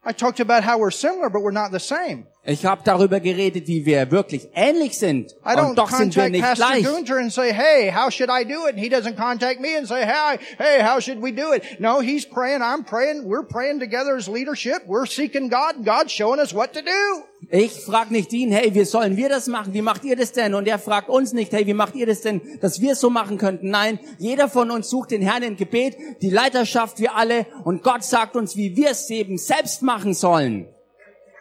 [0.02, 2.26] I talked about how we're similar, but we're not the same.
[2.42, 5.32] Ich habe darüber geredet, wie wir wirklich ähnlich sind.
[5.44, 6.86] I don't Und doch sind wir nicht Pastor gleich.
[6.86, 8.76] Gunter and say, hey, how should I do it?
[8.76, 11.62] And he doesn't contact me and say, hey, hey, how should we do it?
[11.78, 14.86] No, he's praying, I'm praying, we're praying together as leadership.
[14.86, 17.24] We're seeking God and God's showing us what to do.
[17.50, 19.74] Ich frag nicht ihn, hey, wie sollen wir das machen?
[19.74, 20.54] Wie macht ihr das denn?
[20.54, 23.10] Und er fragt uns nicht, hey, wie macht ihr das denn, dass wir es so
[23.10, 23.68] machen könnten?
[23.68, 28.02] Nein, jeder von uns sucht den Herrn im Gebet, die Leiterschaft, wir alle, und Gott
[28.02, 30.68] sagt uns, wie wir es eben selbst machen sollen.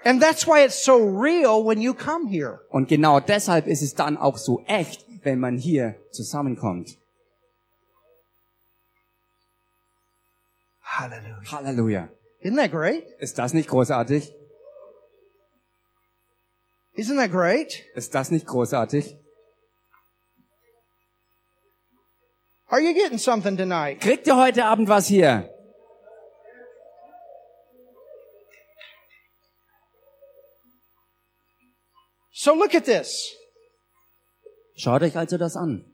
[0.03, 2.61] And that's why it's so real when you come here.
[2.69, 6.97] Und genau deshalb ist es dann auch so echt, wenn man hier zusammenkommt.
[10.81, 11.51] Hallelujah.
[11.51, 12.09] Halleluja.
[12.41, 13.03] Isn't that great?
[13.19, 14.34] Ist das nicht großartig?
[16.95, 17.84] Isn't that great?
[17.95, 19.17] Ist das nicht großartig?
[22.67, 23.99] Are you getting something tonight?
[23.99, 25.49] Kriegt ihr heute Abend was hier?
[32.31, 33.35] So look at this.
[34.76, 35.85] Schaut euch also das an.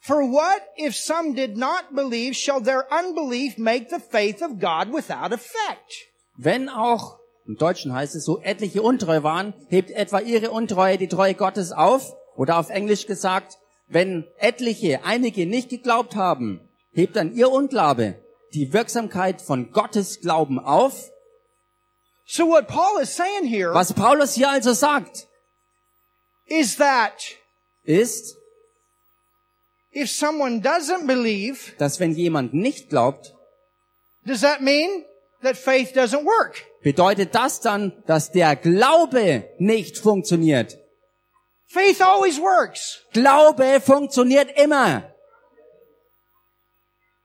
[0.00, 4.92] For what if some did not believe, shall their unbelief make the faith of God
[4.92, 6.06] without effect?
[6.36, 11.08] Wenn auch, im Deutschen heißt es so, etliche untreu waren, hebt etwa ihre Untreue die
[11.08, 12.14] Treue Gottes auf?
[12.36, 16.60] Oder auf Englisch gesagt, wenn etliche, einige nicht geglaubt haben,
[16.92, 18.22] hebt dann ihr Unglaube
[18.54, 21.10] die Wirksamkeit von Gottes Glauben auf?
[22.26, 25.26] So what Paul is saying here Was Paulus hier also sagt,
[26.46, 27.36] is that
[27.84, 28.36] ist,
[29.92, 33.34] if someone doesn't believe, dass wenn jemand nicht glaubt,
[34.24, 35.04] does that mean
[35.42, 36.64] that faith doesn't work?
[36.82, 40.78] bedeutet das dann, dass der Glaube nicht funktioniert.
[41.66, 43.02] Faith always works.
[43.12, 45.12] Glaube funktioniert immer.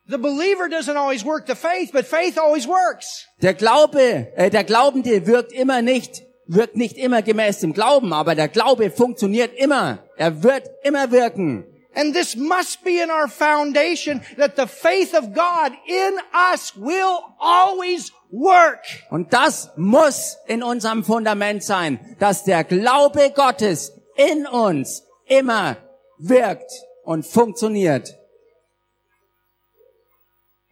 [0.07, 3.27] The believer doesn't always work the faith, but faith always works.
[3.41, 6.23] Der Glaube, äh, der Glaubende wirkt immer nicht,
[6.53, 9.99] wirkt nicht immer gemäß dem Glauben, aber der Glaube funktioniert immer.
[10.17, 11.65] Er wird immer wirken.
[11.93, 16.13] And this must be in our foundation that the faith of God in
[16.53, 18.85] us will always work.
[19.09, 25.77] Und das muss in unserem Fundament sein, dass der Glaube Gottes in uns immer
[26.17, 26.71] wirkt
[27.03, 28.15] und funktioniert.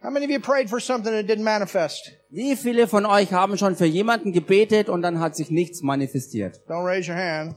[0.02, 2.19] How many of you prayed for something that didn't manifest?
[2.30, 6.60] Wie viele von euch haben schon für jemanden gebetet und dann hat sich nichts manifestiert?
[6.68, 7.56] Don't raise your hand.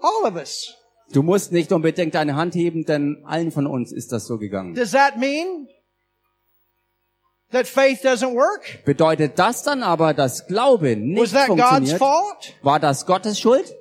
[0.00, 0.74] All of us.
[1.12, 4.74] Du musst nicht unbedingt deine Hand heben, denn allen von uns ist das so gegangen.
[4.74, 5.68] Does that mean
[7.50, 8.82] that faith doesn't work?
[8.86, 11.98] Bedeutet das dann aber, dass Glaube Was nicht that God's funktioniert?
[11.98, 12.54] fault?
[12.62, 13.74] War das Gottes Schuld?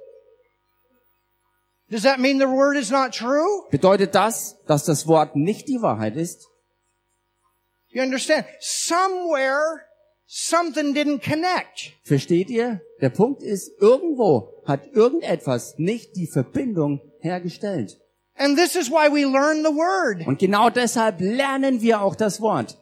[1.90, 3.64] Does that mean the word is not true?
[3.70, 6.51] Bedeutet das, dass das Wort nicht die Wahrheit ist?
[7.92, 8.46] You understand?
[8.60, 9.82] Somewhere
[10.26, 11.94] something didn't connect.
[12.04, 12.82] Versteht ihr?
[13.02, 18.00] Der Punkt ist, irgendwo hat irgendetwas nicht die Verbindung hergestellt.
[18.36, 22.40] And this is why we learn the word Und genau deshalb lernen wir auch das
[22.42, 22.78] Wort.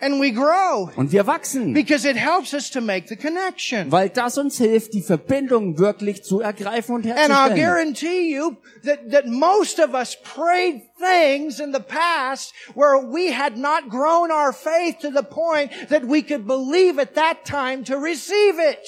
[0.00, 3.90] And we grow Und wir wachsen, because it helps us to make the connection.
[3.92, 7.56] weil das uns hilft, die Verbindung wirklich zu ergreifen und And I'll herzustellen.
[7.66, 13.56] guarantee you that, that most of us prayed things in the past where we had
[13.56, 17.96] not grown our faith to the point that we could believe at that time to
[17.96, 18.78] receive it.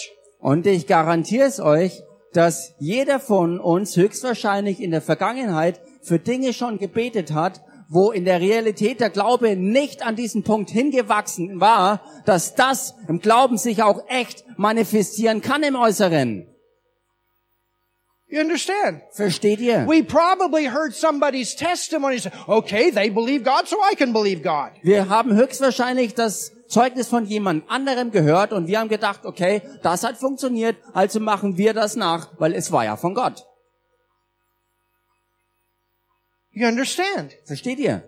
[0.41, 2.03] Und ich garantiere es euch,
[2.33, 7.61] dass jeder von uns höchstwahrscheinlich in der Vergangenheit für Dinge schon gebetet hat,
[7.93, 13.21] wo in der Realität der Glaube nicht an diesen Punkt hingewachsen war, dass das im
[13.21, 16.49] Glauben sich auch echt manifestieren kann im Äußeren.
[18.29, 19.03] You understand?
[19.11, 19.87] Versteht ihr?
[19.87, 24.71] We probably heard somebody's testimony okay, they believe God, so I can believe God.
[24.83, 30.03] Wir haben höchstwahrscheinlich das Zeugnis von jemand anderem gehört und wir haben gedacht, okay, das
[30.03, 33.45] hat funktioniert, also machen wir das nach, weil es war ja von Gott.
[36.53, 37.33] You understand?
[37.45, 38.03] Versteht ihr?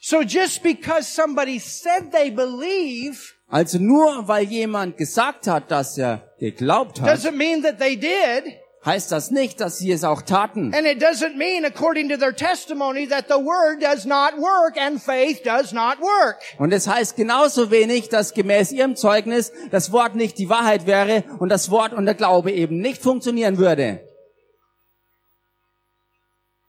[0.00, 6.34] So just because somebody said they believe Also nur weil jemand gesagt hat, dass er
[6.38, 8.54] geglaubt hat, doesn't mean that they did.
[8.84, 10.74] heißt das nicht, dass sie es auch taten.
[10.74, 15.00] And it doesn't mean, according to their testimony, that the word does not work and
[15.02, 16.36] faith does not work.
[16.58, 21.24] Und es heißt genauso wenig, dass gemäß ihrem Zeugnis das Wort nicht die Wahrheit wäre
[21.38, 24.00] und das Wort und der Glaube eben nicht funktionieren würde.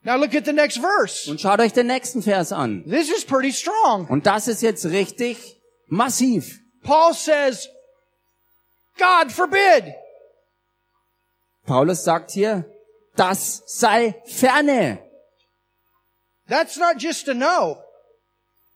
[0.05, 1.27] Now look at the next verse.
[1.27, 2.83] Und schaut euch den nächsten Vers an.
[2.87, 4.07] This is pretty strong.
[4.07, 6.59] Und das ist jetzt richtig massiv.
[6.83, 7.67] Paul says,
[8.99, 9.95] God forbid.
[11.65, 12.65] Paulus sagt hier,
[13.15, 14.99] das sei ferne.
[16.47, 17.81] That's not just to know.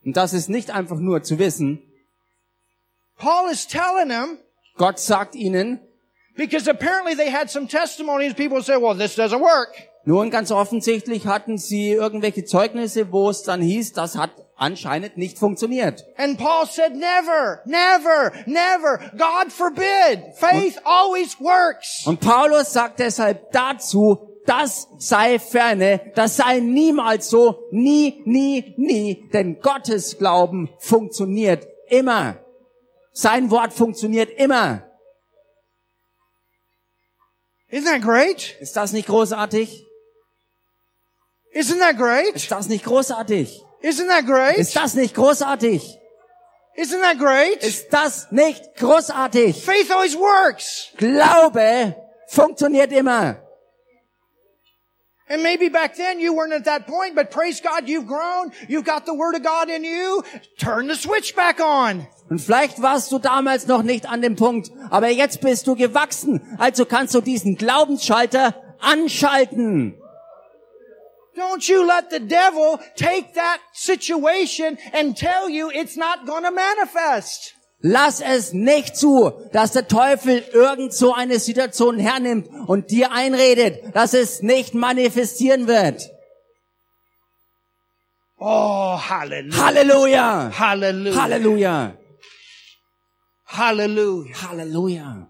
[0.04, 1.80] Und das ist nicht einfach nur zu wissen.
[3.18, 4.38] Paul is telling them
[4.76, 5.78] Gott sagt ihnen,
[6.36, 8.34] because apparently they had some testimonies.
[8.34, 9.89] People say, well, this doesn't work.
[10.04, 15.38] Nun ganz offensichtlich hatten sie irgendwelche Zeugnisse, wo es dann hieß, das hat anscheinend nicht
[15.38, 16.04] funktioniert.
[16.16, 18.98] And Paul said, never, never, never.
[19.16, 20.34] God forbid.
[20.36, 22.06] Faith always works.
[22.06, 29.28] Und Paulus sagt deshalb dazu, das sei ferne, das sei niemals so, nie, nie, nie,
[29.32, 32.38] denn Gottes Glauben funktioniert immer.
[33.12, 34.86] Sein Wort funktioniert immer.
[37.70, 38.56] Isn't that great?
[38.60, 39.86] Ist das nicht großartig?
[41.52, 42.34] Isn't that great?
[42.34, 43.62] Ist das nicht großartig?
[43.82, 44.58] Isn't that great?
[44.58, 45.98] Ist das nicht großartig?
[46.76, 47.62] Isn't that great?
[47.62, 49.64] Ist das nicht großartig?
[49.64, 50.88] Faith always works.
[50.96, 51.96] Glaube
[52.28, 53.36] funktioniert immer.
[55.28, 58.50] And maybe back then you weren't at that point, but praise God, you've grown.
[58.68, 60.24] You've got the Word of God in you.
[60.58, 62.06] Turn the switch back on.
[62.28, 66.40] Und vielleicht warst du damals noch nicht an dem Punkt, aber jetzt bist du gewachsen.
[66.58, 69.99] Also kannst du diesen Glaubensschalter anschalten.
[71.36, 76.50] Don't you let the devil take that situation and tell you it's not going to
[76.50, 77.54] manifest.
[77.82, 83.94] Lass es nicht zu, dass der Teufel irgend so eine Situation hernimmt und dir einredet,
[83.94, 86.10] dass es nicht manifestieren wird.
[88.38, 89.64] Oh, hallelujah.
[89.64, 90.52] Halleluja!
[90.58, 91.22] Hallelujah.
[91.22, 91.96] Halleluja!
[93.46, 94.42] Hallelujah.
[94.42, 95.28] Halleluja!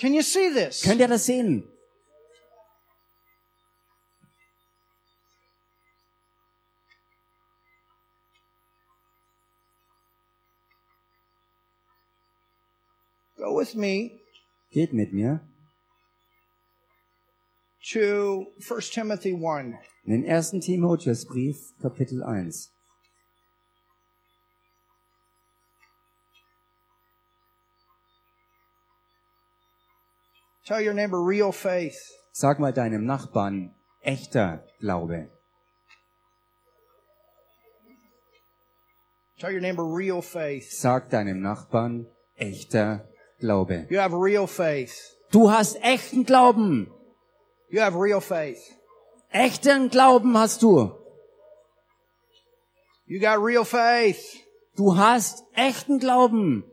[0.00, 0.82] Can you see this?
[0.82, 1.64] Könnt ihr das sehen?
[13.38, 14.20] Go with me
[14.70, 15.40] Geht mit mir
[17.92, 19.76] to 1 Timothy 1.
[20.04, 22.72] in den ersten Timotheusbrief, Kapitel 1.
[30.66, 31.96] Tell your neighbor real faith.
[32.32, 35.30] Sag mal deinem Nachbarn, echter Glaube.
[39.38, 40.70] Tell your neighbor real faith.
[40.72, 42.06] Sag deinem Nachbarn,
[42.36, 43.08] echter
[43.40, 43.86] Glaube.
[43.90, 45.14] You have real faith.
[45.30, 46.88] Du hast echten Glauben.
[47.70, 48.58] You have real faith.
[49.32, 50.94] Echten Glauben hast du.
[53.06, 54.20] You got real faith.
[54.76, 56.64] Du hast echten Glauben.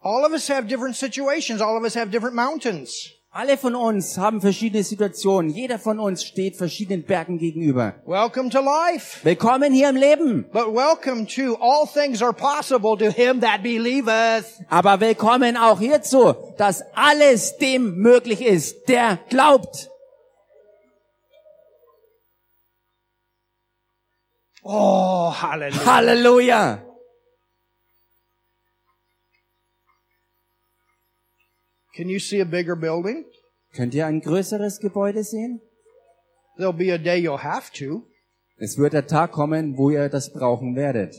[0.00, 1.60] All of us have different situations.
[1.60, 3.12] All of us have different mountains.
[3.38, 5.50] Alle von uns haben verschiedene Situationen.
[5.50, 7.96] Jeder von uns steht verschiedenen Bergen gegenüber.
[8.06, 9.22] Welcome to life.
[9.24, 10.46] Willkommen hier im Leben.
[10.54, 14.46] But welcome to all things are possible to him that believeth.
[14.70, 19.90] Aber willkommen auch hierzu, dass alles dem möglich ist, der glaubt.
[24.62, 25.84] Oh, hallelujah.
[25.84, 26.85] Halleluja.
[31.96, 33.24] Can you see a bigger building?
[33.74, 35.60] Könnt ihr ein größeres Gebäude sehen?
[36.58, 38.02] There'll be a day you'll have to.
[38.58, 41.14] Es wird der Tag kommen, wo ihr das brauchen werdet.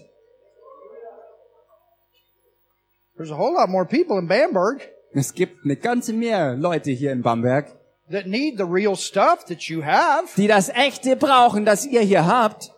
[3.15, 7.11] There's a whole lot more people in Bamberg Es gibt eine ganze mehr Leute hier
[7.11, 7.75] in Bamberg,
[8.11, 10.27] that need the real stuff that you have.
[10.37, 12.71] die das echte brauchen, das ihr hier habt.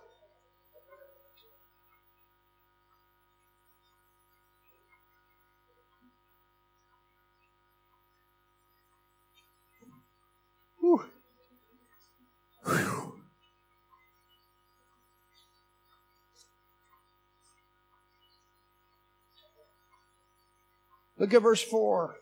[21.19, 22.15] Look at verse 4.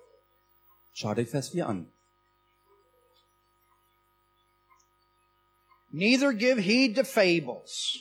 [0.94, 1.91] Schaut euch Vers 4 an.
[5.91, 7.99] Neither give heed to fables,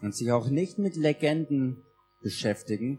[0.00, 1.84] und sich auch nicht mit Legenden
[2.22, 2.98] beschäftigen.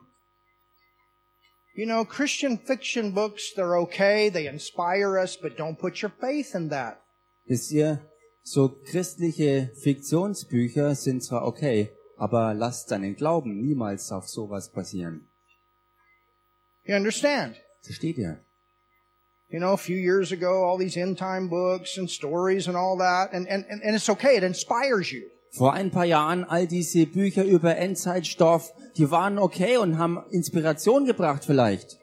[1.76, 6.56] You know, Christian fiction books, they're okay, they inspire us, but don't put your faith
[6.56, 7.02] in that.
[7.46, 8.10] Wisst ihr,
[8.44, 15.28] so christliche Fiktionsbücher sind zwar okay, aber lasst deinen Glauben niemals auf sowas basieren.
[16.86, 17.56] You understand?
[17.82, 18.40] Versteht ihr?
[19.50, 22.98] You know, a few years ago, all these end time books and stories and all
[22.98, 25.24] that, and, and, and it's okay, it inspires you.
[25.52, 31.06] Vor ein paar Jahren all diese Bücher über Endzeitstoff, die waren okay und haben Inspiration
[31.06, 31.98] gebracht vielleicht.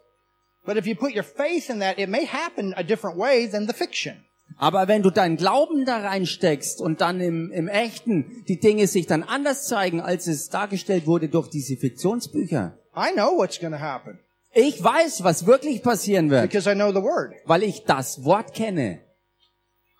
[0.65, 3.67] But if you put your faith in that, it may happen a different way than
[3.67, 4.25] the fiction.
[4.57, 9.07] Aber wenn du deinen Glauben da reinsteckst und dann im, im Echten die Dinge sich
[9.07, 12.79] dann anders zeigen, als es dargestellt wurde durch diese Fiktionsbücher.
[12.97, 14.19] I know what's to happen
[14.55, 17.33] Ich weiß, was wirklich passieren wird, because I know the word.
[17.47, 19.01] weil ich das Wort kenne.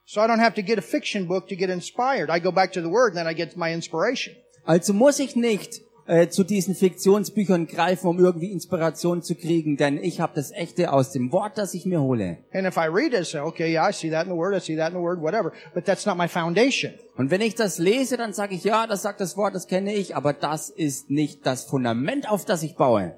[0.05, 2.29] So I don't have to get a fiction book to get inspired.
[2.29, 4.35] I go back to the word and then I get my inspiration.
[4.65, 9.97] Also muss ich nicht äh, zu diesen Fiktionsbüchern greifen, um irgendwie Inspiration zu kriegen, denn
[10.03, 12.39] ich habe das Echte aus dem Wort, das ich mir hole.
[12.53, 14.55] And if I read it, I say, okay, yeah, I see that in the word,
[14.55, 15.53] I see that in the word, whatever.
[15.73, 16.93] But that's not my foundation.
[17.17, 19.95] Und wenn ich das lese, dann sage ich, ja, das sagt das Wort, das kenne
[19.95, 23.17] ich, aber das ist nicht das Fundament, auf das ich baue.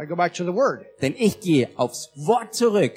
[0.00, 0.86] I go back to the word.
[1.02, 2.94] Denn ich gehe aufs Wort zurück.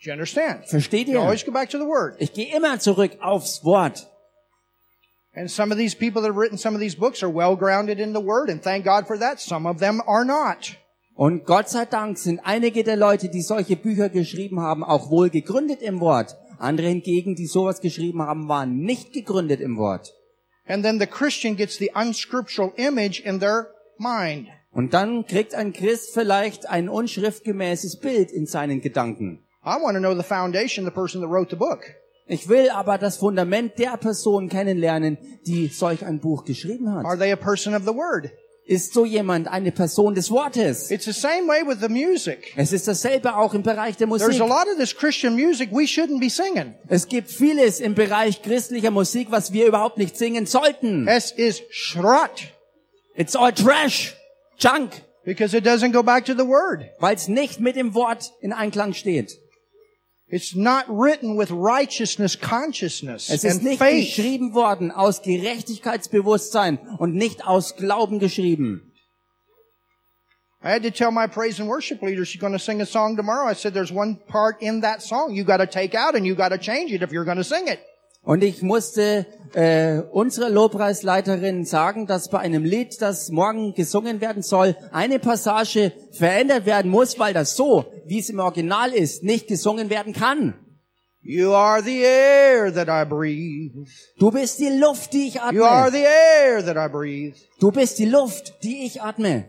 [0.00, 0.68] Do you understand?
[0.68, 1.18] Versteht ihr?
[1.18, 2.16] always go back to the word.
[2.20, 4.06] Ich gehe immer zurück aufs Wort.
[5.34, 7.98] And some of these people that have written some of these books are well grounded
[7.98, 9.40] in the word, and thank God for that.
[9.40, 10.76] Some of them are not.
[11.16, 15.28] Und Gott sei Dank sind einige der Leute, die solche Bücher geschrieben haben, auch wohl
[15.28, 16.36] gegründet im Wort.
[16.58, 20.14] Andere hingegen, die sowas geschrieben haben, waren nicht gegründet im Wort.
[20.68, 24.48] And then the Christian gets the unscriptural image in their mind.
[24.76, 29.42] Und dann kriegt ein Christ vielleicht ein unschriftgemäßes Bild in seinen Gedanken.
[29.64, 31.80] I want to know the foundation, the person that wrote the book.
[32.26, 35.16] Ich will aber das Fundament der Person kennenlernen,
[35.46, 37.18] die solch ein Buch geschrieben Are hat.
[37.18, 38.30] they a person of the word?
[38.66, 40.90] Ist so jemand eine Person des Wortes?
[40.90, 42.52] It's the same way with the music.
[42.56, 44.42] Es ist dasselbe auch im Bereich der There's Musik.
[44.42, 46.74] a lot of this Christian music we shouldn't be singing.
[46.88, 51.08] Es gibt vieles im Bereich christlicher Musik, was wir überhaupt nicht singen sollten.
[51.08, 52.52] Es is Schrott
[53.14, 54.14] It's all trash,
[54.58, 56.90] junk, because it doesn't go back to the word.
[57.00, 59.32] weil es nicht mit dem Wort in Einklang steht.
[60.28, 64.06] It's not written with righteousness consciousness Es ist and nicht faith.
[64.06, 68.92] geschrieben worden aus Gerechtigkeitsbewusstsein und nicht aus Glauben geschrieben.
[70.64, 73.16] I had to tell my praise and worship leader she's going to sing a song
[73.16, 73.46] tomorrow.
[73.48, 76.34] I said, there's one part in that song you got to take out and you
[76.34, 77.78] got to change it if you're going to sing it.
[78.26, 79.24] Und ich musste
[79.54, 85.92] äh, unserer Lobpreisleiterin sagen, dass bei einem Lied, das morgen gesungen werden soll, eine Passage
[86.10, 90.54] verändert werden muss, weil das so, wie es im Original ist, nicht gesungen werden kann.
[91.22, 93.86] You are the air that I breathe.
[94.18, 95.92] Du bist die Luft, die ich You are atme.
[95.92, 97.36] the air that I breathe.
[97.60, 99.48] Du bist die Luft, die ich atme.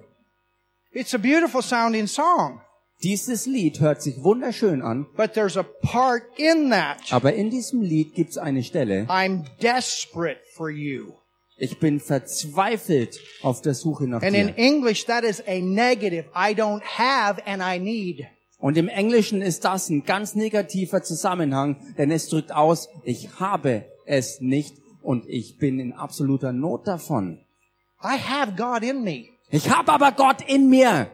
[0.91, 2.61] It's a beautiful sounding song,
[3.03, 6.97] Dieses Lied hört sich wunderschön an, but there's a part in that.
[7.11, 9.05] aber in diesem Lied gibt's eine Stelle.
[9.07, 11.13] I'm desperate for you.
[11.57, 14.57] Ich bin verzweifelt auf der Suche nach And in dir.
[14.57, 16.25] English, that is a negative.
[16.35, 18.25] I don't have and I need.
[18.59, 23.85] Und im Englischen ist das ein ganz negativer Zusammenhang, denn es drückt aus, ich habe
[24.05, 27.39] es nicht und ich bin in absoluter Not davon.
[28.03, 29.25] I have God in me.
[29.51, 31.11] Ich habe aber Gott in mir.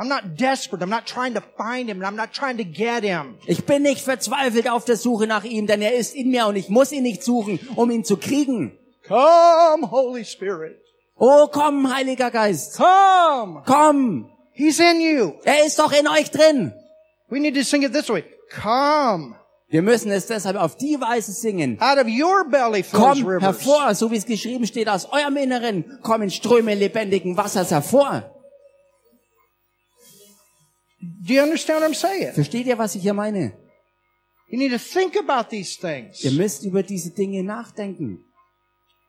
[0.00, 0.80] I'm not desperate.
[0.82, 1.98] I'm not trying to find him.
[1.98, 3.36] and I'm not trying to get him.
[3.46, 6.56] Ich bin nicht verzweifelt auf der Suche nach ihm, denn er ist in mir und
[6.56, 8.78] ich muss ihn nicht suchen, um ihn zu kriegen.
[9.06, 10.80] Come, Holy Spirit.
[11.18, 12.78] Oh, komm, Heiliger Geist.
[12.78, 13.62] Come.
[13.66, 14.30] Komm.
[14.52, 15.34] He's in you.
[15.44, 16.72] Er ist doch in euch drin.
[17.28, 18.24] We need to sing it this way.
[18.62, 19.36] Come.
[19.68, 21.78] Wir müssen es deshalb auf die Weise singen.
[21.78, 26.30] Out of your belly Komm hervor, so wie es geschrieben steht, aus eurem Inneren kommen
[26.30, 28.39] Ströme lebendigen Wassers hervor.
[31.00, 32.32] Do you understand what I'm saying?
[32.34, 33.52] Versteht ihr, was ich hier meine?
[34.48, 36.22] You need to think about these things.
[36.24, 38.24] Ihr müsst über diese Dinge nachdenken.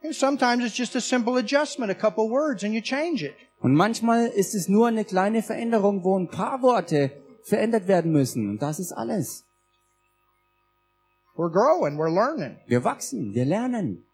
[0.04, 3.36] And sometimes it's just a simple adjustment, a couple words, and you change it.
[3.60, 7.12] Und manchmal ist es nur eine kleine Veränderung, wo ein paar Worte
[7.44, 8.50] verändert werden müssen.
[8.50, 9.46] Und das ist alles.
[11.36, 12.58] We're growing, we're learning.
[12.68, 14.06] Wir wachsen, wir lernen.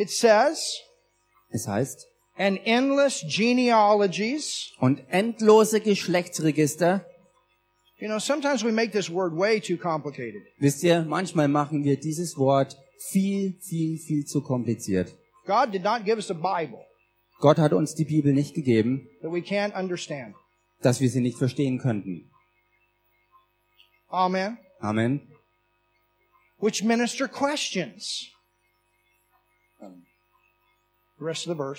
[0.00, 0.80] It says,
[1.50, 2.06] Es heißt,
[2.38, 4.72] and endless genealogies.
[4.80, 7.04] und endlose Geschlechtsregister.
[7.98, 10.40] You know, sometimes we make this word way too complicated.
[10.58, 12.78] Wisst ihr, manchmal machen wir dieses Wort
[13.10, 15.14] viel, viel, viel zu kompliziert.
[15.44, 16.80] God did not give us a Bible
[17.40, 20.34] Gott hat uns die Bibel nicht gegeben, that we can't understand.
[20.80, 22.30] dass wir sie nicht verstehen könnten.
[24.08, 24.56] Amen.
[24.80, 25.20] Amen.
[26.58, 28.30] Which minister questions.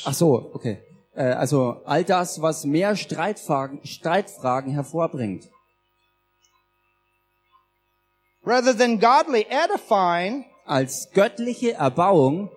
[0.06, 0.78] Ach so, okay.
[1.16, 5.50] Äh, also all das, was mehr Streitfragen, Streitfragen hervorbringt.
[8.44, 12.50] Rather than godly edifying, Als göttliche Erbauung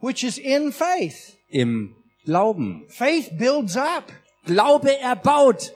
[0.00, 1.36] which is in faith.
[1.48, 2.84] im Glauben.
[2.88, 4.04] Faith builds up.
[4.44, 5.72] Glaube erbaut.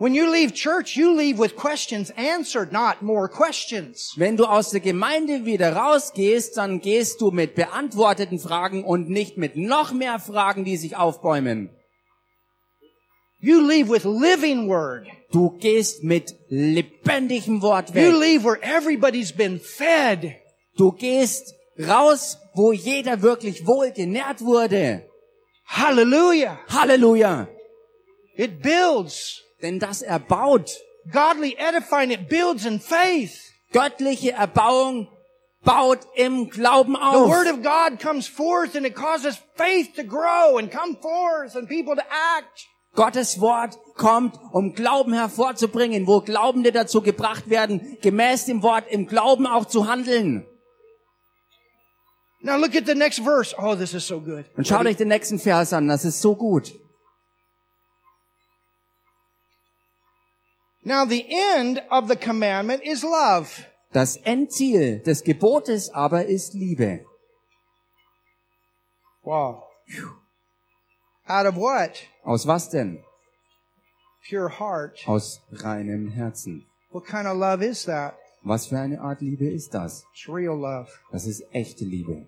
[0.00, 4.14] When you leave church, you leave with questions answered, not more questions.
[4.16, 9.36] Wenn du aus der Gemeinde wieder rausgehst, dann gehst du mit beantworteten Fragen und nicht
[9.36, 11.68] mit noch mehr Fragen, die sich aufbäumen.
[13.40, 15.06] You leave with living word.
[15.32, 18.14] Du gehst mit lebendigem Wort You weg.
[18.14, 20.34] leave where everybody's been fed.
[20.78, 25.06] Du gehst raus, wo jeder wirklich wohl genährt wurde.
[25.66, 26.58] Hallelujah.
[26.68, 27.48] Halleluja.
[28.34, 29.42] It builds.
[29.62, 30.70] Denn das erbaut.
[31.12, 33.52] Godly edifying, it builds in faith.
[33.72, 35.08] Göttliche Erbauung
[35.62, 37.54] baut im Glauben The word auf.
[37.54, 41.94] of God comes forth and it causes faith to grow and come forth and people
[41.94, 42.02] to
[42.36, 42.66] act.
[42.94, 49.06] Gottes Wort kommt, um Glauben hervorzubringen, wo Glaubende dazu gebracht werden, gemäß dem Wort im
[49.06, 50.44] Glauben auch zu handeln.
[52.42, 53.54] Now look at the next verse.
[53.56, 54.44] Oh, this is so good.
[54.56, 56.72] Und schaut euch den nächsten Vers an, das ist so gut.
[60.84, 63.66] Now the end of the commandment is love.
[63.92, 67.04] Das Endziel des Gebotes aber ist Liebe.
[69.22, 69.64] Wow.
[71.26, 71.96] Out of what?
[72.24, 73.04] Aus was denn?
[74.28, 75.06] Pure heart.
[75.06, 76.66] Aus reinem Herzen.
[76.92, 78.14] What kind of love is that?
[78.42, 80.04] Was für eine Art Liebe ist das?
[80.14, 80.88] It's real love.
[81.12, 82.26] Das ist echte Liebe.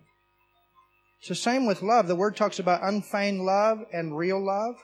[1.20, 2.06] It's the same with love.
[2.06, 4.76] The word talks about unfeigned love and real love.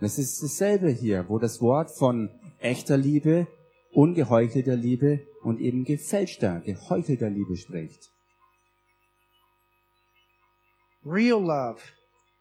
[0.00, 3.46] Das ist dasselbe hier, wo das Wort von echter Liebe,
[3.92, 8.10] ungeheuchelter Liebe und eben gefälschter, geheuchelter Liebe spricht.
[11.04, 11.80] Real love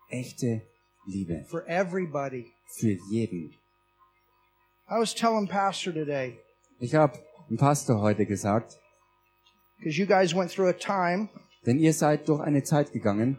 [0.09, 0.61] Echte
[1.05, 2.45] Liebe for everybody.
[2.79, 3.53] für jeden.
[4.89, 6.39] I was telling Pastor today,
[6.79, 7.17] Ich habe
[7.49, 8.79] dem Pastor heute gesagt,
[9.77, 11.29] because you guys went through a time
[11.65, 13.37] denn ihr seid durch eine Zeit gegangen,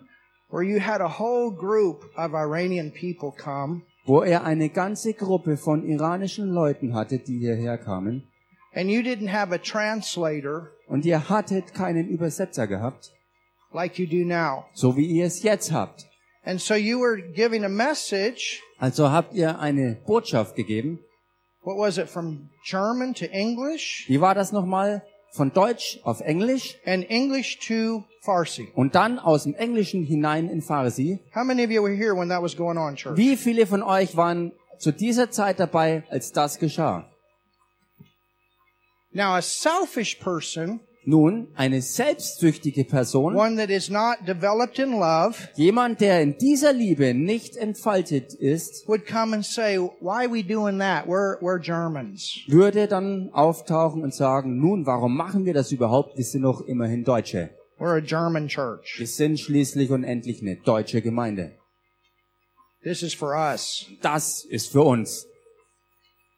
[0.51, 5.57] where you had a whole group of Iranian people come, wo er eine ganze Gruppe
[5.57, 8.27] von iranischen Leuten hatte, die hierher kamen,
[8.75, 13.13] and you didn't have a translator und ihr hattet keinen Übersetzer gehabt,
[13.73, 14.65] like you do now.
[14.73, 16.07] so wie ihr es jetzt habt.
[16.45, 18.63] And so you were giving a message.
[18.79, 21.01] Also habt ihr eine Botschaft gegeben.
[21.63, 25.03] What was it from German to English Wie war das nochmal?
[25.33, 28.69] Von Deutsch auf Englisch and English to Farsi?
[28.75, 31.21] und dann aus dem Englischen hinein in Farsi.
[31.35, 33.17] How many of you were here when that was going on, church?
[33.17, 37.11] Wie viele von euch waren zu dieser Zeit dabei, als das geschah?
[39.13, 40.81] Now, a selfish person,
[41.11, 46.75] Nun, eine selbstsüchtige Person, one that is not developed in love, jemand, der in dieser
[46.75, 51.07] Liebe nicht entfaltet ist, would come and say, why are we doing that?
[51.07, 52.41] We're, we're Germans.
[52.49, 56.19] würde dann auftauchen und sagen, nun, warum machen wir das überhaupt?
[56.19, 57.57] Wir sind doch immerhin Deutsche.
[57.79, 58.97] We're a German church.
[58.99, 61.57] Wir sind schließlich und endlich eine deutsche Gemeinde.
[62.83, 63.87] This is for us.
[64.03, 65.27] Das ist für uns.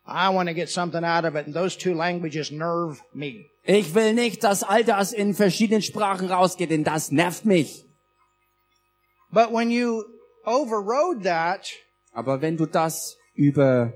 [0.07, 3.50] I want to get something out of it, and those two languages nerve me.
[3.63, 7.85] Ich will nicht, dass all das in verschiedenen Sprachen rausgeht, denn das nervt mich.
[9.33, 10.03] But when you
[10.45, 11.69] overrode that,
[12.13, 13.93] Aber wenn du das über,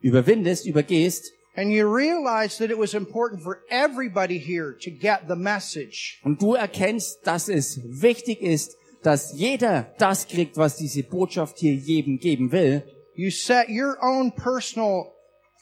[0.00, 5.36] überwindest, übergehst and you realize that it was important for everybody here to get the
[5.36, 11.58] message, und du erkennst, dass es wichtig ist, dass jeder das kriegt, was diese Botschaft
[11.58, 12.82] hier jedem geben will,
[13.14, 15.12] you set your own personal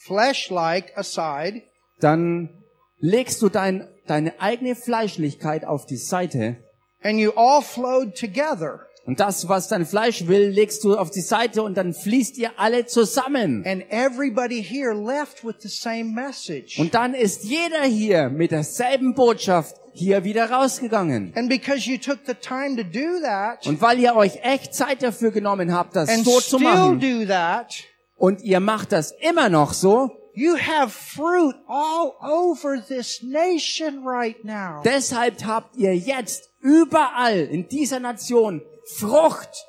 [0.05, 1.62] flesh-like aside,
[2.01, 2.61] dann
[3.03, 6.57] legst du dein, deine eigene Fleischlichkeit auf die Seite
[7.03, 8.87] and you all flowed together.
[9.05, 12.53] und das, was dein Fleisch will, legst du auf die Seite und dann fließt ihr
[12.57, 13.65] alle zusammen.
[13.66, 16.79] And everybody here left with the same message.
[16.79, 21.33] Und dann ist jeder hier mit derselben Botschaft hier wieder rausgegangen.
[21.35, 25.03] And because you took the time to do that, Und weil ihr euch echt Zeit
[25.03, 27.74] dafür genommen habt, das so zu machen, do that,
[28.15, 34.43] und ihr macht das immer noch so, you have fruit all over this nation right
[34.45, 34.83] now.
[34.85, 38.63] deshalb habt ihr jetzt überall in dieser Nation
[38.99, 39.67] Frucht.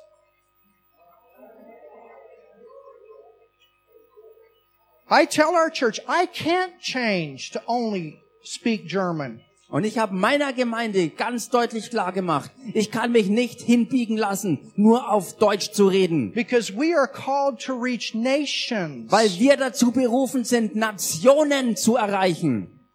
[5.10, 9.42] I tell our church, I can't change to only speak German.
[9.74, 14.72] Und ich habe meiner Gemeinde ganz deutlich klar gemacht, ich kann mich nicht hinbiegen lassen,
[14.76, 16.30] nur auf Deutsch zu reden.
[16.30, 19.10] Because we are called to reach nations.
[19.10, 22.86] Weil wir dazu berufen sind, Nationen zu erreichen.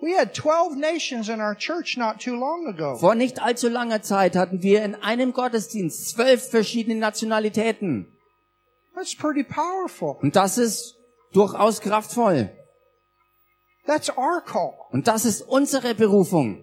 [0.00, 2.94] We had 12 nations in our church not too long ago.
[2.94, 8.06] Vor nicht allzu langer Zeit hatten wir in einem Gottesdienst zwölf verschiedene Nationalitäten.
[8.94, 10.14] That's pretty powerful.
[10.22, 10.94] Und das ist
[11.32, 12.52] durchaus kraftvoll.
[13.86, 14.74] That's our call.
[14.90, 16.62] Und das ist unsere Berufung.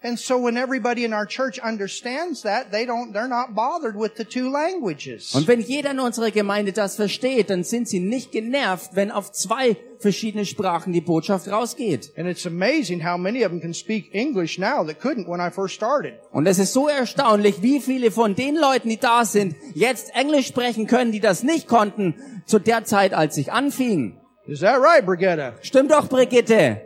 [0.00, 4.12] And so when everybody in our church understands that, they don't, they're not bothered with
[4.16, 5.34] the two languages.
[5.34, 9.32] Und wenn jeder in unserer Gemeinde das versteht, dann sind sie nicht genervt, wenn auf
[9.32, 12.12] zwei verschiedene Sprachen die Botschaft rausgeht.
[12.16, 15.50] And it's amazing how many of them can speak English now that couldn't when I
[15.50, 16.14] first started.
[16.30, 20.46] Und es ist so erstaunlich, wie viele von den Leuten, die da sind, jetzt Englisch
[20.46, 22.14] sprechen können, die das nicht konnten,
[22.46, 24.17] zu der Zeit, als ich anfing.
[24.48, 25.62] Is that right, Brigitte?
[25.62, 26.80] Stimmt doch, Brigitte.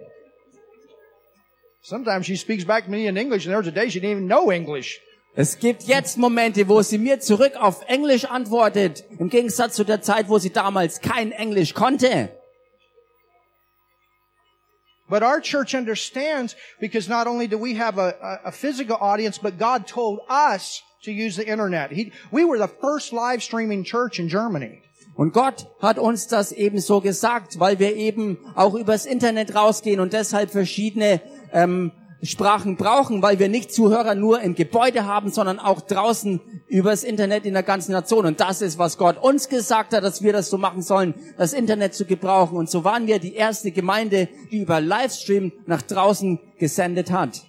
[1.81, 4.11] Sometimes she speaks back to me in English and there was a day she didn't
[4.11, 5.01] even know English.
[5.37, 10.03] Es gibt jetzt Momente, wo sie mir zurück auf Englisch antwortet, im Gegensatz zu der
[10.03, 12.31] Zeit, wo sie damals kein Englisch konnte.
[15.09, 19.39] But our church understands because not only do we have a, a, a physical audience,
[19.39, 21.93] but God told us to use the internet.
[21.93, 24.83] He, we were the first live streaming church in Germany.
[25.15, 30.01] Und Gott hat uns das eben so gesagt, weil wir eben auch übers Internet rausgehen
[30.01, 31.21] und deshalb verschiedene
[31.53, 31.93] ähm,
[32.25, 37.45] Sprachen brauchen, weil wir nicht Zuhörer nur im Gebäude haben, sondern auch draußen übers Internet
[37.45, 38.27] in der ganzen Nation.
[38.27, 41.53] Und das ist, was Gott uns gesagt hat, dass wir das so machen sollen, das
[41.53, 42.57] Internet zu gebrauchen.
[42.57, 47.43] Und so waren wir die erste Gemeinde, die über Livestream nach draußen gesendet hat.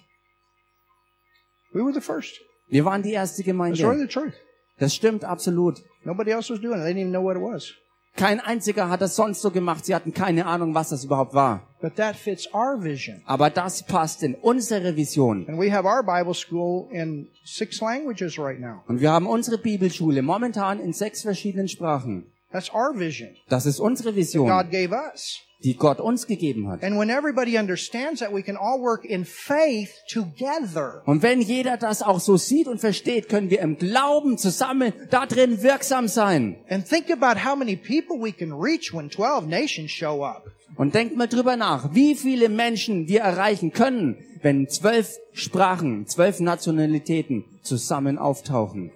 [1.72, 2.40] We were the first.
[2.68, 3.98] Wir waren die erste That's really Gemeinde.
[4.02, 4.34] the truth.
[4.78, 5.82] Das stimmt absolut.
[6.04, 6.84] Nobody else was doing it.
[6.84, 7.74] They didn't even know what it was.
[8.16, 9.84] Kein einziger hat das sonst so gemacht.
[9.84, 11.62] Sie hatten keine Ahnung, was das überhaupt war.
[11.80, 13.22] But that fits our vision.
[13.26, 15.46] Aber das passt in unsere Vision.
[15.48, 18.84] And we have our Bible school in six languages right now.
[18.86, 22.30] Und wir haben unsere Bibelschule momentan in sechs verschiedenen Sprachen.
[22.52, 23.30] That's our vision.
[23.48, 25.40] Das ist unsere God Vision, gave us.
[25.64, 26.84] Die Gott uns gegeben hat.
[26.84, 31.02] And when everybody understands that, we can all work in faith together.
[31.06, 35.24] Und wenn jeder das auch so sieht und versteht, können wir im Glauben zusammen da
[35.26, 36.56] drin wirksam sein.
[36.68, 40.44] And think about how many people we can reach when 12 nations show up.
[40.76, 46.40] Und denkt mal drüber nach, wie viele Menschen wir erreichen können, wenn zwölf Sprachen, zwölf
[46.40, 48.92] Nationalitäten zusammen auftauchen.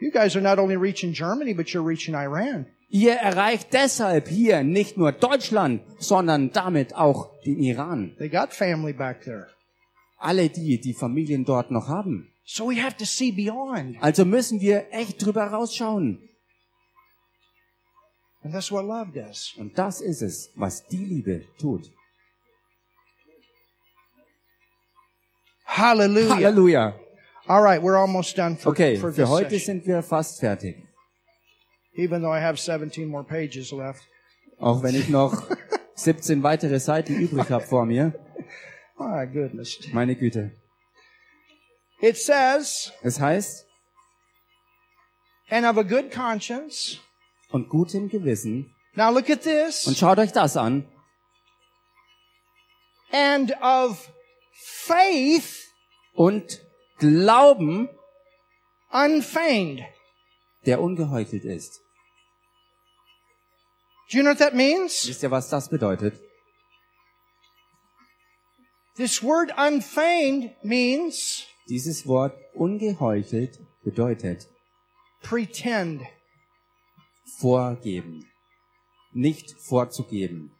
[0.00, 2.66] You guys are not only reaching Germany, but you're reaching Iran.
[2.92, 8.16] Ihr erreicht deshalb hier nicht nur Deutschland, sondern damit auch den Iran.
[8.18, 9.46] They got family back there.
[10.18, 12.32] Alle die, die Familien dort noch haben.
[12.44, 13.96] So we have to see beyond.
[14.02, 16.28] Also müssen wir echt drüber rausschauen.
[18.42, 19.54] And that's what love does.
[19.56, 21.92] Und das ist es, was die Liebe tut.
[25.64, 26.34] Hallelujah.
[26.34, 26.94] Halleluja.
[27.46, 29.76] All right, we're almost done for, Okay, for für heute session.
[29.76, 30.76] sind wir fast fertig.
[31.94, 34.02] Even though I have 17 more pages left.
[34.58, 35.42] Auch wenn ich noch
[35.94, 38.12] 17 weitere Seiten übrig habe vor mir.
[38.98, 39.78] My goodness.
[39.92, 40.52] Meine Güte.
[42.00, 43.66] It says, Es heißt,
[45.50, 46.98] and of a good conscience.
[47.50, 48.74] und gutem Gewissen.
[48.94, 49.98] Now look at Und this.
[49.98, 50.86] schaut euch das an.
[53.12, 54.10] And of
[54.52, 55.66] faith
[56.14, 56.60] Und
[56.98, 57.88] Glauben,
[58.92, 59.82] unfeigned.
[60.66, 61.80] Der ungeheuchelt ist.
[64.10, 65.06] Do you know what that means?
[65.06, 66.20] Wisst ihr, was das bedeutet?
[68.96, 74.48] This word unfeigned means Dieses Wort ungeheuchelt bedeutet
[75.22, 76.02] pretend.
[77.38, 78.26] vorgeben.
[79.12, 80.50] Nicht vorzugeben.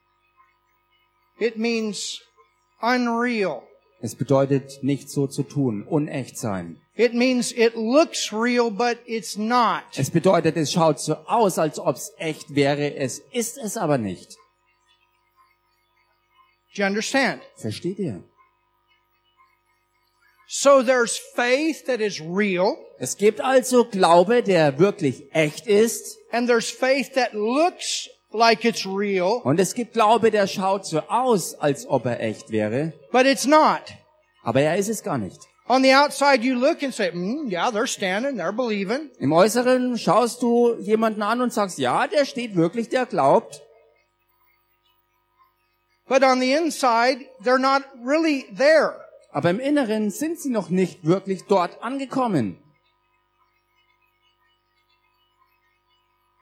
[1.39, 2.21] It means
[2.81, 3.63] unreal.
[4.01, 6.81] Es bedeutet nicht so zu tun, unecht sein.
[7.01, 9.85] It means it looks real, but it's not.
[9.97, 13.97] Es bedeutet, es schaut so aus, als ob es echt wäre, es ist es aber
[13.97, 14.37] nicht.
[16.75, 17.41] Do you understand?
[17.57, 18.23] Versteht ihr?
[20.47, 26.49] So there's faith that is real, Es gibt also Glaube, der wirklich echt ist, and
[26.49, 31.55] there's faith that looks like it's real, und es gibt Glaube, der schaut so aus,
[31.55, 33.81] als ob er echt wäre, but it's not.
[34.43, 35.41] aber er ist es gar nicht.
[35.71, 39.09] On the outside, you look and say, mm, yeah, they're standing, they're believing.
[39.21, 43.63] Im Äußeren schaust du jemanden an und sagst, ja, der steht wirklich, der glaubt.
[46.09, 48.97] But on the inside, they're not really there.
[49.31, 52.59] Aber im Inneren sind sie noch nicht wirklich dort angekommen.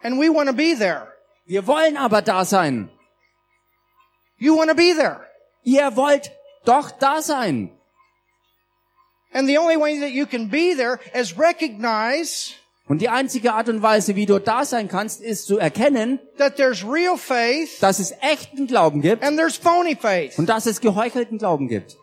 [0.03, 1.13] And we want to be there.
[1.45, 2.89] Wir wollen aber da sein.
[4.39, 5.21] You want to be there.
[5.65, 6.33] Ihr wollt
[6.65, 7.78] doch da sein.
[9.33, 12.55] And the only way that you can be there is recognize
[12.89, 16.57] Und die einzige Art und Weise, wie du da sein kannst, ist zu erkennen, that
[16.57, 20.39] there's real faith dass es echten Glauben gibt and there's phony faith.
[20.39, 21.97] und dass es geheuchelten Glauben gibt.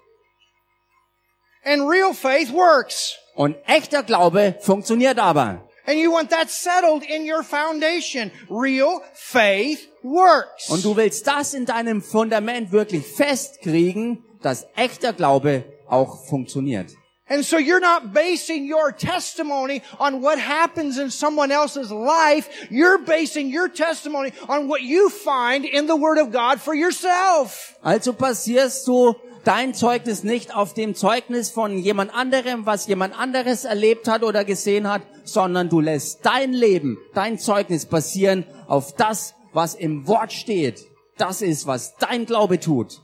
[1.64, 3.16] And real faith works.
[3.34, 5.68] Und echter Glaube funktioniert aber.
[5.88, 8.32] And you want that settled in your foundation.
[8.50, 10.70] Real faith works.
[10.70, 16.92] Und du willst das in deinem Fundament wirklich festkriegen, dass echter Glaube auch funktioniert.
[17.28, 22.48] And so you're not basing your testimony on what happens in someone else's life.
[22.70, 27.76] You're basing your testimony on what you find in the Word of God for yourself.
[27.82, 33.66] Also basierst du dein Zeugnis nicht auf dem Zeugnis von jemand anderem, was jemand anderes
[33.66, 39.34] erlebt hat oder gesehen hat, sondern du lässt dein Leben, dein Zeugnis basieren auf das,
[39.52, 40.86] was im Wort steht.
[41.18, 43.02] Das ist, was dein Glaube tut.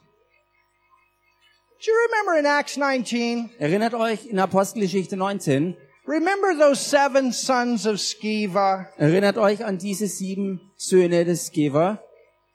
[1.83, 3.49] Do you remember in Acts 19?
[3.59, 5.75] Erinnert euch in Apostelgeschichte 19,
[6.07, 8.87] Remember those seven sons of Sceva?
[8.97, 11.99] erinnert euch an diese sieben Söhne des Skeva,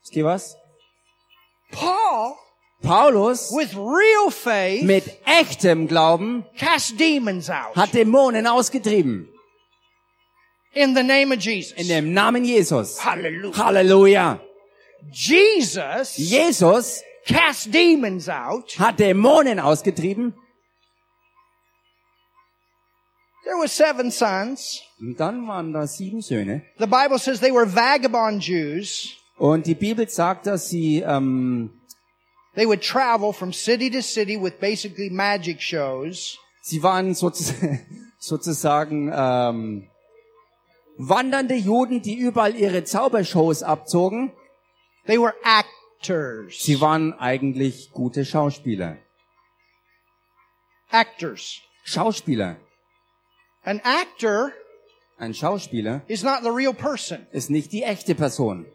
[0.05, 0.57] Skevas?
[1.73, 2.37] Paul,
[2.83, 9.29] Paulus with real faith, mit echtem Glauben cast demons out hat Dämonen ausgetrieben.
[10.75, 11.73] in the name of Jesus.
[11.73, 12.99] In dem Namen Jesus.
[13.05, 13.57] Hallelujah.
[13.57, 14.41] Halleluja.
[15.11, 18.79] Jesus Jesus cast demons out.
[18.79, 20.35] hat Dämonen ausgetrieben.
[23.45, 24.83] There were seven sons.
[24.99, 26.63] Und dann waren da sieben Söhne.
[26.79, 29.13] The Bible says they were vagabond Jews.
[29.39, 31.71] Und die Bibel sagt, dass sie, ähm,
[32.55, 36.39] They would travel from city to city with basically magic shows.
[36.63, 37.87] sie waren sozusagen,
[38.19, 39.89] sozusagen ähm,
[40.97, 44.33] wandernde Juden, die überall ihre Zaubershows abzogen.
[45.07, 45.35] They were
[46.01, 46.63] actors.
[46.63, 48.97] Sie waren eigentlich gute Schauspieler.
[50.91, 51.61] Actors.
[51.85, 52.57] Schauspieler.
[53.65, 54.53] An actor
[55.19, 57.27] Ein Schauspieler is not the real person.
[57.33, 58.67] ist nicht die echte Person.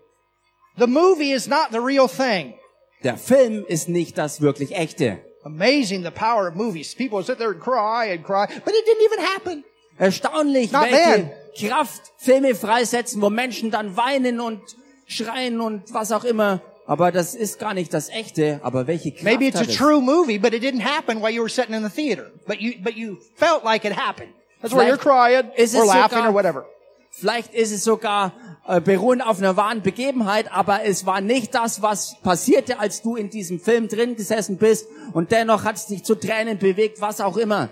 [0.77, 2.55] The movie is not the real thing.
[3.03, 5.19] Der Film ist nicht das wirklich echte.
[5.43, 6.95] Amazing the power of movies.
[6.95, 9.63] People sit there and cry and cry, but it didn't even happen.
[9.97, 11.31] Erstaunlich, Not welche
[11.67, 14.61] Kraft Filme freisetzen, wo Menschen dann weinen und
[15.05, 16.61] schreien und was auch immer.
[16.91, 18.59] Aber das ist gar nicht das echte.
[18.63, 19.77] Aber welche Kraft Maybe it's a hat es?
[19.77, 22.31] true movie, but it didn't happen while you were sitting in the theater.
[22.45, 24.33] But you, but you felt like it happened.
[24.61, 26.65] That's why you're Vielleicht crying ist or es laughing sogar- or whatever.
[27.11, 28.33] Vielleicht ist es sogar
[28.67, 33.15] äh, beruhend auf einer wahren Begebenheit, aber es war nicht das, was passierte, als du
[33.15, 37.21] in diesem Film drin gesessen bist und dennoch hat es dich zu Tränen bewegt, was
[37.21, 37.69] auch immer.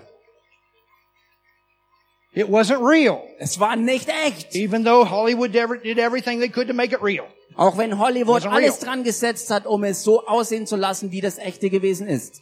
[2.32, 3.22] It wasn't real.
[3.38, 4.54] Es war nicht echt.
[4.54, 7.26] Even though Hollywood ever- did everything they could to make it real.
[7.60, 11.36] Auch wenn Hollywood alles dran gesetzt hat, um es so aussehen zu lassen, wie das
[11.36, 12.40] echte gewesen ist.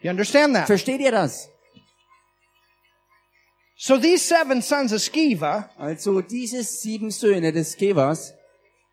[0.00, 0.66] You understand that?
[0.66, 1.48] Versteht ihr das?
[3.76, 8.34] So these seven sons of Sceva, Also diese sieben Söhne des Kevas,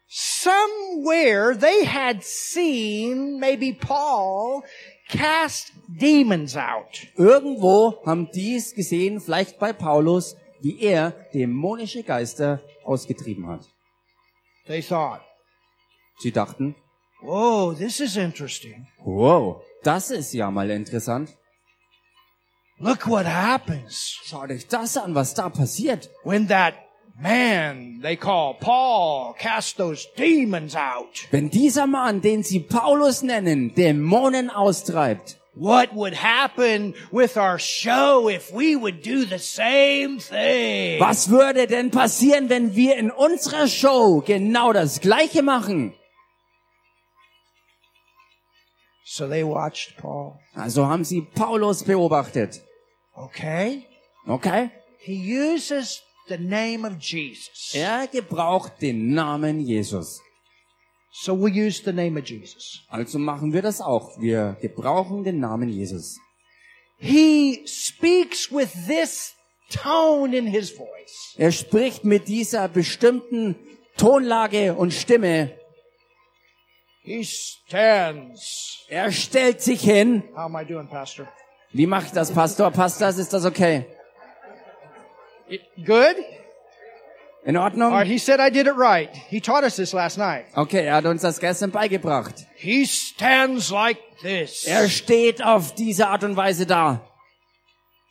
[0.08, 4.62] somewhere they had seen maybe Paul
[5.10, 7.08] cast demons out.
[7.18, 13.62] irgendwo haben dies gesehen, vielleicht bei Paulus, wie er dämonische Geister ausgetrieben hat.
[14.68, 15.22] They thought,
[16.20, 16.76] Sie dachten,
[17.22, 18.88] whoa, this is interesting.
[19.04, 21.30] wow, das ist ja mal interessant.
[22.80, 26.10] Look what happens Schaut euch das an, was da passiert.
[26.24, 26.74] when that
[27.18, 31.28] man they call Paul cast those demons out.
[31.32, 38.28] Wenn dieser Mann, den sie Paulus nennen, Dämonen austreibt, What would happen with our show
[38.28, 41.00] if we would do the same thing?
[41.00, 45.94] was würde denn passieren, wenn wir in unserer Show genau das Gleiche machen?
[49.06, 50.40] So they watched Paul.
[50.56, 52.62] Also haben sie Paulus beobachtet.
[53.16, 53.86] Okay?
[54.28, 54.72] Okay?
[55.00, 57.74] He uses the name of Jesus.
[57.74, 60.20] Er gebraucht den Namen Jesus.
[61.18, 62.82] So we use the name of Jesus.
[62.90, 64.20] Also machen wir das auch.
[64.20, 66.20] Wir gebrauchen den Namen Jesus.
[66.98, 69.34] He speaks with this
[69.70, 71.36] tone in his voice.
[71.38, 73.56] Er spricht mit dieser bestimmten
[73.96, 75.58] Tonlage und Stimme.
[77.02, 78.86] He stands.
[78.90, 80.24] Er stellt sich hin.
[80.34, 81.30] How am I doing, Pastor?
[81.72, 82.72] Wie mache ich das, Pastor?
[82.72, 83.18] Passt das?
[83.18, 83.86] Ist das okay?
[85.78, 86.18] Good?
[87.46, 88.04] In Ordnung?
[88.06, 89.16] he said I did it right.
[89.30, 90.46] He taught us this last night.
[90.56, 92.34] Okay, er hat uns das gestern beigebracht.
[92.56, 94.66] He stands like this.
[94.66, 97.02] Er steht auf diese Art und Weise da.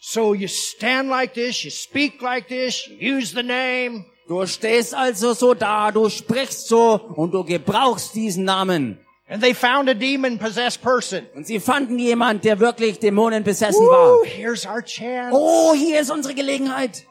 [0.01, 4.05] So you stand like this, you speak like this, you use the name.
[4.29, 9.01] Du stehst also so da, du sprichst so und du gebrauchst diesen Namen.
[9.27, 11.27] And they found a demon possessed person.
[11.35, 14.19] Und sie fanden jemand, der wirklich Dämonen besessen war.
[14.19, 15.35] Woo, here's our chance.
[15.35, 17.05] Oh, hier ist unsere Gelegenheit.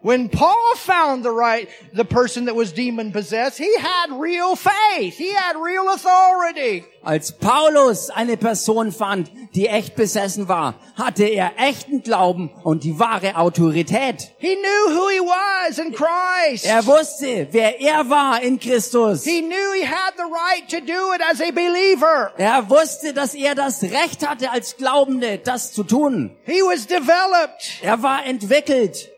[0.00, 5.18] When Paul found the right, the person that was demon possessed, he had real faith.
[5.18, 6.84] He had real authority.
[7.02, 13.00] Als Paulus eine Person fand, die echt besessen war, hatte er echten Glauben und die
[13.00, 14.30] wahre Autorität.
[14.38, 16.64] He knew who he was in Christ.
[16.64, 19.24] Er wusste, wer er war in Christus.
[19.24, 22.32] He knew he had the right to do it as a believer.
[22.36, 26.36] Er wusste, dass er das Recht hatte, als Glaubende das zu tun.
[26.44, 27.80] He was developed.
[27.82, 29.10] Er war entwickelt.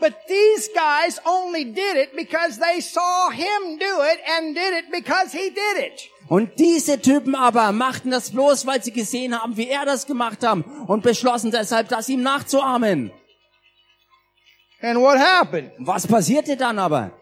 [0.00, 4.90] But these guys only did it because they saw him do it and did it
[4.90, 6.08] because he did it.
[6.28, 10.44] Und diese Typen aber machten das bloß, weil sie gesehen haben, wie er das gemacht
[10.44, 13.10] haben und beschlossen deshalb, das ihm nachzuahmen.
[14.80, 15.72] And what happened?
[15.78, 17.12] Was passierte dann aber?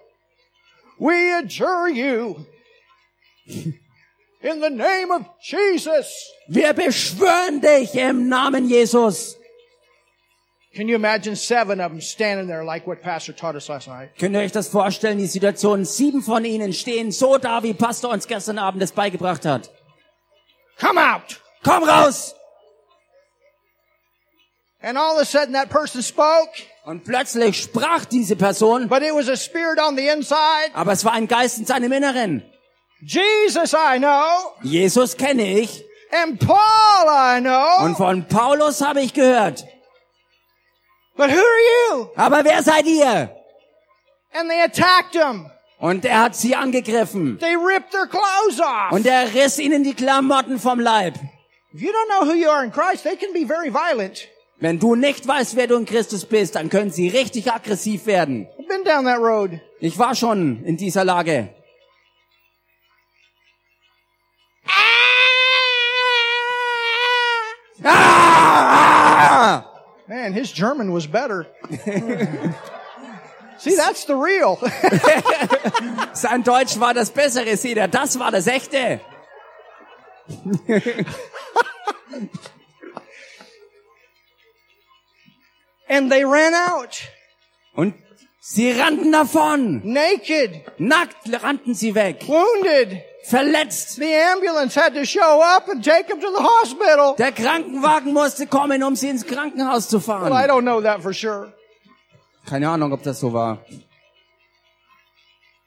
[0.99, 2.37] We adjure you
[4.41, 6.31] in the name of Jesus.
[6.47, 9.38] Wir beschwören dich im Namen Jesus.
[10.79, 14.11] Can you imagine seven of them standing there like what Pastor taught us last night?
[14.17, 15.85] Könnt ihr euch das vorstellen, die Situation?
[15.85, 19.73] Sieben von ihnen stehen so da, wie Pastor uns gestern Abend das beigebracht hat.
[20.79, 21.41] Come out!
[21.65, 22.33] Komm raus!
[24.81, 26.53] And all of a sudden that person spoke,
[26.85, 30.71] Und plötzlich sprach diese Person, but it was a spirit on the inside.
[30.75, 32.45] aber es war ein Geist in seinem Inneren.
[33.01, 39.13] Jesus I know, Jesus kenne ich and Paul I know, und von Paulus habe ich
[39.13, 39.65] gehört.
[41.19, 42.09] But who are you?
[42.17, 43.31] Aber wer seid ihr?
[44.33, 45.51] And they attacked him.
[45.81, 47.39] Und er hat sie angegriffen.
[47.39, 48.93] They ripped their clothes off.
[48.93, 51.15] Und er riss ihnen die Klamotten vom Leib.
[51.75, 54.27] If you don't know who you are in Christ, they can be very violent.
[54.61, 58.49] Wenn du nicht weißt, wer du in Christus bist, dann können sie richtig aggressiv werden.
[58.59, 59.61] I've been down that road.
[59.79, 61.51] Ich war schon in dieser Lage.
[70.09, 71.47] Man, his German was better.
[73.59, 74.57] See, that's the real.
[76.15, 77.89] Sein Deutsch war das Bessere, seht ihr.
[77.89, 79.01] Das war das Echte.
[85.89, 87.01] and they ran out
[87.75, 87.95] Und
[88.41, 89.81] sie rannten davon.
[89.85, 92.23] naked, Nackt rannten sie weg.
[92.27, 93.03] wounded.
[93.29, 93.97] Verletzt.
[93.97, 97.15] The ambulance had to show up and take him to the hospital.
[97.19, 100.49] Der Krankenwagen musste kommen, um sie ins Krankenhaus zu Well, I fahren.
[100.49, 101.53] don't know that for sure.
[102.47, 103.59] Keine Ahnung, ob das so war.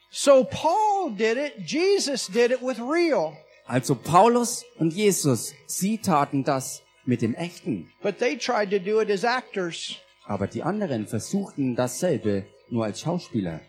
[0.09, 1.53] So Paul did it.
[1.65, 3.33] Jesus did it with real.
[3.67, 7.91] Also Paulus und Jesus, sie taten das mit dem Echten.
[8.01, 9.95] But they tried to do it as actors.
[10.25, 13.61] Aber die anderen versuchten dasselbe nur als Schauspieler.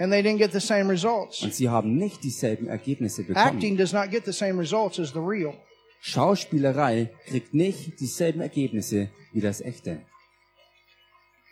[0.00, 1.42] And they didn't get the same results.
[1.42, 3.46] Und sie haben nicht dieselben Ergebnisse bekommen.
[3.46, 5.52] Acting does not get the same results as the real.
[6.00, 10.00] Schauspielerei kriegt nicht dieselben Ergebnisse wie das Echte.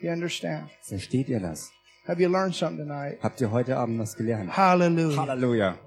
[0.01, 0.71] You understand?
[0.81, 1.71] Versteht ihr das?
[2.07, 3.19] Have you learned something tonight?
[3.23, 4.57] Habt ihr heute Abend was gelernt?
[4.57, 5.27] Hallelujah.
[5.27, 5.79] Halleluja.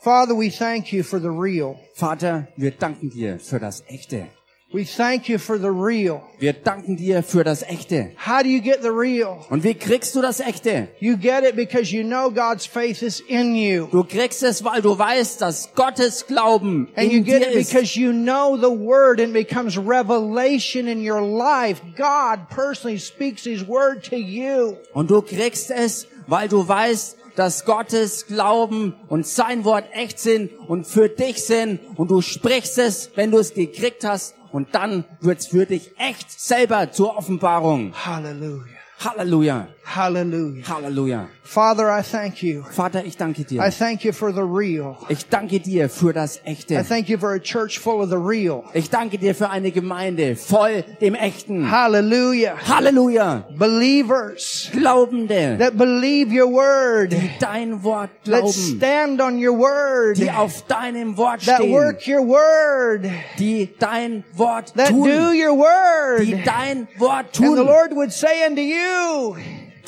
[0.00, 1.78] Father, we thank you for the real.
[1.94, 4.28] Vater, wir danken dir für das Echte.
[4.70, 6.20] We thank you for the real.
[6.38, 8.10] Wir danken dir für das Echte.
[8.26, 9.38] How do you get the real?
[9.48, 10.88] Und wie kriegst du das Echte?
[11.00, 13.86] You get it because you know God's faith is in you.
[13.90, 17.54] Du kriegst es, weil du weißt, dass Gottes Glauben And you in get dir it
[17.56, 17.70] ist.
[17.72, 21.80] because you know the word and it becomes revelation in your life.
[21.96, 24.76] God personally speaks his word to you.
[24.92, 30.50] Und du kriegst es, weil du weißt, dass Gottes Glauben und sein Wort echt sind
[30.68, 31.78] und für dich sind.
[31.96, 34.34] Und du sprichst es, wenn du es gekriegt hast.
[34.52, 37.92] Und dann wird's für dich echt selber zur Offenbarung.
[37.94, 38.64] Hallelujah.
[38.98, 39.68] Halleluja.
[39.88, 40.62] Hallelujah.
[40.64, 41.28] Halleluja.
[41.42, 42.62] Father, I thank you.
[42.62, 43.62] Vater, ich danke dir.
[43.62, 44.98] I thank you for the real.
[45.08, 46.74] Ich danke dir für das Echte.
[46.74, 48.64] I thank you for a church full of the real.
[48.74, 51.70] Ich danke dir für eine Gemeinde voll dem Echten.
[51.70, 52.58] Hallelujah.
[52.68, 53.44] Halleluja.
[53.56, 60.18] Believers Glaubende, that believe your word, Die dein Wort that glauben, stand on your word,
[60.18, 61.56] die auf deinem Wort stehen.
[61.56, 66.26] that work your word, die dein Wort that do your word.
[66.26, 67.46] die dein Wort tun.
[67.46, 67.62] And the.
[67.64, 69.36] Lord would say unto you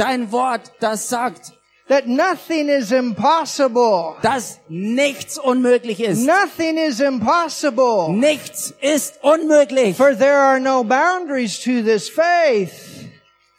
[0.00, 1.52] Dein Wort, das sagt,
[1.88, 4.16] that nothing is impossible.
[4.22, 6.24] dass nichts unmöglich ist.
[6.24, 8.08] Nothing is impossible.
[8.10, 13.08] Nichts ist unmöglich For there are no boundaries to this faith.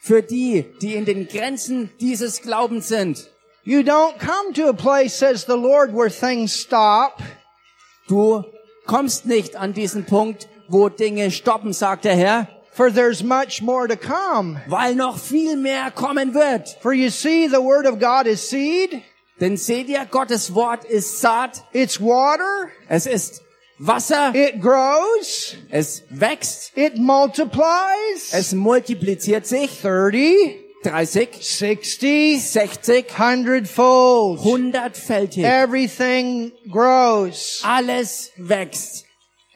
[0.00, 3.30] für die, die in den Grenzen dieses Glaubens sind.
[3.64, 7.22] You don't come to a place, says the Lord, where things stop.
[8.08, 8.42] Du
[8.86, 13.86] kommst nicht an diesen Punkt, wo Dinge stoppen, sagt der Herr, For there's much more
[13.86, 14.60] to come.
[14.66, 16.68] weil noch viel mehr kommen wird.
[16.80, 19.02] For you see, the word of God is seed.
[19.40, 22.70] Denn seht ihr, Gottes Wort ist Saat, It's water.
[22.88, 23.42] es ist
[23.78, 25.56] Wasser, It grows.
[25.70, 28.32] es wächst, It multiplies.
[28.32, 34.40] es multipliziert sich, 30, 30, 60, 60, hundredfold.
[34.40, 35.44] hundertfältig.
[35.44, 37.60] Everything grows.
[37.64, 39.04] Alles wächst,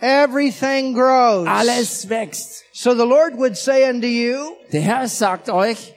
[0.00, 1.46] Everything grows.
[1.48, 2.64] alles wächst.
[2.78, 5.94] So the Lord would say unto you Der Herr sagt euch,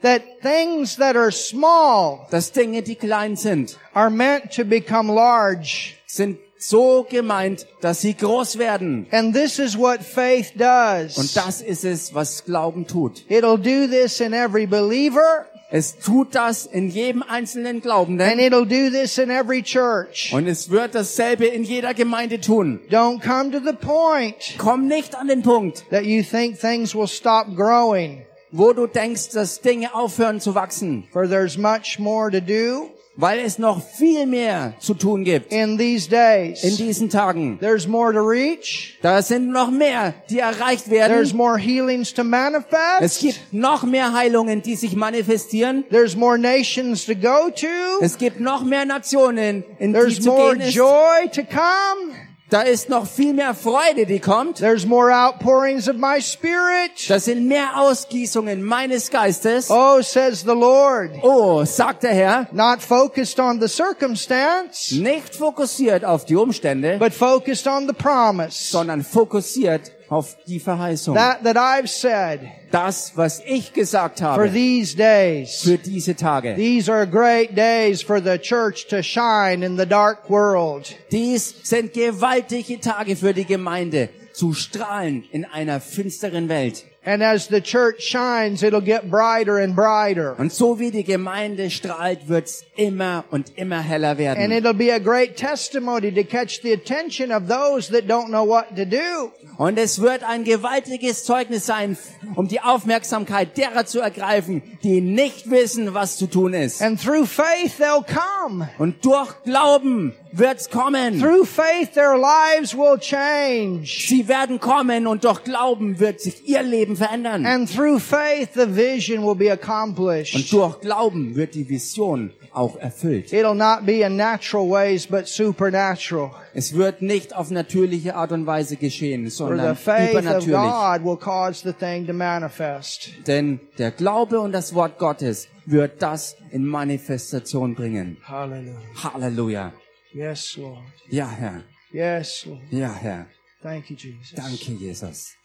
[0.00, 5.94] that things that are small dass Dinge, die klein sind, are meant to become large.
[6.06, 9.06] sind so gemeint, dass sie groß werden.
[9.10, 11.18] And this is what faith does.
[11.18, 13.24] Und das ist es, was Glauben tut.
[13.28, 18.66] It'll do this in every believer Es tut das in jedem einzelnen and Glaubenden it'll
[18.66, 20.30] do this in every church.
[20.34, 22.80] und es wird dasselbe in jeder Gemeinde tun.
[22.90, 27.08] Don't come to the point Komm nicht an den Punkt, that you think things will
[27.08, 32.40] stop growing, wo du denkst, dass Dinge aufhören zu wachsen, for there's much more to
[32.42, 36.76] do weil es noch viel mehr zu tun gibt in these in days.
[36.78, 37.58] diesen Tagen.
[37.60, 38.98] There's more to reach.
[39.02, 41.36] Da sind noch mehr, die erreicht There's werden.
[41.36, 43.20] more healings to Es manifest.
[43.20, 45.84] gibt noch mehr Heilungen, die sich manifestieren.
[45.90, 47.66] There's more nations to go to.
[48.00, 50.74] Es gibt noch mehr Nationen, in die There's zu more gehen ist.
[50.74, 52.14] joy to come.
[52.52, 54.58] Da ist noch viel mehr Freude, die kommt.
[54.58, 57.08] There's more outpourings of my spirit.
[57.08, 59.70] Das sind mehr Ausgießungen meines Geistes.
[59.70, 61.12] Oh, says the Lord.
[61.22, 67.14] Oh, sagt der Herr, Not focused on the circumstance, nicht fokussiert auf die Umstände, but
[67.14, 68.70] focused on the promise.
[68.70, 71.14] sondern fokussiert auf die Verheißung.
[71.14, 72.40] That that I've said
[72.70, 75.62] Das, was ich gesagt for habe these days.
[75.62, 76.54] für diese Tage.
[76.54, 80.94] These are great days for the church to shine in the dark world.
[81.10, 86.84] Dies sind gewaltige Tage für die Gemeinde, zu strahlen in einer finsteren Welt.
[87.04, 90.36] And as the church shines, it'll get brighter and brighter.
[90.38, 94.52] Und so wie die Gemeinde strahlt, wird's immer und immer heller And werden.
[94.52, 98.76] it'll be a great testimony to catch the attention of those that don't know what
[98.76, 99.32] to do.
[99.58, 101.98] Und es wird ein gewaltiges Zeugnis sein,
[102.36, 106.80] um die Aufmerksamkeit derer zu ergreifen, die nicht wissen, was zu tun ist.
[106.82, 108.68] And through faith, they'll come.
[108.78, 111.20] Und durch Glauben wird's kommen.
[111.20, 114.06] Through faith, their lives will change.
[114.08, 117.46] Sie werden kommen und durch Glauben wird sich ihr Leben verändern.
[117.46, 120.52] And through faith, the vision will be Und accomplished.
[120.52, 123.32] durch Glauben wird die Vision auch erfüllt.
[123.32, 126.30] It'll not be in natural ways, but supernatural.
[126.54, 130.54] Es wird nicht auf natürliche Art und Weise geschehen, sondern the faith of übernatürlich.
[130.54, 133.10] God will cause the thing to manifest.
[133.26, 138.18] Denn der Glaube und das Wort Gottes wird das in Manifestation bringen.
[138.26, 138.74] Hallelujah.
[139.02, 139.72] Halleluja.
[140.14, 140.84] Yes, Lord.
[141.10, 141.64] Ja, Herr.
[141.92, 142.60] Yes, Lord.
[142.70, 143.26] Ja, Herr.
[143.62, 144.32] Thank you, Jesus.
[144.34, 145.36] Danke, Jesus.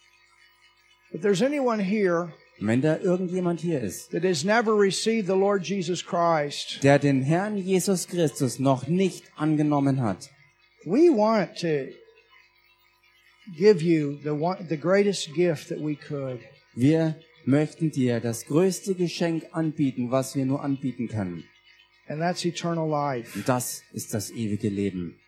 [1.12, 5.64] If there's anyone here wenn da irgendjemand hier ist, that has never received the Lord
[5.64, 10.28] Jesus Christ, der den Herrn Jesus Christus noch nicht angenommen hat,
[10.84, 11.86] we want to
[13.56, 16.40] give you the one, the greatest gift that we could.
[16.74, 17.14] wir
[17.44, 21.44] möchten dir das größte Geschenk anbieten, was wir nur anbieten können.
[22.08, 23.36] And that's eternal life.
[23.36, 25.18] Und das ist das ewige Leben.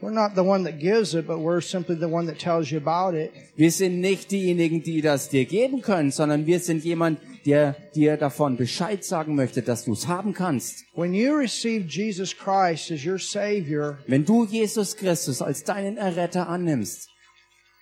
[0.00, 2.78] We're not the one that gives it, but we're simply the one that tells you
[2.78, 3.32] about it.
[3.56, 8.16] Wir sind nicht diejenigen, die das dir geben können, sondern wir sind jemand, der dir
[8.16, 10.84] davon Bescheid sagen möchte, dass du es haben kannst.
[10.94, 16.48] When you receive Jesus Christ as your Savior, Wenn du Jesus Christus als deinen Erretter
[16.48, 17.08] annimmst,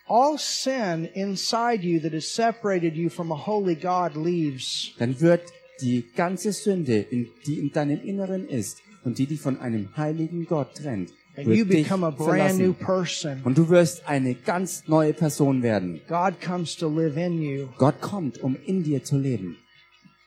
[0.06, 4.92] all sin inside you that has separated you from a holy God leaves.
[4.98, 5.42] dann wird
[5.82, 7.06] die ganze Sünde,
[7.46, 11.66] die in deinem Inneren ist und die dich von einem heiligen Gott trennt, And you
[11.66, 13.40] wird dich become a brand new person.
[13.44, 16.00] Und du wirst eine ganz neue Person werden.
[16.06, 17.68] God comes to live in you.
[17.78, 19.56] Gott kommt, um in dir zu leben.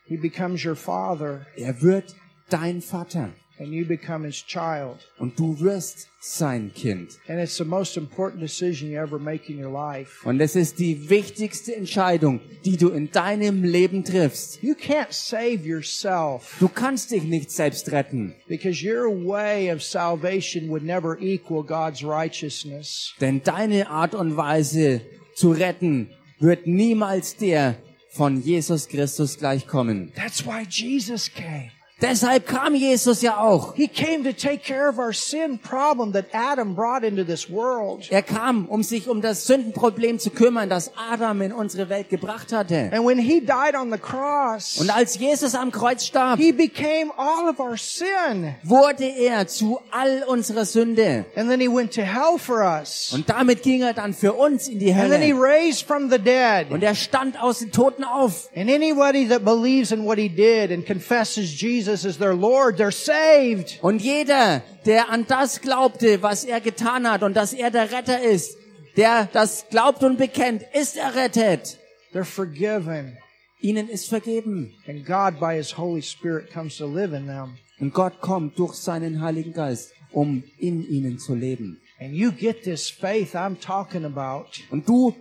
[0.08, 2.16] He becomes your father Er wird
[2.50, 3.30] dein Vater
[3.60, 4.98] and you become his child.
[5.18, 7.18] und du wirst sein Kind.
[7.28, 10.28] And it's the most important decision you ever make in your life.
[10.28, 14.62] Und es ist die wichtigste Entscheidung, die du in deinem Leben triffst.
[14.64, 20.70] You can't save yourself Du kannst dich nicht selbst retten, because your way of salvation
[20.70, 23.14] would never equal God's righteousness.
[23.22, 25.02] denn deine Art und Weise
[25.36, 26.10] zu retten
[26.40, 27.76] wird niemals der
[28.12, 30.12] von Jesus Christus gleichkommen.
[30.16, 31.72] That's why Jesus came.
[32.02, 33.74] Deshalb kam Jesus ja auch.
[33.74, 38.06] He came to take care of our sin problem that Adam brought into this world.
[38.12, 42.52] Er kam, um sich um das Sündenproblem zu kümmern, das Adam in unsere Welt gebracht
[42.52, 42.90] hatte.
[42.92, 47.14] And when he died on the cross, Und als Jesus am Kreuz starb, he became
[47.16, 48.56] all of our sin.
[48.64, 51.24] wurde er zu all unserer Sünde.
[51.38, 53.14] And then he went to hell for us.
[53.14, 55.42] Und damit ging er dann für uns in die And then he Hölle.
[55.42, 56.72] raised from the dead.
[56.72, 58.50] Und er stand aus den Toten auf.
[58.54, 62.78] And anybody that believes in what he did and confesses Jesus Jesus as their Lord,
[62.78, 63.80] they're saved.
[63.82, 68.22] Und jeder, der an das glaubte, was er getan hat und dass er der Retter
[68.22, 68.58] ist,
[68.98, 71.80] der das glaubt und bekennt, ist errettet.
[72.14, 73.18] They're forgiven.
[73.62, 74.74] Ihnen ist vergeben.
[74.88, 77.58] And God, by His Holy Spirit, comes to live in them.
[77.80, 81.82] Und Gott kommt durch seinen Heiligen Geist, um in ihnen zu leben.
[82.00, 84.48] And you get this faith I'm talking about.
[84.70, 85.16] Und du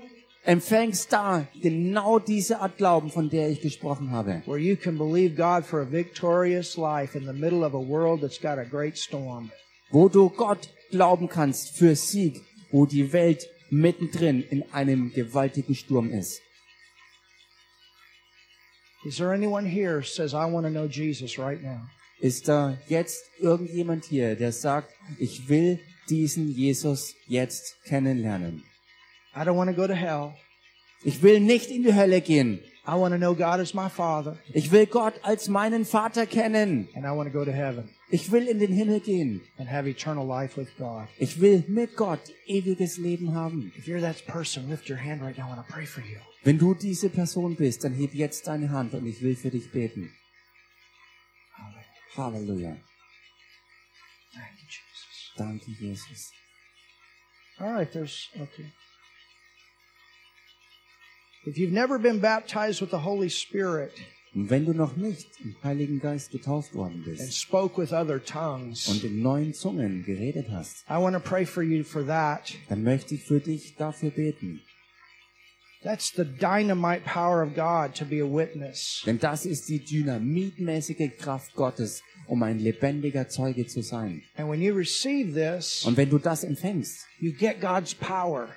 [0.44, 4.42] empfängst da genau diese Art Glauben, von der ich gesprochen habe.
[4.46, 8.20] where you can believe God for a victorious life in the middle of a world
[8.20, 9.50] that's got a great storm.
[9.90, 16.10] Wo du Gott glauben kannst für Sieg, wo die Welt mittendrin in einem gewaltigen Sturm
[16.10, 16.40] ist.
[19.04, 21.88] Is there anyone here who says, I want to know Jesus right now?
[22.20, 24.88] Ist da jetzt irgendjemand hier, der sagt,
[25.18, 28.62] ich will diesen Jesus jetzt kennenlernen?
[29.36, 30.34] I don't want to go to hell.
[31.04, 32.60] Ich will nicht in die Hölle gehen.
[32.86, 36.88] I want to know God as my Father, Ich will Gott als meinen Vater kennen.
[36.94, 39.40] and I want to go to heaven Ich will in den Himmel gehen.
[39.58, 41.08] and have eternal life with God.
[41.18, 43.72] Ich will mit Gott ewiges Leben haben.
[43.78, 45.46] If you're that person, lift your hand right now.
[45.46, 46.18] I want to pray for you.
[46.42, 49.70] Wenn du diese Person bist, dann heb jetzt deine Hand und ich will für dich
[49.72, 50.12] beten.
[52.16, 52.76] Halleluja.
[54.32, 55.32] Thank you, Jesus.
[55.36, 56.32] Danke, Jesus.
[57.58, 58.66] All right, there's okay.
[61.46, 63.92] If you've never been baptized with the Holy Spirit
[64.34, 68.88] Und wenn du noch nicht im Heiligen Geist getauft worden and spoke with other tongues,
[68.88, 72.52] und in neuen Zungen geredet hast, I want to pray for you for that.
[72.68, 74.60] dann möchte ich für dich dafür beten.
[75.84, 79.02] That's the dynamite power of God to be a witness.
[79.04, 84.22] Denn das ist die dynamitmäßige Kraft Gottes, um ein lebendiger Zeuge zu sein.
[84.36, 88.48] And when you receive this, Und wenn du das empfängst, you get God's power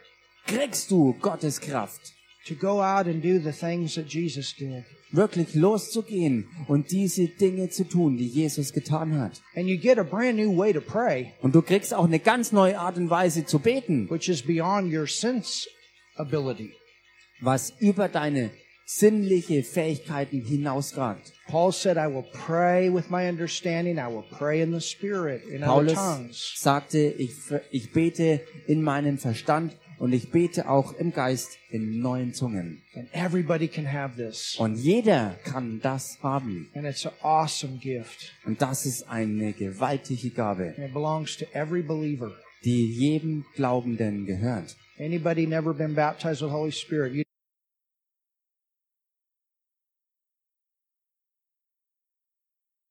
[0.47, 2.13] kriegst du Gottes Kraft,
[2.47, 4.83] to go out and do the things that Jesus did.
[5.11, 9.41] wirklich loszugehen und diese Dinge zu tun, die Jesus getan hat.
[9.55, 12.51] And you get a brand new way to pray, Und du kriegst auch eine ganz
[12.51, 15.67] neue Art und Weise zu beten, which is beyond your sense
[16.15, 16.73] ability.
[17.41, 18.49] was über deine
[18.85, 21.33] sinnliche Fähigkeiten hinausragt.
[21.47, 23.97] Paul said, I will pray with my understanding.
[23.97, 26.53] I will pray in the Spirit, in other Paulus tongues.
[26.57, 27.31] sagte, ich,
[27.71, 32.81] ich bete in meinem Verstand und ich bete auch im Geist in neuen Zungen.
[32.95, 34.55] And everybody can have this.
[34.59, 36.69] Und jeder kann das haben.
[36.75, 38.33] And it's an awesome gift.
[38.45, 42.31] Und das ist eine gewaltige Gabe, And it belongs to every believer.
[42.63, 44.75] die jedem Glaubenden gehört.
[44.99, 47.23] Anybody never been baptized with the Holy Spirit, you